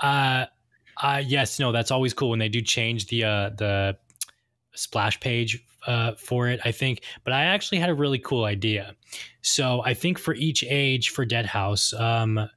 uh, 0.00 0.46
uh, 1.02 1.22
yes, 1.24 1.58
no, 1.58 1.72
that's 1.72 1.90
always 1.90 2.12
cool 2.14 2.30
when 2.30 2.38
they 2.38 2.48
do 2.48 2.60
change 2.60 3.06
the 3.06 3.24
uh, 3.24 3.50
the 3.50 3.96
splash 4.74 5.18
page 5.20 5.64
uh, 5.86 6.12
for 6.12 6.48
it. 6.48 6.60
I 6.64 6.72
think, 6.72 7.02
but 7.24 7.32
I 7.32 7.44
actually 7.44 7.78
had 7.78 7.90
a 7.90 7.94
really 7.94 8.18
cool 8.18 8.44
idea. 8.44 8.94
So 9.42 9.82
I 9.84 9.94
think 9.94 10.18
for 10.18 10.34
each 10.34 10.64
age 10.68 11.10
for 11.10 11.24
Deadhaus, 11.24 11.98
um, 11.98 12.48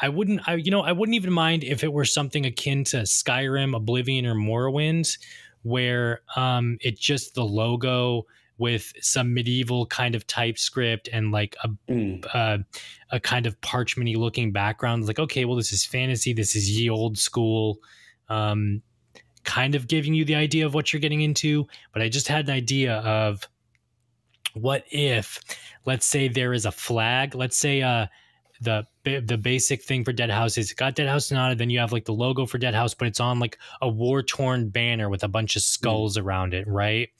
I 0.00 0.08
wouldn't, 0.08 0.48
I 0.48 0.54
you 0.54 0.70
know, 0.70 0.82
I 0.82 0.92
wouldn't 0.92 1.14
even 1.16 1.32
mind 1.32 1.64
if 1.64 1.84
it 1.84 1.92
were 1.92 2.04
something 2.04 2.46
akin 2.46 2.84
to 2.84 2.98
Skyrim, 2.98 3.76
Oblivion, 3.76 4.26
or 4.26 4.34
Morrowind, 4.34 5.18
where 5.62 6.20
um, 6.36 6.78
it's 6.80 7.00
just 7.00 7.34
the 7.34 7.44
logo 7.44 8.26
with 8.58 8.92
some 9.00 9.34
medieval 9.34 9.86
kind 9.86 10.14
of 10.14 10.26
TypeScript 10.26 11.08
and 11.12 11.32
like 11.32 11.56
a 11.64 11.68
mm. 11.90 12.24
uh, 12.32 12.58
a 13.10 13.20
kind 13.20 13.46
of 13.46 13.60
parchmenty 13.60 14.16
looking 14.16 14.52
background. 14.52 15.06
Like, 15.06 15.18
okay, 15.18 15.44
well, 15.44 15.56
this 15.56 15.72
is 15.72 15.84
fantasy. 15.84 16.32
This 16.32 16.54
is 16.54 16.70
ye 16.70 16.88
old 16.88 17.18
school. 17.18 17.78
Um, 18.28 18.82
kind 19.44 19.74
of 19.74 19.86
giving 19.86 20.14
you 20.14 20.24
the 20.24 20.34
idea 20.34 20.66
of 20.66 20.74
what 20.74 20.92
you're 20.92 21.00
getting 21.00 21.20
into. 21.20 21.66
But 21.92 22.02
I 22.02 22.08
just 22.08 22.28
had 22.28 22.48
an 22.48 22.54
idea 22.54 22.96
of 22.96 23.48
what 24.54 24.84
if, 24.90 25.40
let's 25.84 26.06
say, 26.06 26.28
there 26.28 26.52
is 26.52 26.64
a 26.64 26.72
flag. 26.72 27.34
Let's 27.34 27.56
say, 27.56 27.82
uh, 27.82 28.06
the 28.60 28.86
the 29.04 29.36
basic 29.36 29.82
thing 29.82 30.04
for 30.04 30.12
Deadhaus 30.12 30.56
is 30.56 30.72
got 30.72 30.96
Deadhaus 30.96 31.24
Sonata, 31.24 31.54
then 31.54 31.70
you 31.70 31.78
have 31.78 31.92
like 31.92 32.04
the 32.04 32.12
logo 32.12 32.46
for 32.46 32.58
Deadhaus, 32.58 32.94
but 32.96 33.08
it's 33.08 33.20
on 33.20 33.38
like 33.38 33.58
a 33.82 33.88
war 33.88 34.22
torn 34.22 34.68
banner 34.68 35.08
with 35.08 35.22
a 35.22 35.28
bunch 35.28 35.56
of 35.56 35.62
skulls 35.62 36.16
mm. 36.16 36.22
around 36.22 36.54
it, 36.54 36.66
right? 36.66 37.10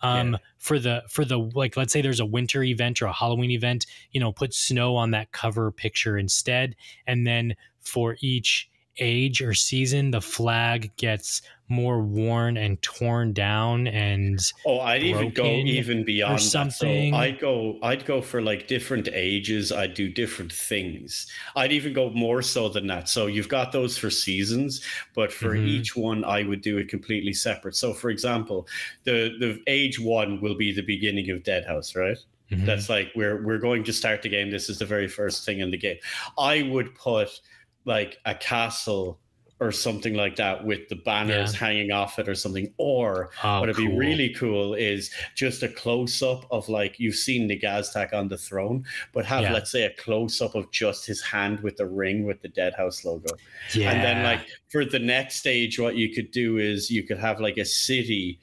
Um, 0.00 0.32
yeah. 0.32 0.38
For 0.58 0.78
the 0.78 1.02
for 1.08 1.24
the 1.24 1.38
like, 1.38 1.76
let's 1.76 1.92
say 1.92 2.00
there's 2.00 2.20
a 2.20 2.26
winter 2.26 2.62
event 2.62 3.02
or 3.02 3.06
a 3.06 3.12
Halloween 3.12 3.50
event, 3.50 3.86
you 4.12 4.20
know, 4.20 4.32
put 4.32 4.54
snow 4.54 4.96
on 4.96 5.10
that 5.10 5.32
cover 5.32 5.70
picture 5.70 6.16
instead, 6.16 6.76
and 7.06 7.26
then 7.26 7.56
for 7.80 8.16
each 8.20 8.70
age 8.98 9.42
or 9.42 9.54
season, 9.54 10.10
the 10.10 10.20
flag 10.20 10.90
gets 10.96 11.42
more 11.68 12.02
worn 12.02 12.58
and 12.58 12.80
torn 12.82 13.32
down 13.32 13.86
and 13.86 14.52
oh 14.66 14.80
i'd 14.80 15.02
even 15.02 15.30
go 15.30 15.46
even 15.46 16.04
beyond 16.04 16.40
something 16.40 17.10
that. 17.10 17.16
So 17.16 17.22
i'd 17.22 17.40
go 17.40 17.78
i'd 17.82 18.04
go 18.04 18.20
for 18.20 18.42
like 18.42 18.68
different 18.68 19.08
ages. 19.12 19.72
I'd 19.72 19.94
do 19.94 20.10
different 20.10 20.52
things. 20.52 21.26
I'd 21.56 21.72
even 21.72 21.94
go 21.94 22.10
more 22.10 22.42
so 22.42 22.68
than 22.68 22.86
that. 22.88 23.08
So 23.08 23.26
you've 23.26 23.48
got 23.48 23.72
those 23.72 23.96
for 23.96 24.10
seasons 24.10 24.82
but 25.14 25.32
for 25.32 25.54
mm-hmm. 25.54 25.66
each 25.66 25.96
one 25.96 26.24
i 26.24 26.42
would 26.42 26.60
do 26.60 26.76
it 26.76 26.88
completely 26.88 27.32
separate. 27.32 27.76
So 27.76 27.94
for 27.94 28.10
example 28.10 28.68
the 29.04 29.34
the 29.40 29.62
age 29.66 29.98
one 29.98 30.40
will 30.42 30.56
be 30.56 30.72
the 30.72 30.82
beginning 30.82 31.30
of 31.30 31.42
deadhaus 31.42 31.96
right? 31.96 32.18
Mm-hmm. 32.50 32.66
that's 32.66 32.90
like 32.90 33.10
we're 33.16 33.42
we're 33.42 33.58
going 33.58 33.84
to 33.84 33.92
start 33.92 34.20
the 34.20 34.28
game. 34.28 34.50
This 34.50 34.68
is 34.68 34.78
the 34.78 34.84
very 34.84 35.08
first 35.08 35.46
thing 35.46 35.60
in 35.60 35.70
the 35.70 35.78
game. 35.78 35.96
I 36.36 36.68
would 36.70 36.94
put 36.94 37.40
like 37.86 38.18
a 38.26 38.34
castle 38.34 39.18
or 39.64 39.72
something 39.72 40.14
like 40.14 40.36
that 40.36 40.64
with 40.64 40.88
the 40.88 40.96
banners 40.96 41.52
yeah. 41.52 41.58
hanging 41.58 41.90
off 41.90 42.18
it 42.18 42.28
or 42.28 42.34
something. 42.34 42.72
Or 42.76 43.30
oh, 43.42 43.60
what'd 43.60 43.76
cool. 43.76 43.86
be 43.86 43.96
really 43.96 44.34
cool 44.34 44.74
is 44.74 45.10
just 45.34 45.62
a 45.62 45.68
close 45.68 46.22
up 46.22 46.46
of 46.50 46.68
like 46.68 47.00
you've 47.00 47.14
seen 47.14 47.48
the 47.48 47.58
Gaztak 47.58 48.12
on 48.12 48.28
the 48.28 48.36
throne, 48.36 48.84
but 49.12 49.24
have 49.24 49.42
yeah. 49.42 49.52
let's 49.52 49.72
say 49.72 49.84
a 49.84 49.90
close 49.90 50.40
up 50.42 50.54
of 50.54 50.70
just 50.70 51.06
his 51.06 51.22
hand 51.22 51.60
with 51.60 51.78
the 51.78 51.86
ring 51.86 52.24
with 52.24 52.42
the 52.42 52.48
Deadhaus 52.48 53.04
logo. 53.04 53.34
Yeah. 53.72 53.90
And 53.90 54.04
then 54.04 54.22
like 54.22 54.46
for 54.68 54.84
the 54.84 54.98
next 54.98 55.36
stage, 55.36 55.78
what 55.78 55.96
you 55.96 56.14
could 56.14 56.30
do 56.30 56.58
is 56.58 56.90
you 56.90 57.02
could 57.02 57.18
have 57.18 57.40
like 57.40 57.56
a 57.56 57.64
city 57.64 58.38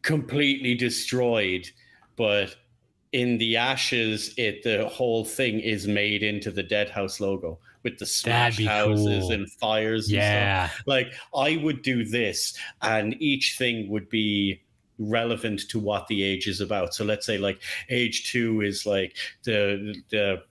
completely 0.00 0.74
destroyed, 0.74 1.68
but 2.16 2.56
in 3.12 3.36
the 3.36 3.58
ashes, 3.58 4.32
it 4.38 4.62
the 4.62 4.88
whole 4.88 5.24
thing 5.24 5.60
is 5.60 5.86
made 5.86 6.22
into 6.22 6.50
the 6.50 6.64
Deadhaus 6.64 7.20
logo 7.20 7.58
with 7.82 7.98
the 7.98 8.06
smashed 8.06 8.58
be 8.58 8.64
houses 8.64 9.24
cool. 9.24 9.32
and 9.32 9.50
fires. 9.50 10.04
and 10.08 10.12
stuff. 10.12 10.22
Yeah. 10.22 10.70
like 10.86 11.12
I 11.34 11.56
would 11.56 11.82
do 11.82 12.04
this, 12.04 12.56
and 12.80 13.20
each 13.20 13.56
thing 13.58 13.88
would 13.88 14.08
be 14.08 14.62
relevant 14.98 15.62
to 15.68 15.78
what 15.78 16.06
the 16.06 16.22
age 16.22 16.46
is 16.46 16.60
about. 16.60 16.94
So 16.94 17.04
let's 17.04 17.26
say 17.26 17.38
like 17.38 17.60
age 17.90 18.30
two 18.30 18.60
is 18.60 18.86
like 18.86 19.16
the 19.44 19.94
the 20.10 20.42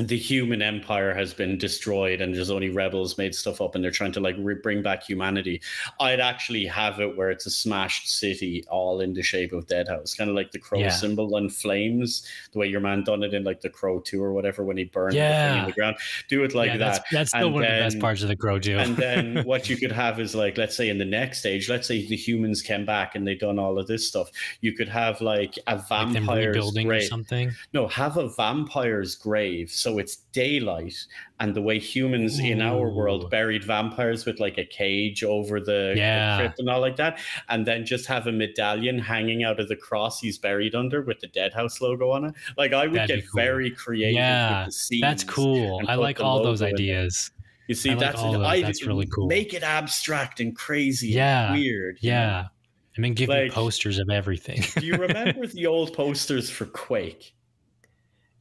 the 0.00 0.16
human 0.16 0.62
empire 0.62 1.12
has 1.12 1.34
been 1.34 1.58
destroyed 1.58 2.20
and 2.20 2.32
there's 2.34 2.50
only 2.50 2.70
rebels 2.70 3.18
made 3.18 3.34
stuff 3.34 3.60
up 3.60 3.74
and 3.74 3.82
they're 3.82 3.90
trying 3.90 4.12
to 4.12 4.20
like 4.20 4.36
re- 4.38 4.54
bring 4.54 4.80
back 4.80 5.02
humanity 5.02 5.60
i'd 6.00 6.20
actually 6.20 6.64
have 6.64 7.00
it 7.00 7.16
where 7.16 7.30
it's 7.30 7.46
a 7.46 7.50
smashed 7.50 8.08
city 8.08 8.64
all 8.70 9.00
in 9.00 9.12
the 9.14 9.22
shape 9.22 9.52
of 9.52 9.66
deadhaus 9.66 10.16
kind 10.16 10.30
of 10.30 10.36
like 10.36 10.52
the 10.52 10.58
crow 10.58 10.78
Yeah. 10.78 10.90
symbol 10.90 11.36
and 11.36 11.52
flames 11.52 12.24
the 12.52 12.60
way 12.60 12.66
your 12.68 12.80
man 12.80 13.02
done 13.02 13.24
it 13.24 13.34
in 13.34 13.42
like 13.42 13.60
the 13.60 13.70
crow 13.70 13.98
2 13.98 14.22
or 14.22 14.32
whatever 14.32 14.62
when 14.62 14.76
he 14.76 14.84
burned 14.84 15.14
Yeah. 15.14 15.60
in 15.62 15.66
the 15.66 15.72
ground 15.72 15.96
do 16.28 16.44
it 16.44 16.54
like 16.54 16.68
yeah, 16.68 16.76
that 16.76 16.88
that's 17.10 17.10
that's 17.12 17.30
still 17.30 17.46
And 17.46 17.54
one 17.54 17.64
of 17.64 17.70
the 17.70 17.76
best 17.80 17.98
parts 17.98 18.22
of 18.22 18.28
the 18.28 18.36
Crow 18.36 18.60
too. 18.60 18.78
and 18.78 18.96
then 18.96 19.42
what 19.44 19.68
you 19.68 19.76
could 19.76 19.90
have 19.92 20.20
is 20.20 20.32
like 20.34 20.56
let's 20.56 20.76
say 20.76 20.88
in 20.88 20.98
the 20.98 21.04
next 21.04 21.40
stage 21.40 21.68
let's 21.68 21.88
say 21.88 22.06
the 22.06 22.16
humans 22.16 22.62
came 22.62 22.86
back 22.86 23.16
and 23.16 23.26
they 23.26 23.34
done 23.34 23.58
all 23.58 23.78
of 23.80 23.88
this 23.88 24.06
stuff 24.06 24.30
you 24.60 24.72
could 24.74 24.88
have 24.88 25.20
like 25.20 25.58
a 25.66 25.74
like 25.74 25.88
vampire's 25.88 26.56
or 26.76 26.82
grave 26.84 27.02
something. 27.04 27.50
no 27.72 27.88
have 27.88 28.16
a 28.16 28.28
vampire's 28.28 29.16
grave 29.16 29.70
so 29.72 29.87
it's 29.96 30.16
daylight 30.32 30.94
and 31.40 31.54
the 31.54 31.62
way 31.62 31.78
humans 31.78 32.38
in 32.40 32.60
our 32.60 32.90
world 32.90 33.30
buried 33.30 33.64
vampires 33.64 34.26
with 34.26 34.38
like 34.40 34.58
a 34.58 34.64
cage 34.66 35.24
over 35.24 35.60
the, 35.60 35.94
the 35.94 36.36
crypt 36.42 36.58
and 36.58 36.68
all 36.68 36.80
like 36.80 36.96
that 36.96 37.18
and 37.48 37.64
then 37.66 37.86
just 37.86 38.04
have 38.06 38.26
a 38.26 38.32
medallion 38.32 38.98
hanging 38.98 39.44
out 39.44 39.58
of 39.60 39.68
the 39.68 39.76
cross 39.76 40.20
he's 40.20 40.36
buried 40.36 40.74
under 40.74 41.00
with 41.00 41.20
the 41.20 41.28
deadhaus 41.28 41.80
logo 41.80 42.10
on 42.10 42.24
it 42.26 42.34
like 42.58 42.72
i 42.72 42.86
would 42.86 42.96
That'd 42.96 43.16
get 43.22 43.30
cool. 43.30 43.40
very 43.40 43.70
creative 43.70 44.16
Yeah, 44.16 44.58
with 44.64 44.66
the 44.66 44.72
scenes 44.72 45.00
That's 45.02 45.24
cool. 45.24 45.80
I 45.88 45.94
like 45.94 46.20
all 46.20 46.42
those 46.42 46.60
logo 46.60 46.70
in 46.76 46.76
there. 46.86 46.98
ideas. 46.98 47.30
you 47.68 47.74
see 47.76 47.90
I 47.90 47.94
like 47.94 48.00
that's. 48.00 48.22
I, 48.22 48.60
That's 48.62 48.84
really 48.84 49.06
cool. 49.06 49.28
make 49.28 49.54
it 49.54 49.62
abstract 49.62 50.40
and 50.40 50.54
crazy 50.56 51.08
Yeah, 51.10 51.52
and 51.52 51.60
weird? 51.60 51.98
Yeah. 52.00 52.46
And 52.96 53.04
then 53.04 53.14
give 53.14 53.28
me 53.28 53.48
posters 53.50 54.00
of 54.00 54.10
everything. 54.10 54.64
do 54.76 54.84
you 54.84 54.94
remember 54.96 55.46
the 55.58 55.66
old 55.66 55.92
posters 55.94 56.50
for 56.50 56.64
quake 56.66 57.32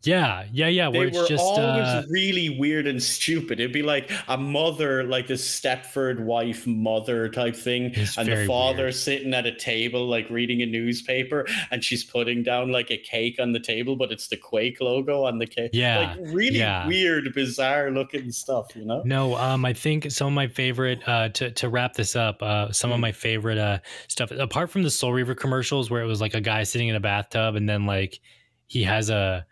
yeah, 0.08 0.46
yeah, 0.52 0.68
yeah. 0.68 0.90
they 0.90 1.00
Where 1.00 1.08
it's 1.10 1.18
were 1.18 1.28
just 1.28 1.44
always 1.44 1.84
uh, 1.84 2.04
really 2.10 2.58
weird 2.58 2.88
and 2.88 3.02
stupid. 3.02 3.60
It'd 3.60 3.74
be 3.74 3.84
like 3.84 4.10
a 4.28 4.38
mother, 4.38 5.04
like 5.04 5.30
a 5.30 5.34
Stepford 5.34 6.20
wife 6.22 6.66
mother 6.66 7.30
type 7.30 7.56
thing, 7.56 7.92
It's 7.94 8.18
and 8.18 8.28
the 8.28 8.46
father 8.48 8.84
weird. 8.84 8.96
sitting 8.96 9.34
at 9.34 9.46
a 9.46 9.56
table, 9.56 10.08
like 10.08 10.30
reading 10.30 10.62
a 10.62 10.66
newspaper, 10.66 11.46
and 11.72 11.84
she's 11.84 12.04
putting 12.04 12.44
down 12.44 12.72
like 12.72 12.90
a 12.92 12.98
cake 12.98 13.38
on 13.40 13.52
the 13.52 13.60
table, 13.60 13.96
but 13.96 14.12
it's 14.12 14.28
the 14.30 14.38
Quake 14.38 14.80
logo 14.82 15.24
on 15.26 15.38
the 15.38 15.48
cake. 15.48 15.72
Yeah, 15.74 16.16
like 16.18 16.34
really 16.34 16.60
yeah. 16.60 16.88
weird, 16.88 17.34
bizarre 17.34 17.92
looking 17.92 18.32
stuff, 18.32 18.76
you 18.76 18.86
know? 18.86 19.02
No, 19.06 19.36
um, 19.36 19.66
I 19.66 19.74
think 19.74 20.10
some 20.12 20.28
of 20.28 20.34
my 20.34 20.48
favorite 20.48 21.02
uh, 21.08 21.30
to 21.30 21.52
to 21.52 21.70
wrap 21.70 21.94
this 21.94 22.16
up, 22.16 22.42
uh, 22.42 22.72
some 22.72 22.92
of 22.92 22.98
Mm. 22.98 23.02
my 23.02 23.12
favorite 23.12 23.58
uh, 23.58 23.80
stuff 24.08 24.32
apart 24.32 24.70
from 24.70 24.84
the 24.84 24.90
Soul 24.90 25.14
Reaver 25.14 25.36
commercials, 25.36 25.90
where 25.92 26.02
it 26.02 26.08
was 26.08 26.22
like 26.22 26.34
a 26.34 26.42
guy 26.42 26.64
sitting 26.64 26.88
in 26.88 26.96
a 26.96 27.00
bathtub 27.00 27.56
and 27.56 27.68
then 27.70 27.86
like 27.86 28.20
he 28.68 28.84
has 28.84 29.10
a 29.10 29.46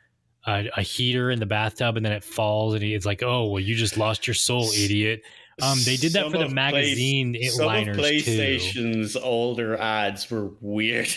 a, 0.48 0.70
a 0.78 0.82
heater 0.82 1.32
in 1.32 1.40
the 1.40 1.46
bathtub 1.46 1.98
and 1.98 2.06
then 2.06 2.14
it 2.14 2.24
falls 2.24 2.74
and 2.74 2.84
it's 2.84 3.06
like, 3.06 3.24
oh 3.24 3.48
well, 3.48 3.60
you 3.60 3.76
just 3.76 3.98
lost 3.98 4.28
your 4.28 4.34
soul, 4.34 4.70
idiot. 4.72 5.22
Um, 5.62 5.78
they 5.86 5.96
did 5.96 6.14
that 6.14 6.24
Some 6.24 6.32
for 6.32 6.38
the 6.38 6.44
of 6.46 6.50
Play- 6.50 6.56
magazine 6.56 7.38
Some 7.50 7.62
of 7.62 7.68
liners 7.68 8.26
too. 8.26 9.08
Older 9.24 9.78
ads 9.78 10.30
were 10.30 10.52
weird. 10.60 11.08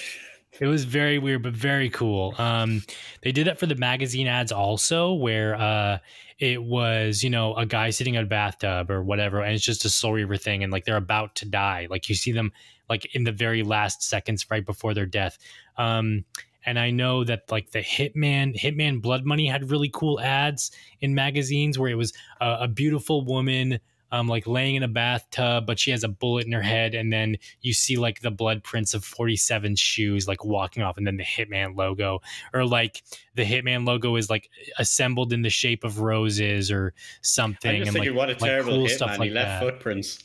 It 0.60 0.66
was 0.66 0.84
very 0.84 1.18
weird, 1.18 1.42
but 1.44 1.52
very 1.52 1.88
cool. 1.88 2.34
Um, 2.36 2.82
they 3.22 3.30
did 3.32 3.46
that 3.46 3.60
for 3.60 3.66
the 3.66 3.76
magazine 3.76 4.26
ads 4.26 4.50
also, 4.50 5.12
where 5.12 5.54
uh, 5.54 5.98
it 6.40 6.60
was 6.62 7.22
you 7.22 7.30
know 7.30 7.54
a 7.54 7.64
guy 7.64 7.90
sitting 7.90 8.14
in 8.14 8.24
a 8.24 8.26
bathtub 8.26 8.90
or 8.90 9.02
whatever, 9.02 9.40
and 9.40 9.54
it's 9.54 9.64
just 9.64 9.84
a 9.84 9.88
Soul 9.88 10.14
Reaver 10.14 10.36
thing, 10.36 10.64
and 10.64 10.72
like 10.72 10.84
they're 10.84 10.96
about 10.96 11.36
to 11.36 11.44
die. 11.44 11.86
Like 11.88 12.08
you 12.08 12.14
see 12.16 12.32
them 12.32 12.52
like 12.88 13.14
in 13.14 13.22
the 13.24 13.30
very 13.32 13.62
last 13.62 14.02
seconds 14.02 14.46
right 14.50 14.64
before 14.66 14.94
their 14.94 15.06
death. 15.06 15.38
Um, 15.76 16.24
and 16.68 16.78
I 16.78 16.90
know 16.90 17.24
that 17.24 17.50
like 17.50 17.70
the 17.70 17.78
Hitman, 17.78 18.54
Hitman 18.54 19.00
Blood 19.00 19.24
Money 19.24 19.46
had 19.46 19.70
really 19.70 19.88
cool 19.88 20.20
ads 20.20 20.70
in 21.00 21.14
magazines 21.14 21.78
where 21.78 21.88
it 21.88 21.94
was 21.94 22.12
a, 22.42 22.58
a 22.60 22.68
beautiful 22.68 23.24
woman 23.24 23.80
um, 24.12 24.28
like 24.28 24.46
laying 24.46 24.74
in 24.74 24.82
a 24.82 24.88
bathtub, 24.88 25.66
but 25.66 25.78
she 25.78 25.90
has 25.92 26.04
a 26.04 26.08
bullet 26.08 26.46
in 26.46 26.52
her 26.52 26.62
head, 26.62 26.94
and 26.94 27.12
then 27.12 27.36
you 27.62 27.72
see 27.72 27.96
like 27.96 28.20
the 28.20 28.30
blood 28.30 28.62
prints 28.64 28.92
of 28.92 29.04
47 29.04 29.76
shoes 29.76 30.28
like 30.28 30.44
walking 30.44 30.82
off, 30.82 30.98
and 30.98 31.06
then 31.06 31.16
the 31.16 31.24
Hitman 31.24 31.74
logo, 31.74 32.20
or 32.52 32.66
like 32.66 33.02
the 33.34 33.44
Hitman 33.44 33.86
logo 33.86 34.16
is 34.16 34.28
like 34.28 34.50
assembled 34.78 35.32
in 35.32 35.42
the 35.42 35.50
shape 35.50 35.84
of 35.84 36.00
roses 36.00 36.70
or 36.70 36.92
something. 37.22 37.70
I'm 37.70 37.76
just 37.78 37.88
and 37.88 37.94
thinking, 37.94 38.12
like, 38.12 38.18
what 38.18 38.28
a 38.28 38.32
like 38.32 38.50
terrible 38.50 38.72
cool 38.72 38.86
hitman. 38.86 38.90
stuff 38.90 39.18
like 39.18 39.28
he 39.28 39.34
left 39.34 39.48
that. 39.48 39.60
footprints. 39.62 40.24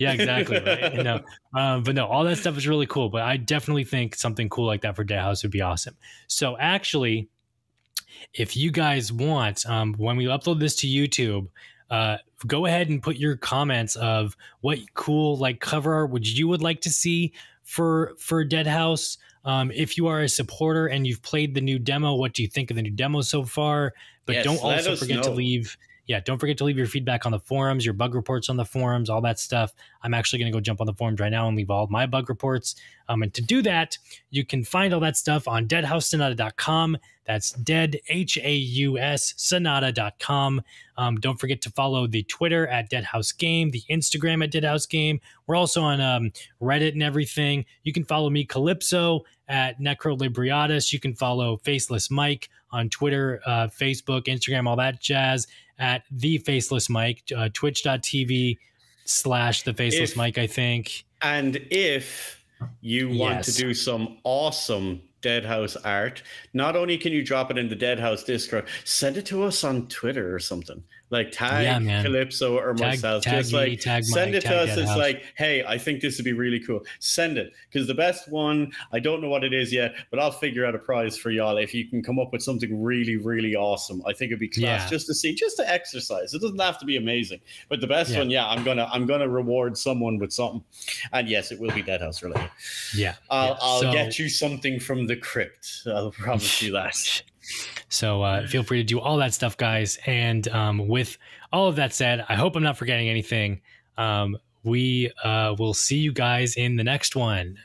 Yeah, 0.00 0.12
exactly. 0.12 0.58
Right. 0.58 0.94
You 0.94 1.02
know, 1.02 1.20
um, 1.54 1.82
but 1.82 1.94
no, 1.94 2.06
all 2.06 2.24
that 2.24 2.36
stuff 2.36 2.56
is 2.56 2.66
really 2.66 2.86
cool. 2.86 3.10
But 3.10 3.22
I 3.22 3.36
definitely 3.36 3.84
think 3.84 4.14
something 4.14 4.48
cool 4.48 4.66
like 4.66 4.80
that 4.80 4.96
for 4.96 5.04
Deadhaus 5.04 5.42
would 5.42 5.52
be 5.52 5.60
awesome. 5.60 5.94
So 6.26 6.56
actually, 6.58 7.28
if 8.32 8.56
you 8.56 8.70
guys 8.70 9.12
want, 9.12 9.66
um, 9.66 9.94
when 9.98 10.16
we 10.16 10.24
upload 10.24 10.58
this 10.58 10.74
to 10.76 10.86
YouTube, 10.86 11.48
uh, 11.90 12.16
go 12.46 12.64
ahead 12.64 12.88
and 12.88 13.02
put 13.02 13.16
your 13.16 13.36
comments 13.36 13.94
of 13.96 14.36
what 14.62 14.78
cool 14.94 15.36
like 15.36 15.60
cover 15.60 15.92
art 15.92 16.10
would 16.10 16.26
you 16.26 16.48
would 16.48 16.62
like 16.62 16.80
to 16.80 16.90
see 16.90 17.34
for 17.62 18.14
for 18.18 18.42
Deadhaus. 18.44 19.18
Um, 19.44 19.70
if 19.70 19.98
you 19.98 20.06
are 20.06 20.20
a 20.22 20.28
supporter 20.28 20.86
and 20.86 21.06
you've 21.06 21.22
played 21.22 21.54
the 21.54 21.60
new 21.60 21.78
demo, 21.78 22.14
what 22.14 22.32
do 22.32 22.42
you 22.42 22.48
think 22.48 22.70
of 22.70 22.76
the 22.76 22.82
new 22.82 22.90
demo 22.90 23.20
so 23.20 23.44
far? 23.44 23.92
But 24.24 24.36
Yes, 24.36 24.44
don't 24.44 24.62
also 24.62 24.96
forget 24.96 25.22
to 25.24 25.30
leave 25.30 25.76
yeah, 26.10 26.18
don't 26.18 26.40
forget 26.40 26.58
to 26.58 26.64
leave 26.64 26.76
your 26.76 26.88
feedback 26.88 27.24
on 27.24 27.30
the 27.30 27.38
forums, 27.38 27.84
your 27.86 27.94
bug 27.94 28.16
reports 28.16 28.48
on 28.48 28.56
the 28.56 28.64
forums, 28.64 29.08
all 29.08 29.20
that 29.20 29.38
stuff. 29.38 29.72
I'm 30.02 30.12
actually 30.12 30.40
going 30.40 30.50
to 30.50 30.56
go 30.56 30.60
jump 30.60 30.80
on 30.80 30.88
the 30.88 30.92
forums 30.92 31.20
right 31.20 31.30
now 31.30 31.46
and 31.46 31.56
leave 31.56 31.70
all 31.70 31.86
my 31.86 32.04
bug 32.04 32.28
reports. 32.28 32.74
Um, 33.08 33.22
and 33.22 33.32
to 33.32 33.40
do 33.40 33.62
that, 33.62 33.96
you 34.30 34.44
can 34.44 34.64
find 34.64 34.92
all 34.92 34.98
that 34.98 35.16
stuff 35.16 35.46
on 35.46 35.68
deadhaussonata.com. 35.68 36.98
That's 37.26 37.52
dead, 37.52 38.00
H 38.08 38.38
A 38.42 38.52
U 38.52 38.98
S, 38.98 39.34
sonata.com. 39.36 40.62
Um, 40.96 41.20
don't 41.20 41.38
forget 41.38 41.62
to 41.62 41.70
follow 41.70 42.08
the 42.08 42.24
Twitter 42.24 42.66
at 42.66 42.90
Deadhaus 42.90 43.38
Game, 43.38 43.70
the 43.70 43.84
Instagram 43.88 44.42
at 44.42 44.50
Deadhaus 44.50 44.88
Game. 44.88 45.20
We're 45.46 45.54
also 45.54 45.80
on 45.80 46.00
um, 46.00 46.32
Reddit 46.60 46.94
and 46.94 47.04
everything. 47.04 47.64
You 47.84 47.92
can 47.92 48.02
follow 48.02 48.30
me, 48.30 48.44
Calypso, 48.44 49.20
at 49.46 49.78
Necrolibriatus. 49.78 50.92
You 50.92 50.98
can 50.98 51.14
follow 51.14 51.58
Faceless 51.58 52.10
Mike 52.10 52.50
on 52.72 52.88
Twitter, 52.88 53.40
uh, 53.46 53.66
Facebook, 53.68 54.24
Instagram, 54.24 54.66
all 54.68 54.76
that 54.76 55.00
jazz 55.00 55.46
at 55.78 56.02
the 56.10 56.38
Faceless 56.38 56.88
Mike, 56.88 57.22
uh, 57.36 57.48
twitch.tv 57.52 58.58
slash 59.04 59.62
the 59.62 59.74
Faceless 59.74 60.10
If- 60.12 60.16
Mike, 60.16 60.38
I 60.38 60.46
think. 60.46 61.04
And 61.22 61.56
if 61.70 62.44
you 62.80 63.08
want 63.08 63.36
Yes. 63.36 63.46
to 63.46 63.62
do 63.62 63.74
some 63.74 64.18
awesome 64.24 65.02
Deadhaus 65.22 65.76
art, 65.84 66.22
not 66.54 66.76
only 66.76 66.96
can 66.96 67.12
you 67.12 67.22
drop 67.22 67.50
it 67.50 67.58
in 67.58 67.68
the 67.68 67.76
Deadhaus 67.76 68.24
Discord, 68.24 68.66
send 68.84 69.16
it 69.16 69.26
to 69.26 69.42
us 69.42 69.64
on 69.64 69.86
Twitter 69.88 70.34
or 70.34 70.38
something. 70.38 70.82
Like 71.10 71.32
tag 71.32 71.84
Yeah. 71.84 72.02
Calypso 72.02 72.56
or 72.56 72.72
Tag- 72.74 72.86
myself. 72.86 73.24
tag 73.24 73.38
just 73.40 73.52
me, 73.52 73.58
like 73.58 73.80
tag 73.80 74.04
send 74.04 74.32
Mike, 74.32 74.44
it 74.44 74.46
to 74.48 74.56
us. 74.56 74.76
It's 74.78 74.96
like, 74.96 75.24
hey, 75.36 75.64
I 75.64 75.76
think 75.76 76.00
this 76.00 76.16
would 76.18 76.24
be 76.24 76.32
really 76.32 76.60
cool. 76.60 76.80
Send 77.00 77.36
it. 77.36 77.52
Because 77.70 77.88
the 77.88 77.94
best 77.94 78.28
one, 78.30 78.72
I 78.92 79.00
don't 79.00 79.20
know 79.20 79.28
what 79.28 79.42
it 79.42 79.52
is 79.52 79.72
yet, 79.72 79.94
but 80.10 80.20
I'll 80.20 80.30
figure 80.30 80.64
out 80.64 80.74
a 80.74 80.78
prize 80.78 81.18
for 81.18 81.30
y'all 81.32 81.56
if 81.58 81.74
you 81.74 81.88
can 81.88 82.00
come 82.02 82.18
up 82.20 82.32
with 82.32 82.42
something 82.42 82.80
really, 82.80 83.16
really 83.16 83.56
awesome. 83.56 84.02
I 84.06 84.12
think 84.12 84.30
it'd 84.30 84.38
be 84.38 84.48
class 84.48 84.84
Yeah. 84.84 84.88
just 84.88 85.06
to 85.08 85.14
see, 85.14 85.34
just 85.34 85.56
to 85.56 85.68
exercise. 85.68 86.32
It 86.32 86.40
doesn't 86.42 86.60
have 86.60 86.78
to 86.78 86.84
be 86.86 86.96
amazing. 86.96 87.40
But 87.68 87.80
the 87.80 87.86
best 87.88 88.12
Yeah. 88.12 88.18
one, 88.18 88.30
yeah, 88.30 88.46
I'm 88.48 88.62
gonna 88.62 88.88
I'm 88.92 89.06
gonna 89.06 89.28
reward 89.28 89.76
someone 89.76 90.18
with 90.18 90.32
something. 90.32 90.62
And 91.12 91.28
yes, 91.28 91.50
it 91.50 91.58
will 91.58 91.72
be 91.72 91.82
Deadhaus 91.82 92.22
related. 92.22 92.50
Yeah. 92.94 93.14
I'll. 93.30 93.58
I'll 93.60 93.80
So- 93.80 93.92
get 93.92 94.18
you 94.18 94.28
something 94.28 94.78
from 94.78 95.06
the 95.08 95.16
crypt. 95.16 95.82
I'll 95.86 96.12
promise 96.12 96.62
you 96.62 96.72
that. 96.72 97.22
So 97.88 98.22
uh, 98.22 98.46
feel 98.46 98.62
free 98.62 98.78
to 98.78 98.84
do 98.84 99.00
all 99.00 99.16
that 99.18 99.34
stuff, 99.34 99.56
guys. 99.56 99.98
And 100.06 100.46
um, 100.48 100.88
with 100.88 101.18
all 101.52 101.68
of 101.68 101.76
that 101.76 101.92
said, 101.92 102.24
I 102.28 102.34
hope 102.34 102.56
I'm 102.56 102.62
not 102.62 102.76
forgetting 102.76 103.08
anything. 103.08 103.60
Um, 103.96 104.36
we 104.62 105.10
uh, 105.24 105.54
will 105.58 105.74
see 105.74 105.98
you 105.98 106.12
guys 106.12 106.56
in 106.56 106.76
the 106.76 106.84
next 106.84 107.16
one 107.16 107.56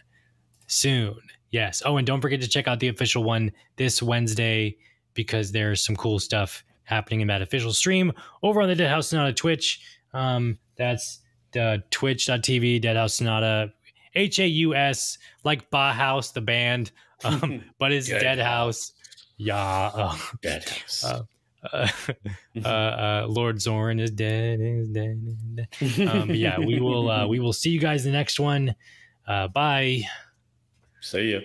soon. 0.67 1.17
Yes. 1.51 1.81
Oh, 1.85 1.97
and 1.97 2.07
don't 2.07 2.21
forget 2.21 2.41
to 2.41 2.47
check 2.47 2.67
out 2.67 2.79
the 2.79 2.87
official 2.87 3.23
one 3.23 3.51
this 3.75 4.01
Wednesday 4.01 4.77
because 5.13 5.51
there's 5.51 5.85
some 5.85 5.95
cool 5.95 6.19
stuff 6.19 6.63
happening 6.83 7.21
in 7.21 7.27
that 7.27 7.41
official 7.41 7.73
stream 7.73 8.11
over 8.43 8.61
on 8.61 8.69
the 8.69 8.75
Deadhaus 8.75 9.05
Sonata 9.05 9.33
Twitch. 9.33 9.81
Um, 10.13 10.57
that's 10.77 11.21
the 11.51 11.83
twitch.tv, 11.91 12.83
Deadhaus 12.83 13.11
Sonata, 13.11 13.71
H 14.13 14.39
A 14.39 14.47
U 14.47 14.75
S, 14.75 15.17
like 15.43 15.69
Bauhaus, 15.71 16.33
the 16.33 16.41
band, 16.41 16.91
um, 17.23 17.63
but 17.79 17.91
it's 17.91 18.09
Deadhaus. 18.09 18.91
Yeah. 19.37 19.57
uh, 19.57 20.17
Dead 20.41 20.65
uh, 21.03 21.21
uh, 21.73 21.87
uh, 22.63 22.67
uh, 22.67 23.25
Lord 23.27 23.61
Zorn 23.61 23.99
is 23.99 24.11
dead. 24.11 24.59
Is 24.61 24.87
dead. 24.89 25.21
Is 25.81 25.95
dead. 25.97 26.07
Um, 26.07 26.29
yeah, 26.31 26.59
we 26.59 26.79
will. 26.79 27.09
Uh, 27.09 27.27
we 27.27 27.39
will 27.43 27.53
see 27.53 27.69
you 27.71 27.79
guys 27.79 28.05
in 28.05 28.11
the 28.11 28.17
next 28.17 28.39
one. 28.39 28.75
Uh, 29.27 29.47
bye. 29.47 30.01
See 31.01 31.33
ya. 31.33 31.39